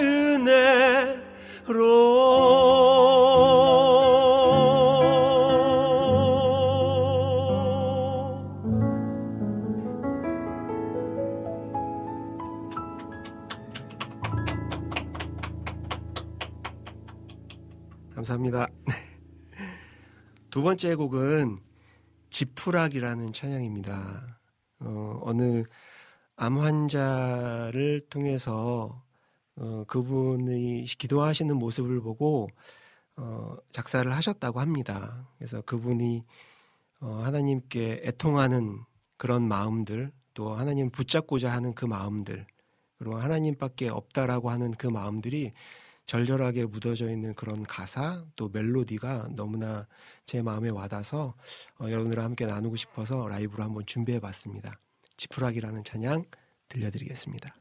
[0.00, 0.70] 은혜로
[18.14, 18.68] 감사합니다.
[20.50, 21.58] 두 번째 곡은
[22.30, 24.38] 지푸락이라는 찬양입니다.
[24.80, 25.64] 어, 어느
[26.42, 29.04] 암 환자를 통해서
[29.56, 32.48] 어, 그분이 기도하시는 모습을 보고
[33.16, 35.28] 어, 작사를 하셨다고 합니다.
[35.36, 36.24] 그래서 그분이
[37.00, 38.78] 어, 하나님께 애통하는
[39.18, 42.46] 그런 마음들, 또 하나님 붙잡고자 하는 그 마음들,
[42.98, 45.52] 그리고 하나님밖에 없다라고 하는 그 마음들이
[46.06, 49.86] 절절하게 묻어져 있는 그런 가사 또 멜로디가 너무나
[50.24, 51.34] 제 마음에 와닿아서
[51.78, 54.80] 어, 여러분들과 함께 나누고 싶어서 라이브로 한번 준비해 봤습니다.
[55.20, 56.24] 지푸락이라는 찬양
[56.68, 57.54] 들려드리겠습니다.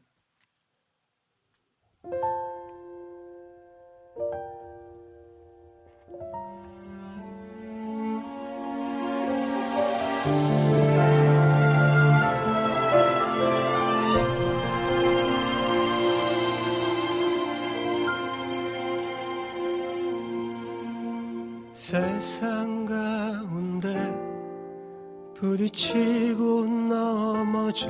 [25.39, 27.89] 부딪히고 넘어져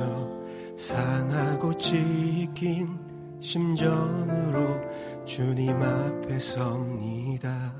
[0.76, 2.96] 상하고 찢긴
[3.40, 4.80] 심정으로
[5.24, 7.74] 주님 앞에 섭니다.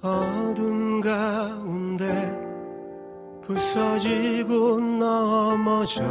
[0.00, 2.32] 어둠 가운데
[3.42, 6.04] 부서지고 넘어져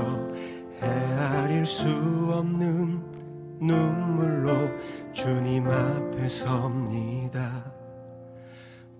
[0.81, 3.01] 헤아릴 수 없는
[3.61, 4.69] 눈물로
[5.13, 7.71] 주님 앞에 섭니다.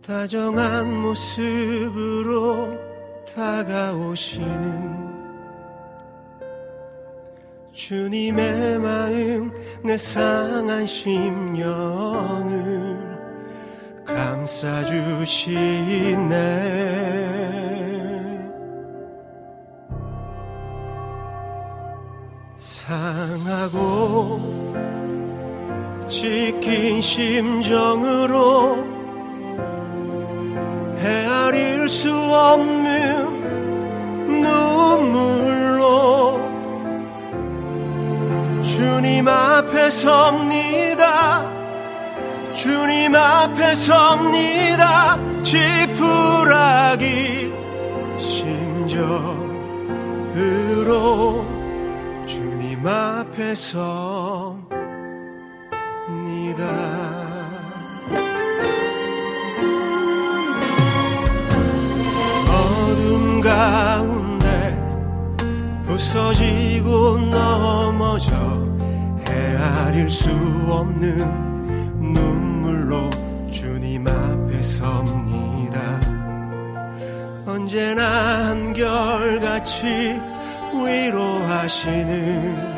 [0.02, 2.85] 다정한 모습으로
[3.34, 5.06] 다가오시는
[7.74, 9.52] 주님의 마음
[9.84, 11.56] 내 상한 심령을
[14.06, 15.26] 감싸주시네.
[22.56, 24.40] 상하고
[26.08, 28.95] 지킨 심정으로
[31.06, 33.30] 헤아릴 수 없는
[34.42, 36.40] 눈물로
[38.64, 41.48] 주님 앞에 섭니다.
[42.56, 45.20] 주님 앞에 섭니다.
[45.44, 47.06] 지푸라기
[48.18, 49.46] 심정으로
[52.26, 54.66] 주님 앞에 섭니다
[65.98, 68.30] 쓰러지고 넘어져
[69.28, 70.30] 헤아릴 수
[70.68, 71.18] 없는
[72.14, 73.10] 눈물로
[73.52, 76.00] 주님 앞에 섭니다.
[77.46, 80.20] 언제나 한결같이
[80.74, 82.76] 위로하시는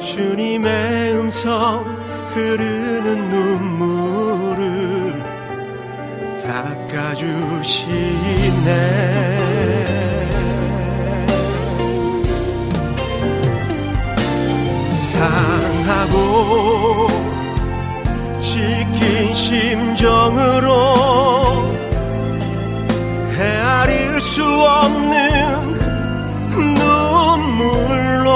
[0.00, 1.84] 주님의 음성
[2.34, 5.22] 흐르는 눈물을
[6.42, 8.08] 닦아주시네
[16.08, 17.06] 하고
[18.40, 20.72] 지킨 심정으로
[23.36, 25.78] 헤아릴 수 없는
[26.74, 28.26] 눈물로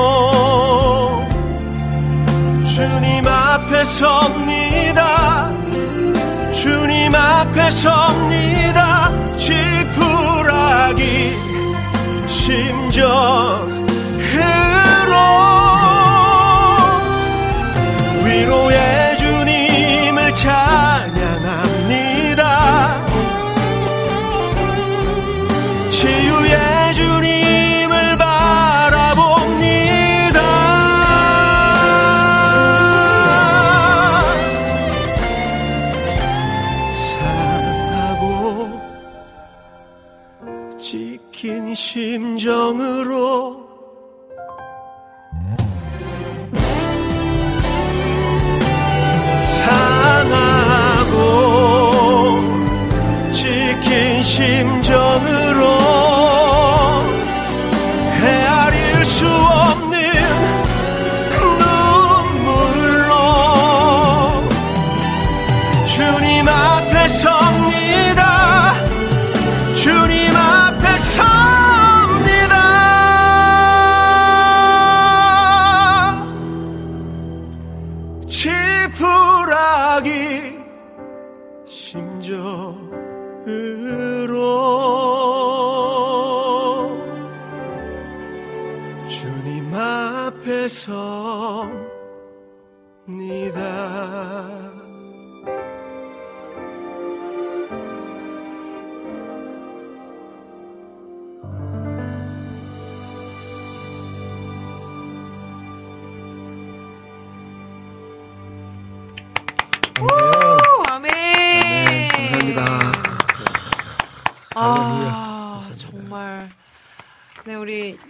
[2.66, 5.50] 주님 앞에 섭니다.
[6.52, 9.10] 주님 앞에 섭니다.
[9.36, 11.02] 지푸라기
[12.26, 13.71] 심정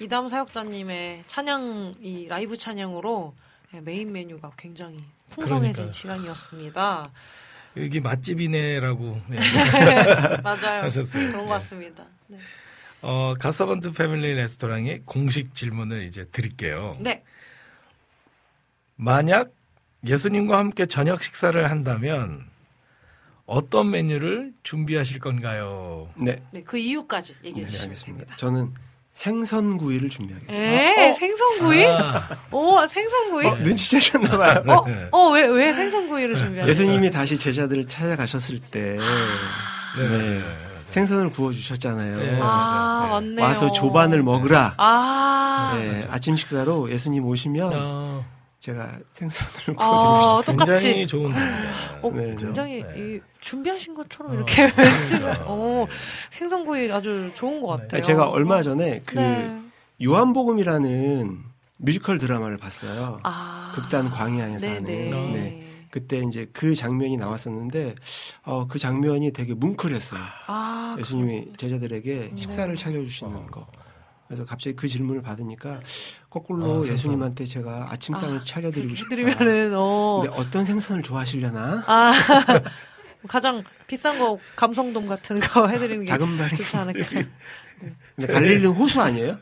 [0.03, 3.35] 이담 사역자님의 찬양, 이 라이브 찬양으로
[3.73, 4.99] 네, 메인 메뉴가 굉장히
[5.31, 5.93] 풍성해진 그러니까요.
[5.93, 7.05] 시간이었습니다.
[7.77, 9.39] 여기 맛집이네라고 네.
[10.43, 10.83] 맞아요.
[10.83, 11.29] 하셨어요.
[11.29, 11.49] 그런 것 네.
[11.51, 12.05] 같습니다.
[12.27, 12.39] 네.
[13.01, 16.97] 어, 갓서번트 패밀리 레스토랑의 공식 질문을 이제 드릴게요.
[16.99, 17.23] 네.
[18.97, 19.53] 만약
[20.05, 22.51] 예수님과 함께 저녁 식사를 한다면
[23.47, 26.13] 어떤 메뉴를 준비하실 건가요?
[26.17, 28.19] 네, 네, 그 이유까지 얘기해 네, 주시면 알겠습니다.
[28.25, 28.37] 됩니다.
[28.37, 28.75] 저는
[29.13, 30.63] 생선구이를 준비하겠습니다.
[30.67, 31.85] 에, 생선구이?
[31.87, 33.47] 아, 오, 생선구이?
[33.47, 34.63] 어, 눈치 채셨나봐요.
[34.67, 35.09] 어, 네.
[35.13, 36.71] 어, 왜, 왜 생선구이를 준비하셨어요?
[36.71, 38.97] 예수님이 다시 제자들을 찾아가셨을 때
[39.99, 40.09] 네.
[40.09, 40.43] 네.
[40.91, 42.17] 생선을 구워 주셨잖아요.
[42.19, 42.39] 네.
[42.41, 42.45] 아,
[43.07, 43.11] 맞아요.
[43.13, 43.47] 맞네요.
[43.47, 44.75] 와서 조반을 먹으라.
[44.79, 48.25] 아, 네, 아침 식사로 예수님 오시면 어,
[48.63, 50.41] 제가 생선을 아.
[50.47, 50.85] 똑같이.
[50.85, 51.33] 굉장히 좋은.
[52.01, 53.17] 어, 네, 굉장히 네.
[53.17, 55.45] 이, 준비하신 것처럼 어, 이렇게 그러니까.
[55.47, 55.85] 어,
[56.31, 57.89] 생선구이 아주 좋은 것 같아요.
[57.95, 59.61] 아니, 제가 얼마 전에 그 네.
[60.01, 61.41] 요한복음이라는
[61.79, 63.19] 뮤지컬 드라마를 봤어요.
[63.25, 64.85] 아, 극단 광야에서 하는.
[64.85, 65.33] 네네.
[65.33, 65.69] 네.
[65.91, 67.97] 그때 이제 그 장면이 나왔었는데
[68.45, 70.23] 어, 그 장면이 되게 뭉클했어요.
[70.47, 72.33] 아, 예수님이 제자들에게 네.
[72.37, 73.67] 식사를 차려주시는 거.
[74.33, 75.81] 그래서 갑자기 그 질문을 받으니까
[76.31, 76.89] 거꾸로 아.
[76.89, 79.15] 예수님한테 제가 아침상을 아, 차려드리고 싶다.
[79.15, 80.23] 해드리면은, 어.
[80.23, 81.85] 근데 어떤 생선을 좋아하시려나?
[81.87, 82.13] 아,
[83.29, 86.57] 가장 비싼 거, 감성돔 같은 거 해드리는 게 다금바리.
[86.57, 87.07] 좋지 않을까.
[88.17, 89.37] 근데 갈릴리는 호수 아니에요?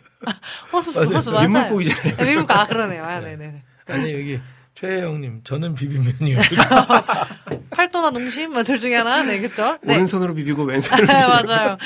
[0.73, 1.47] 호수, 호수 맞아요.
[1.47, 2.17] 민물고기잖아요.
[2.17, 3.05] 네, 민물고, 아, 그러네요.
[3.05, 3.63] 아, 네 네네.
[3.87, 4.41] 아니 여기
[4.75, 6.39] 최혜영님 저는 비빔면이요.
[7.71, 9.23] 팔도나 농심, 뭐, 둘 중에 하나?
[9.23, 9.79] 네, 그쵸?
[9.83, 9.95] 네.
[9.95, 11.29] 오른손으로 비비고 왼손으로 비비고.
[11.29, 11.79] 맞아요.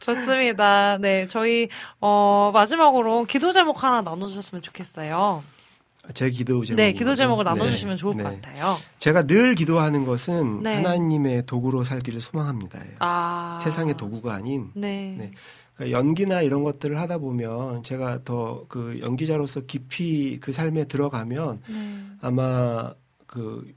[0.00, 0.98] 좋습니다.
[0.98, 1.68] 네, 저희,
[2.00, 5.42] 어, 마지막으로 기도 제목 하나 나눠주셨으면 좋겠어요.
[6.14, 6.76] 제 기도 제목.
[6.76, 8.00] 네, 기도 제목을 나눠주시면 네.
[8.00, 8.22] 좋을 네.
[8.22, 8.76] 것 같아요.
[9.00, 10.76] 제가 늘 기도하는 것은 네.
[10.76, 12.80] 하나님의 도구로 살기를 소망합니다.
[13.00, 13.58] 아.
[13.62, 15.16] 세상의 도구가 아닌 네.
[15.18, 15.32] 네.
[15.74, 22.02] 그러니까 연기나 이런 것들을 하다 보면 제가 더 그 연기자로서 깊이 그 삶에 들어가면 네.
[22.20, 22.94] 아마
[23.26, 23.74] 그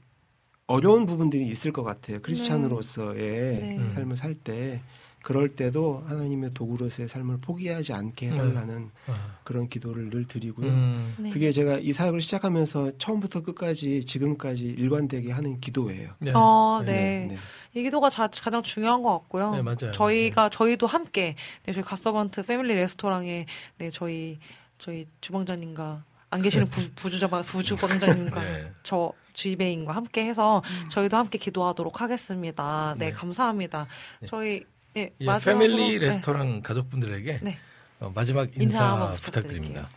[0.68, 2.20] 어려운 부분들이 있을 것 같아요.
[2.22, 3.18] 크리스찬으로서의
[3.56, 3.90] 네.
[3.90, 4.80] 삶을 살 때.
[5.22, 10.66] 그럴 때도 하나님의 도구로서의 삶을 포기하지 않게 해달라는 아, 그런 기도를 늘 드리고요.
[10.68, 11.30] 음, 네.
[11.30, 16.12] 그게 제가 이 사역을 시작하면서 처음부터 끝까지 지금까지 일관되게 하는 기도예요.
[16.18, 16.32] 네.
[16.34, 16.92] 어, 네.
[16.92, 17.34] 네.
[17.34, 17.38] 네.
[17.74, 19.52] 이 기도가 자- 가장 중요한 것 같고요.
[19.56, 19.92] 네, 맞아요.
[19.92, 23.46] 저희가 저희도 함께 네, 저희 갓서번트 패밀리 레스토랑에
[23.78, 24.38] 네, 저희
[24.78, 28.72] 저희 주방장님과 안 계시는 부, 부주방 부주방장님과 네.
[28.82, 32.94] 저 지배인과 함께 해서 저희도 함께 기도하도록 하겠습니다.
[32.98, 33.12] 네, 네.
[33.12, 33.86] 감사합니다.
[34.20, 34.26] 네.
[34.28, 34.64] 저희
[34.94, 36.06] 네, 이 마지막으로 패밀리 네.
[36.06, 37.58] 레스토랑 가족분들에게 네.
[38.00, 39.88] 어, 마지막 인사 인사, 부탁드립니다.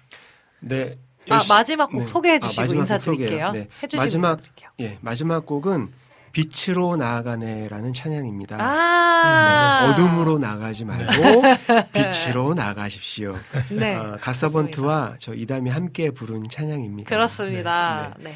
[0.60, 0.98] 네.
[1.30, 2.08] 아, 마지막 곡 네.
[2.08, 3.52] 소개해 아, 주시고 마지막 곡 인사드릴게요.
[3.52, 3.68] 네.
[3.82, 4.70] 해주시고 마지막 인사드릴게요.
[4.82, 5.94] 예, 마지막 곡은
[6.34, 8.58] 빛으로 나아가네라는 찬양입니다.
[8.60, 11.12] 아, 네, 어둠으로 나가지 말고
[11.94, 13.38] 빛으로 나가십시오.
[13.70, 17.08] 네, 어, 가사번트와 저 이담이 함께 부른 찬양입니다.
[17.08, 18.16] 그렇습니다.
[18.20, 18.36] 네.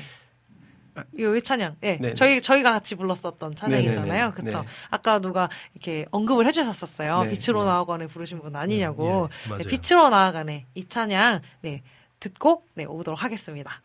[1.20, 1.98] 요 찬양, 네.
[2.02, 2.14] 네, 네.
[2.14, 4.32] 저희 저희가 같이 불렀었던 찬양이잖아요, 네, 네, 네.
[4.32, 4.62] 그렇죠?
[4.62, 4.68] 네.
[4.90, 7.24] 아까 누가 이렇게 언급을 해 주셨었어요.
[7.24, 7.70] 네, 빛으로 네.
[7.70, 9.30] 나아가네 부르신 분 아니냐고.
[9.46, 9.64] 예, 맞아요.
[9.64, 11.84] 네, 빛으로 나아가네 이 찬양, 네
[12.20, 13.82] 듣고 네 오도록 하겠습니다.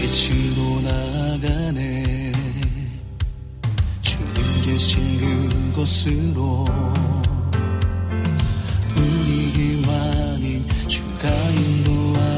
[0.00, 2.32] 빛으로 나가네
[4.02, 4.34] 주님
[4.64, 6.64] 계신 그곳으로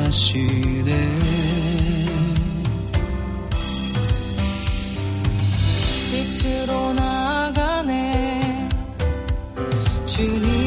[0.09, 0.91] 하시네
[6.11, 8.69] 빛으로 나가네.
[10.07, 10.58] 주님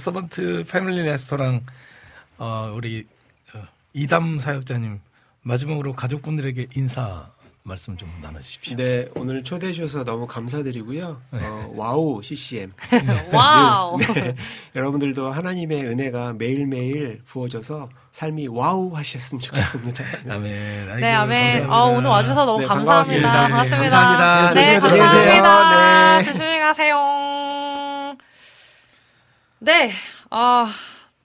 [0.00, 1.60] 서번트 패밀리 레스토랑
[2.38, 3.06] 어, 우리
[3.54, 3.62] 어,
[3.92, 5.00] 이담 사역자님
[5.42, 7.28] 마지막으로 가족분들에게 인사
[7.62, 8.76] 말씀 좀 나눠주십시오.
[8.76, 11.20] 네, 오늘 초대해 주셔서 너무 감사드리고요.
[11.30, 12.72] 어, 와우 CCM.
[13.32, 13.98] 와우.
[13.98, 14.34] 네,
[14.74, 20.04] 여러분들도 하나님의 은혜가 매일매일 부어져서 삶이 와우 하셨으면 좋겠습니다.
[20.34, 20.88] 아멘.
[20.88, 21.40] 아이고, 네, 아멘.
[21.50, 21.74] 감사합니다.
[21.74, 23.30] 아, 오늘 와주셔서 너무 네, 감사합니다.
[23.30, 24.08] 반갑습니다.
[24.08, 24.50] 반갑습니다.
[24.54, 24.78] 네, 네.
[24.78, 26.18] 감사합니다.
[26.18, 26.24] 네.
[26.24, 27.39] 조심히 가세요.
[29.60, 29.92] 네,
[30.30, 30.72] 아,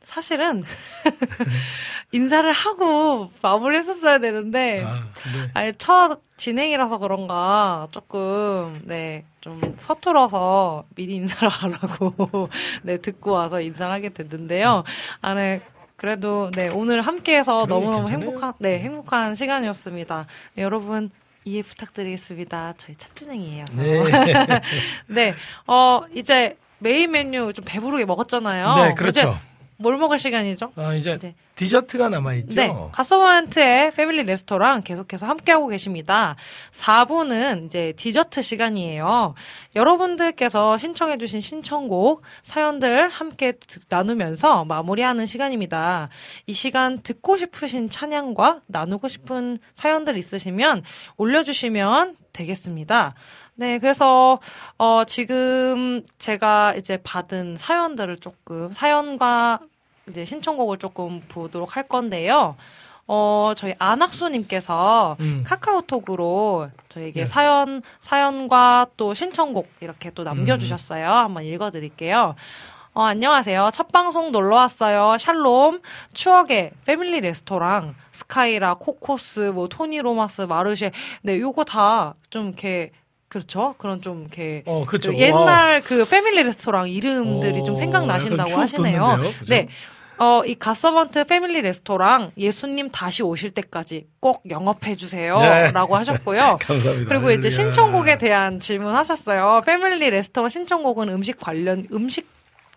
[0.04, 0.64] 사실은
[2.12, 4.94] 인사를 하고 마무리했었어야 되는데, 아,
[5.34, 5.50] 네.
[5.54, 12.50] 아예 첫 진행이라서 그런가 조금 네 좀 서툴어서 미리 인사를 안 하고
[12.82, 14.84] 네 듣고 와서 인사를 하게 됐는데요.
[15.22, 15.62] 아, 네.
[15.98, 18.26] 그래도 네 오늘 함께해서 너무너무 괜찮아요.
[18.30, 20.26] 행복한 네 행복한 시간이었습니다.
[20.56, 21.12] 네, 여러분
[21.44, 22.74] 이해 부탁드리겠습니다.
[22.78, 23.66] 저희 첫 진행이에요.
[23.76, 24.04] 네.
[25.06, 25.36] 네,
[25.68, 28.76] 어 이제 메인 메뉴 좀 배부르게 먹었잖아요.
[28.76, 29.20] 네, 그렇죠.
[29.22, 29.34] 이제
[29.78, 30.72] 뭘 먹을 시간이죠?
[30.76, 31.34] 아, 이제 네.
[31.56, 32.56] 디저트가 남아있죠?
[32.56, 32.72] 네.
[32.92, 36.36] 갓서번트의 패밀리 레스토랑 계속해서 함께하고 계십니다.
[36.72, 39.34] 4부는 이제 디저트 시간이에요.
[39.76, 46.10] 여러분들께서 신청해주신 신청곡, 사연들 함께 듣- 나누면서 마무리하는 시간입니다.
[46.46, 50.84] 이 시간 듣고 싶으신 찬양과 나누고 싶은 사연들 있으시면
[51.18, 53.16] 올려주시면 되겠습니다.
[53.58, 54.40] 네, 그래서,
[54.78, 59.60] 어, 지금 제가 이제 받은 사연들을 조금, 사연과
[60.10, 62.58] 이제 신청곡을 조금 보도록 할 건데요.
[63.08, 65.44] 어, 저희 안학수님께서 음.
[65.46, 67.26] 카카오톡으로 저에게 네.
[67.26, 71.06] 사연, 사연과 또 신청곡 이렇게 또 남겨주셨어요.
[71.06, 71.12] 음.
[71.14, 72.36] 한번 읽어드릴게요.
[72.94, 73.72] 어, 안녕하세요.
[73.74, 75.18] 첫 방송 놀러 왔어요.
[75.18, 75.82] 샬롬.
[76.14, 80.92] 추억의 패밀리 레스토랑, 스카이라, 코코스, 뭐, 토니 로마스, 마르쉐.
[81.22, 82.92] 네, 요거 다 좀 이렇게,
[83.28, 83.76] 그렇죠?
[83.78, 84.64] 그런 좀 이렇게.
[84.66, 85.12] 어, 그쵸.
[85.12, 89.20] 그 옛날 그 패밀리 레스토랑 이름들이 좀 오, 생각나신다고 하시네요.
[89.48, 89.68] 네.
[90.18, 95.40] 어, 이 갓서번트 패밀리 레스토랑 예수님 다시 오실 때까지 꼭 영업해 주세요.
[95.40, 95.72] 네.
[95.72, 96.60] 라고 하셨고요.
[96.64, 97.10] 감사합니다.
[97.10, 97.74] 그리고 이제 할렐루야.
[97.74, 99.62] 신청곡에 대한 질문 하셨어요.
[99.66, 102.35] 패밀리 레스토랑 신청곡은 음식 관련, 음식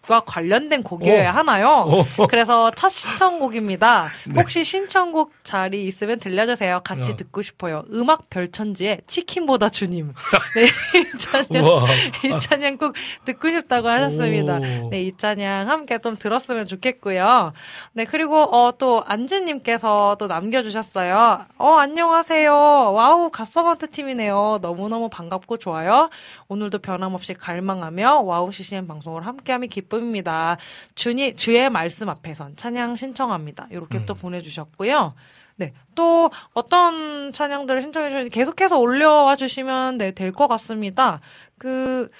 [0.08, 1.34] 과 관련된 곡이어야 오.
[1.34, 2.06] 하나요?
[2.16, 2.26] 오.
[2.28, 4.08] 그래서 첫 신청곡입니다.
[4.26, 4.40] 네.
[4.40, 6.80] 혹시 신청곡 자리 있으면 들려주세요.
[6.82, 7.16] 같이 어.
[7.16, 7.84] 듣고 싶어요.
[7.92, 10.14] 음악 별천지의 치킨보다 주님.
[10.56, 10.64] 네,
[10.98, 11.86] 이 찬양, 우와.
[12.24, 12.94] 이 찬양 꼭
[13.26, 14.56] 듣고 싶다고 하셨습니다.
[14.56, 14.88] 오.
[14.88, 17.52] 네, 이 찬양 함께 좀 들었으면 좋겠고요.
[17.92, 21.44] 네, 그리고 어, 또 안지님께서 또 남겨주셨어요.
[21.58, 22.50] 어, 안녕하세요.
[22.50, 24.60] 와우, 갓서번트 팀이네요.
[24.62, 26.08] 너무너무 반갑고 좋아요.
[26.48, 30.56] 오늘도 변함없이 갈망하며 와우 CCM 방송을 함께함이 기쁨입니다.
[30.94, 33.68] 주니, 주의 말씀 앞에선 찬양 신청합니다.
[33.70, 35.14] 이렇게 또 보내주셨고요.
[35.56, 35.72] 네.
[35.94, 41.20] 또 어떤 찬양들을 신청해 주시는지 계속해서 올려와 주시면 네, 될 것 같습니다.
[41.58, 42.10] 그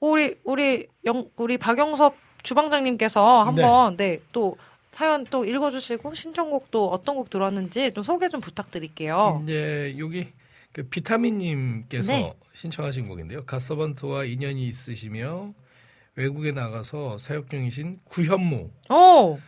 [0.00, 4.56] 우리 우리 영 우리 박영섭 주방장님께서 한번 네, 또
[4.92, 9.42] 사연 또 읽어 주시고 신청곡도 어떤 곡 들었는지 좀 소개 좀 부탁드릴게요.
[9.44, 10.28] 이제 여기
[10.72, 12.32] 그 비타민 님께서 네.
[12.54, 13.44] 신청하신 곡인데요.
[13.44, 15.52] 갓서번트와 인연이 있으시며
[16.16, 19.38] 외국에 나가서 사역 중이신 구현모 오.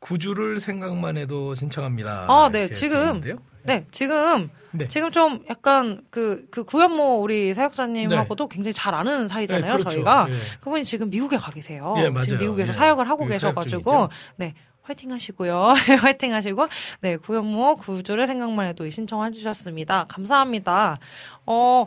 [0.00, 2.26] 구주를 생각만 해도 신청합니다.
[2.28, 2.68] 아, 네.
[2.72, 3.36] 지금 들었는데요.
[3.62, 4.88] 네, 지금 네.
[4.88, 9.90] 지금 좀 약간 그 그 구현모 우리 사역자님하고도 굉장히 잘 아는 사이잖아요, 네, 그렇죠.
[9.90, 10.26] 저희가.
[10.30, 10.34] 예.
[10.60, 11.94] 그분이 지금 미국에 가 계세요.
[11.98, 12.24] 예, 맞아요.
[12.24, 12.72] 지금 미국에서 예.
[12.72, 14.08] 사역을 하고 계셔가지고.
[14.36, 14.54] 네.
[14.82, 15.72] 화이팅 하시고요.
[16.00, 16.66] 화이팅 하시고,
[17.00, 20.06] 네, 구현모 구주를 생각만 해도 신청해 주셨습니다.
[20.08, 20.98] 감사합니다.
[21.46, 21.86] 어,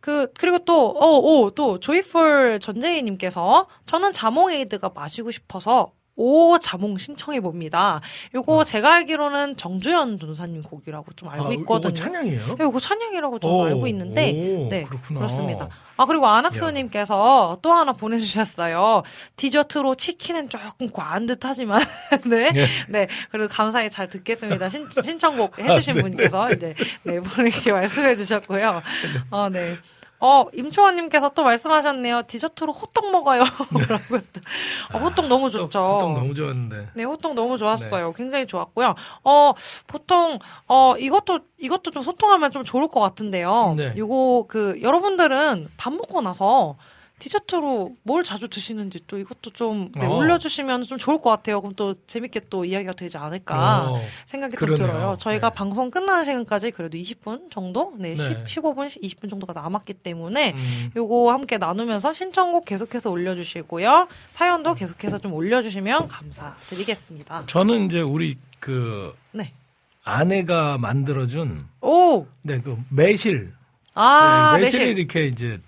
[0.00, 7.40] 그, 그리고 또, 어, 오, 또, 조이풀 전재희님께서, 저는 자몽에이드가 마시고 싶어서, 오 자몽 신청해
[7.40, 8.02] 봅니다.
[8.34, 11.94] 요거 제가 알기로는 정주현 전사님 곡이라고 좀 알고 아, 있거든요.
[11.94, 12.56] 이거 찬양이에요?
[12.58, 15.20] 네, 이거 찬양이라고 좀 오, 알고 있는데, 오, 네, 그렇구나.
[15.20, 15.70] 그렇습니다.
[15.96, 19.02] 아 그리고 안학수님께서 또 하나 보내주셨어요.
[19.36, 21.80] 디저트로 치킨은 조금 과한 듯하지만,
[22.28, 22.66] 네, 네.
[22.90, 24.68] 네, 그래도 감사히 잘 듣겠습니다.
[24.68, 28.82] 신, 신청곡 해주신 아, 네, 분께서 이제 네 이렇게 말씀해 주셨고요.
[29.30, 29.78] 어, 네.
[30.20, 32.22] 어, 임초원님께서 또 말씀하셨네요.
[32.26, 33.40] 디저트로 호떡 먹어요.
[33.88, 34.40] 라고 또.
[34.92, 35.78] 어, 호떡 너무 좋죠.
[35.78, 36.88] 아, 호떡 너무 좋았는데.
[36.94, 38.12] 네, 호떡 너무 좋았어요.
[38.12, 38.94] 굉장히 좋았고요.
[39.24, 39.52] 어,
[39.86, 40.38] 보통,
[40.68, 43.74] 어, 이것도, 이것도 좀 소통하면 좀 좋을 것 같은데요.
[43.76, 43.94] 네.
[43.96, 46.76] 요거, 그, 여러분들은 밥 먹고 나서
[47.20, 50.16] 디저트로 뭘 자주 드시는지 또 이것도 좀 네, 어.
[50.16, 51.60] 올려주시면 좀 좋을 것 같아요.
[51.60, 54.56] 그럼 또 재밌게 또 이야기가 되지 않을까 어, 생각이.
[54.56, 55.14] 좀 들어요.
[55.18, 55.54] 저희가 네.
[55.54, 57.94] 방송 끝나는 시간까지 그래도 20분 정도?
[57.96, 58.16] 네, 네.
[58.16, 64.08] 10, 15분, 20분 정도가 남았기 때문에 음, 요거 함께 나누면서 신청곡 계속해서 올려주시고요.
[64.30, 67.44] 사연도 계속해서 좀 올려주시면 감사드리겠습니다.
[67.46, 69.52] 저는 이제 우리 그 네.
[70.02, 72.26] 아내가 만들어준 오!
[72.42, 73.52] 네, 그 매실.
[73.94, 74.98] 아, 네, 매실이 매실.
[74.98, 75.60] 이렇게 이제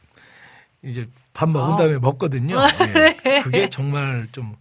[0.82, 1.76] 이제 밥 먹은 아.
[1.76, 2.56] 다음에 먹거든요.
[2.94, 3.16] 네.
[3.26, 3.40] 예.
[3.42, 4.54] 그게 정말 좀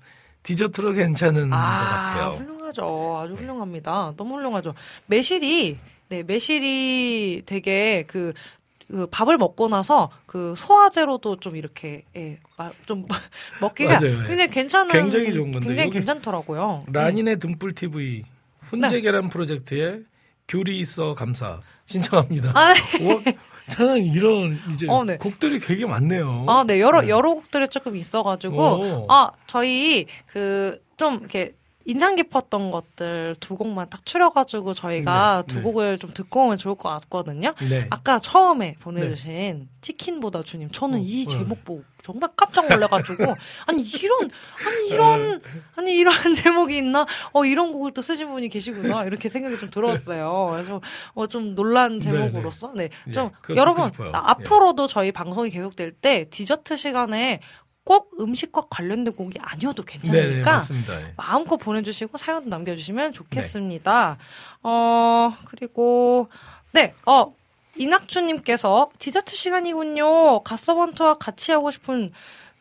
[0.44, 2.30] 디저트로 괜찮은 것 아, 같아요.
[2.32, 3.20] 훌륭하죠.
[3.24, 4.14] 아주 훌륭합니다.
[4.18, 4.74] 너무 훌륭하죠.
[5.08, 5.78] 매실이,
[6.10, 8.34] 네, 매실이 되게 그,
[8.90, 13.06] 그 밥을 먹고 나서 그 소화제로도 좀 이렇게, 예, 아, 좀
[13.62, 14.24] 먹기가 맞아요.
[14.24, 14.26] 예.
[14.26, 14.92] 굉장히 괜찮은.
[14.92, 16.86] 굉장히 좋은 건데, 굉장히 괜찮더라고요.
[16.92, 18.24] 라닌의 등불 TV
[18.62, 19.02] 훈제 네.
[19.02, 20.00] 계란 프로젝트에
[20.48, 22.52] 귤이 있어 감사 신청합니다.
[22.56, 22.74] 아,
[23.72, 25.18] 와, 저는 이런 이제 어, 네.
[25.18, 26.46] 곡들이 되게 많네요.
[26.48, 27.10] 아, 네, 여러, 네.
[27.10, 29.08] 여러 곡들이 조금 있어 가지고, 오.
[29.10, 31.54] 아, 저희, 그, 좀, 이렇게,
[31.86, 35.62] 인상 깊었던 것들 두 곡만 딱 추려가지고 저희가 네, 두 네.
[35.64, 37.54] 곡을 좀 듣고 오면 좋을 것 같거든요.
[37.70, 37.88] 네.
[37.90, 41.30] 아까 처음에 보내주신 치킨보다 주님, 저는 어, 이 어.
[41.30, 43.24] 제목 보고 정말 깜짝 놀래가지고,
[43.68, 44.30] 아니, 이런,
[44.66, 45.42] 아니, 이런,
[45.76, 47.06] 아니, 이런 제목이 있나?
[47.32, 49.04] 어, 이런 곡을 또 쓰신 분이 계시구나.
[49.06, 50.50] 이렇게 생각이 좀 들었어요.
[50.52, 50.82] 그래서,
[51.14, 52.90] 어, 좀 놀란 제목으로서, 네.
[53.08, 53.92] 예, 좀, 여러분.
[54.14, 57.40] 아, 앞으로도 저희 방송이 계속될 때 디저트 시간에
[57.84, 61.02] 꼭 음식과 관련된 곡이 아니어도 네, 네, 괜찮으니까 맞습니다.
[61.02, 61.14] 예.
[61.18, 64.18] 마음껏 보내주시고 사연도 남겨주시면 좋겠습니다.
[64.64, 66.30] 어, 그리고,
[66.72, 67.34] 네, 어,
[67.76, 70.44] 이낙주님께서 디저트 시간이군요.
[70.44, 72.12] 갓서번트와 같이 하고 싶은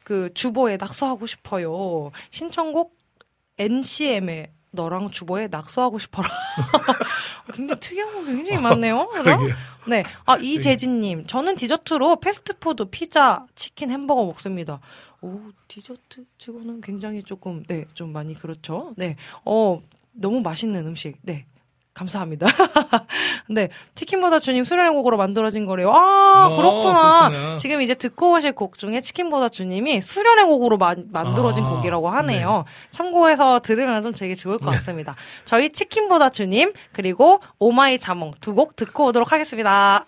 [0.05, 2.11] 그 주보에 낙서하고 싶어요.
[2.31, 2.97] 신청곡
[3.59, 6.29] NCM의 너랑 주보에 낙서하고 싶어라.
[7.53, 9.09] 굉장히 특이한 곡이 굉장히 많네요.
[9.09, 9.23] 그죠?
[9.25, 9.55] 그러게요.
[9.89, 10.05] 네.
[10.25, 11.27] 아, 이재진님.
[11.27, 14.81] 저는 디저트로 패스트푸드, 피자, 치킨, 햄버거 먹습니다.
[15.23, 15.39] 오,
[15.69, 18.93] 디저트 치고는 굉장히 조금, 네, 좀 많이 그렇죠.
[18.97, 19.17] 네.
[19.45, 19.81] 어,
[20.13, 21.17] 너무 맛있는 음식.
[21.23, 21.45] 네.
[21.93, 22.47] 감사합니다.
[23.51, 23.69] 네.
[23.95, 25.91] 치킨보다 주님 수련의 곡으로 만들어진 거래요.
[25.93, 27.29] 아, 어, 그렇구나.
[27.29, 27.57] 그렇구나.
[27.59, 32.65] 지금 이제 듣고 오실 곡 중에 치킨보다 주님이 수련의 곡으로 마- 만들어진 아, 곡이라고 하네요.
[32.91, 35.17] 참고해서 들으면 좀 되게 좋을 것 같습니다.
[35.45, 40.07] 저희 치킨보다 주님, 그리고 오마이 자몽 두 곡 듣고 오도록 하겠습니다.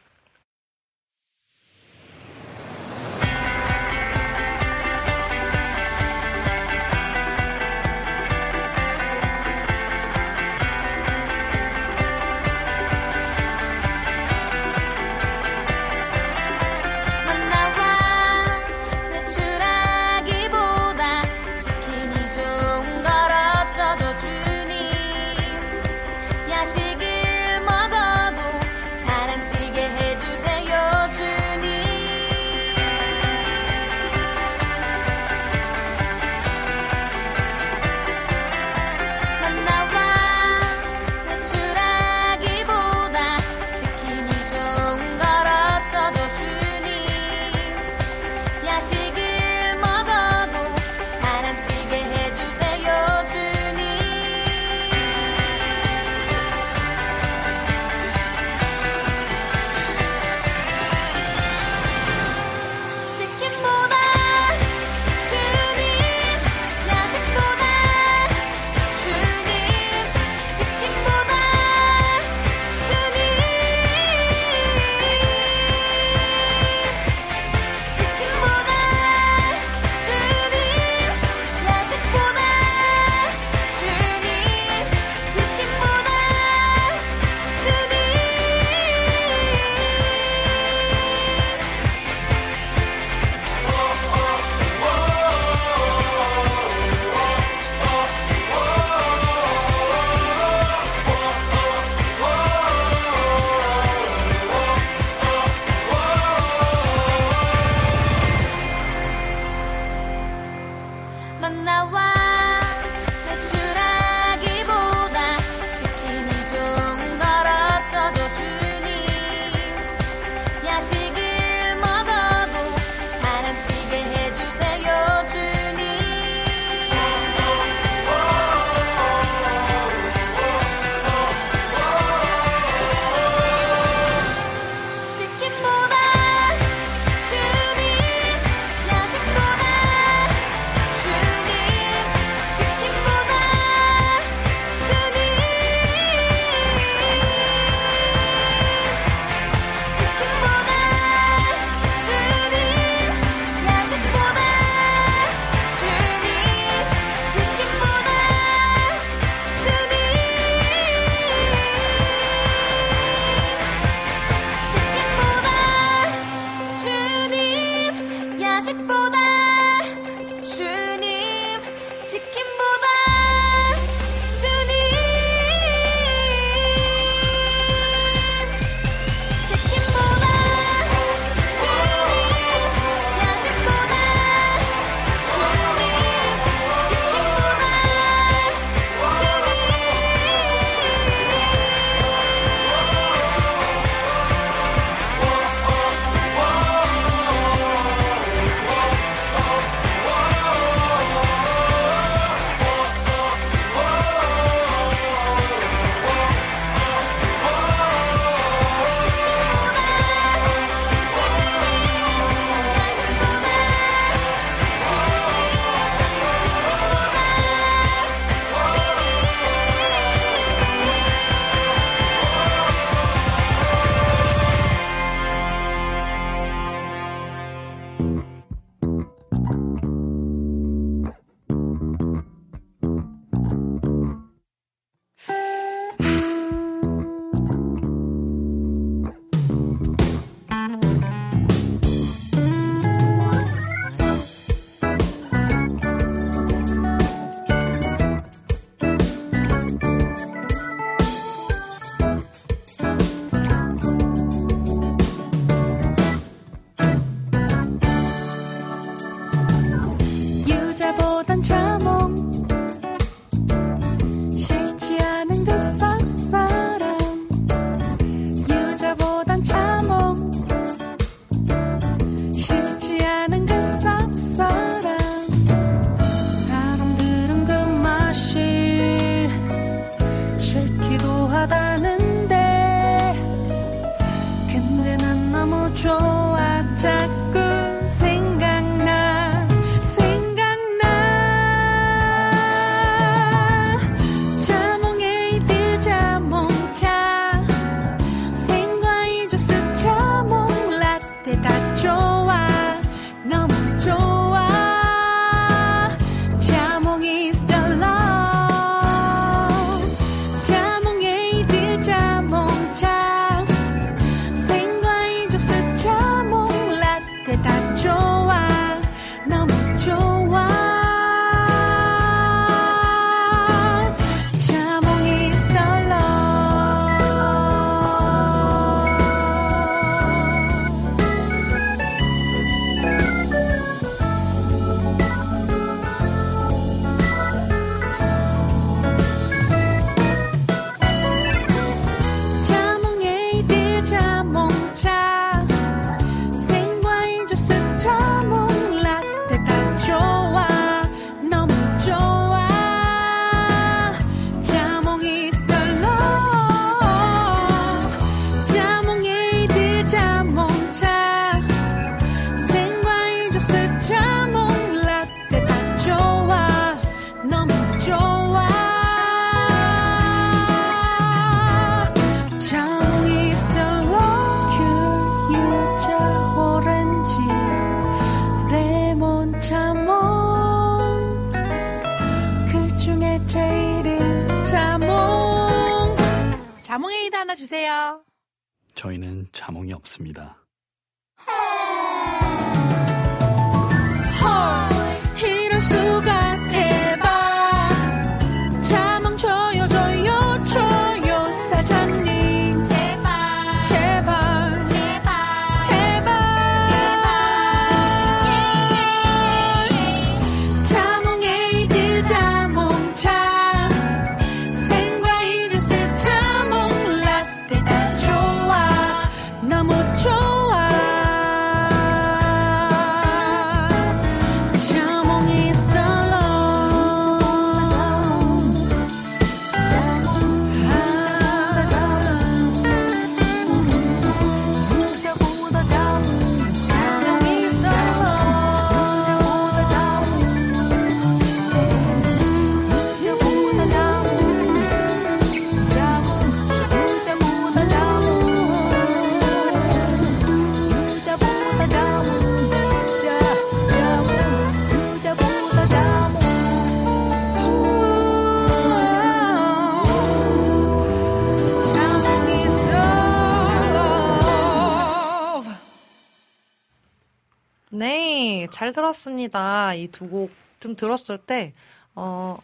[468.63, 469.75] 잘 들었습니다.
[469.75, 470.31] 이 두 곡
[470.61, 471.53] 좀 들었을 때,
[471.97, 472.37] 어,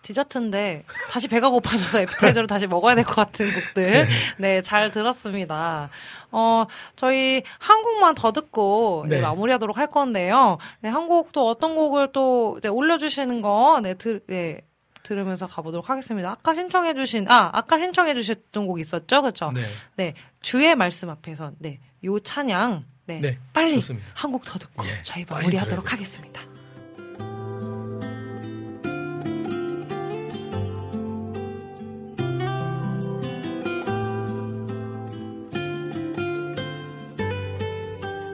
[0.00, 4.06] 디저트인데 다시 배가 고파져서 에피타이저를 다시 먹어야 될 것 같은 곡들.
[4.38, 5.90] 네, 잘 들었습니다.
[6.32, 9.16] 어, 저희 한 곡만 더 듣고 네.
[9.16, 10.56] 네, 마무리하도록 할 건데요.
[10.80, 14.62] 네, 한곡 또 어떤 곡을 또 네, 올려주시는 거, 네, 들, 네,
[15.02, 16.30] 들으면서 가보도록 하겠습니다.
[16.30, 19.20] 아까 신청해주신, 아, 아까 신청해주셨던 곡 있었죠?
[19.20, 19.52] 그쵸?
[19.52, 19.60] 네.
[19.96, 23.80] 네, 주의 말씀 앞에서, 네, 요 찬양, 네, 네, 빨리.
[24.14, 26.42] 한 곡 더 듣고 예, 저희 마무리하도록 하겠습니다.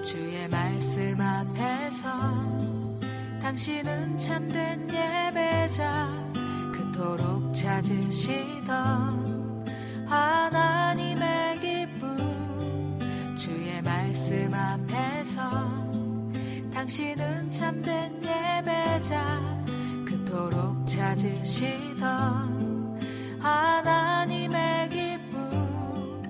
[0.05, 2.09] 주의 말씀 앞에서
[3.41, 6.09] 당신은 참된 예배자
[6.73, 8.73] 그토록 찾으시던
[10.07, 12.17] 하나님의 기쁨
[13.35, 15.41] 주의 말씀 앞에서
[16.73, 19.25] 당신은 참된 예배자
[20.07, 22.03] 그토록 찾으시던
[23.41, 26.23] 하나님의 기쁨.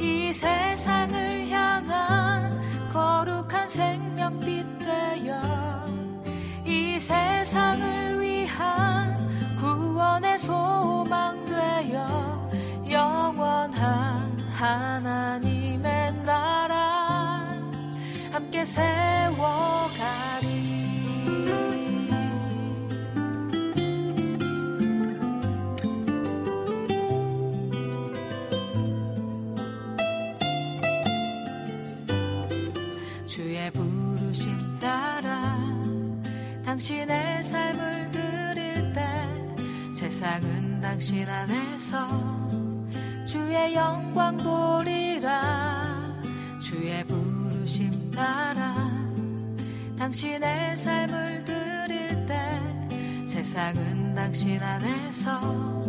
[0.00, 5.40] 이 세상을 향한 거룩한 생명빛 되어
[6.64, 9.14] 이 세상을 위한
[9.58, 12.48] 구원의 소망 되어
[12.88, 15.55] 영원한 하나님의 나라
[18.36, 18.86] 함께 세워가리.
[33.24, 35.56] 주의 부르심 따라
[36.66, 39.08] 당신의 삶을 드릴 때
[39.98, 42.06] 세상은 당신 안에서
[43.26, 46.04] 주의 영광 보리라.
[46.60, 48.74] 주의 부르심 따라.
[49.98, 52.60] 당신의 삶을 드릴 때
[53.26, 55.84] 세상은 당신 안에서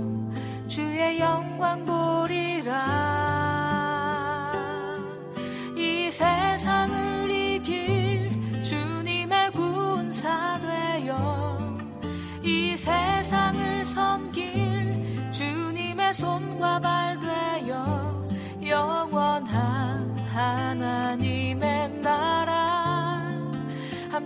[0.68, 2.76] 주의 영광 보리라.
[5.78, 11.58] 이 세상을 이길 주님의 군사 되어
[12.44, 17.17] 이 세상을 섬길 주님의 손과 발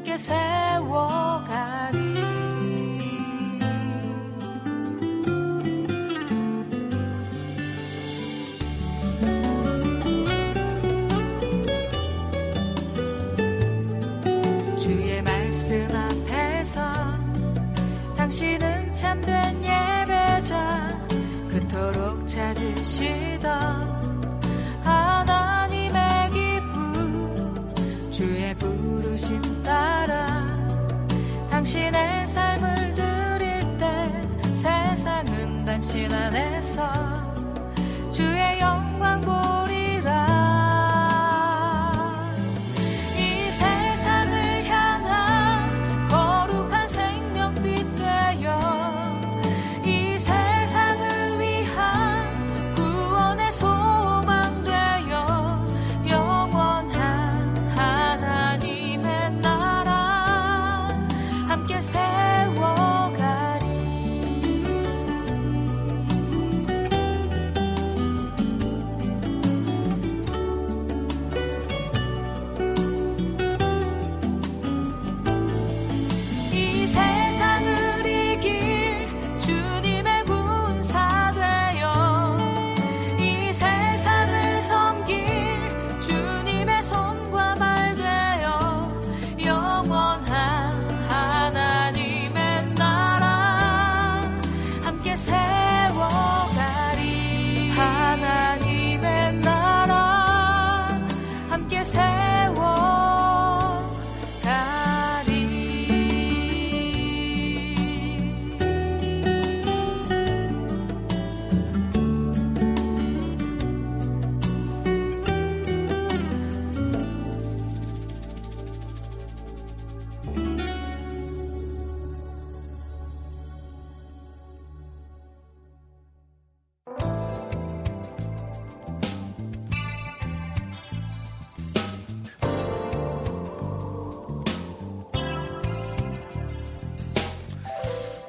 [0.01, 1.97] 함께 세워가리.
[14.79, 16.81] 주의 말씀 앞에서
[18.17, 20.99] 당신은 참된 예배자
[21.47, 23.80] 그토록 찾으시던
[31.71, 34.11] 당신의 삶을 드릴 때
[34.53, 36.91] 세상은 당신 안에서
[38.11, 39.60] 주의 영광 보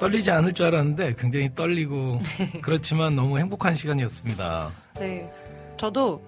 [0.02, 2.20] 떨리지 않을 줄 알았는데 굉장히 떨리고
[2.60, 4.72] 그렇지만 너무 행복한 시간이었습니다.
[4.94, 5.32] 네.
[5.76, 6.20] 저도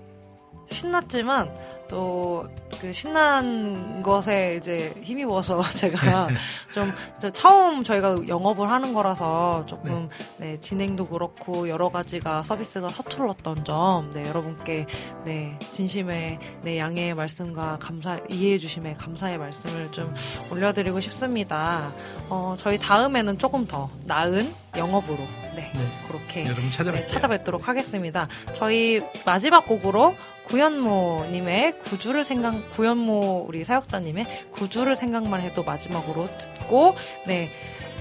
[0.70, 1.52] 신났지만
[1.88, 2.44] 또
[2.84, 6.28] 그 신난 것에 이제 힘입어서 제가
[6.74, 6.92] 좀
[7.32, 14.26] 처음 저희가 영업을 하는 거라서 조금 네, 진행도 그렇고 여러 가지가 서비스가 서툴렀던 점, 네,
[14.26, 14.84] 여러분께
[15.24, 20.14] 네, 진심의 네, 양해의 말씀과 감사, 이해해 주심의 감사의 말씀을 좀
[20.52, 21.90] 올려드리고 싶습니다.
[22.28, 25.16] 어, 저희 다음에는 조금 더 나은 영업으로
[25.56, 25.72] 네,
[26.06, 26.92] 그렇게 여러분 찾아뵐게요.
[26.92, 28.28] 네, 찾아뵙도록 하겠습니다.
[28.52, 30.14] 저희 마지막 곡으로
[30.46, 36.94] 구현모님의 구주를 생각, 구현모 우리 사역자님의 구주를 생각만 해도 마지막으로 듣고,
[37.26, 37.50] 네,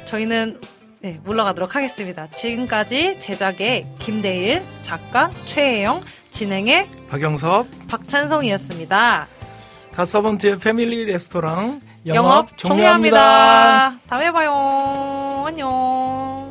[0.06, 0.60] 저희는
[1.02, 2.28] 네, 물러가도록 하겠습니다.
[2.32, 9.28] 지금까지 제작의 김대일, 작가 최혜영, 진행의 박영섭, 박찬성이었습니다.
[9.92, 13.18] 가서번트의 패밀리 레스토랑 영업, 영업 종료합니다.
[13.18, 14.00] 종료합니다.
[14.08, 15.44] 다음에 봐요.
[15.48, 16.43] 안녕.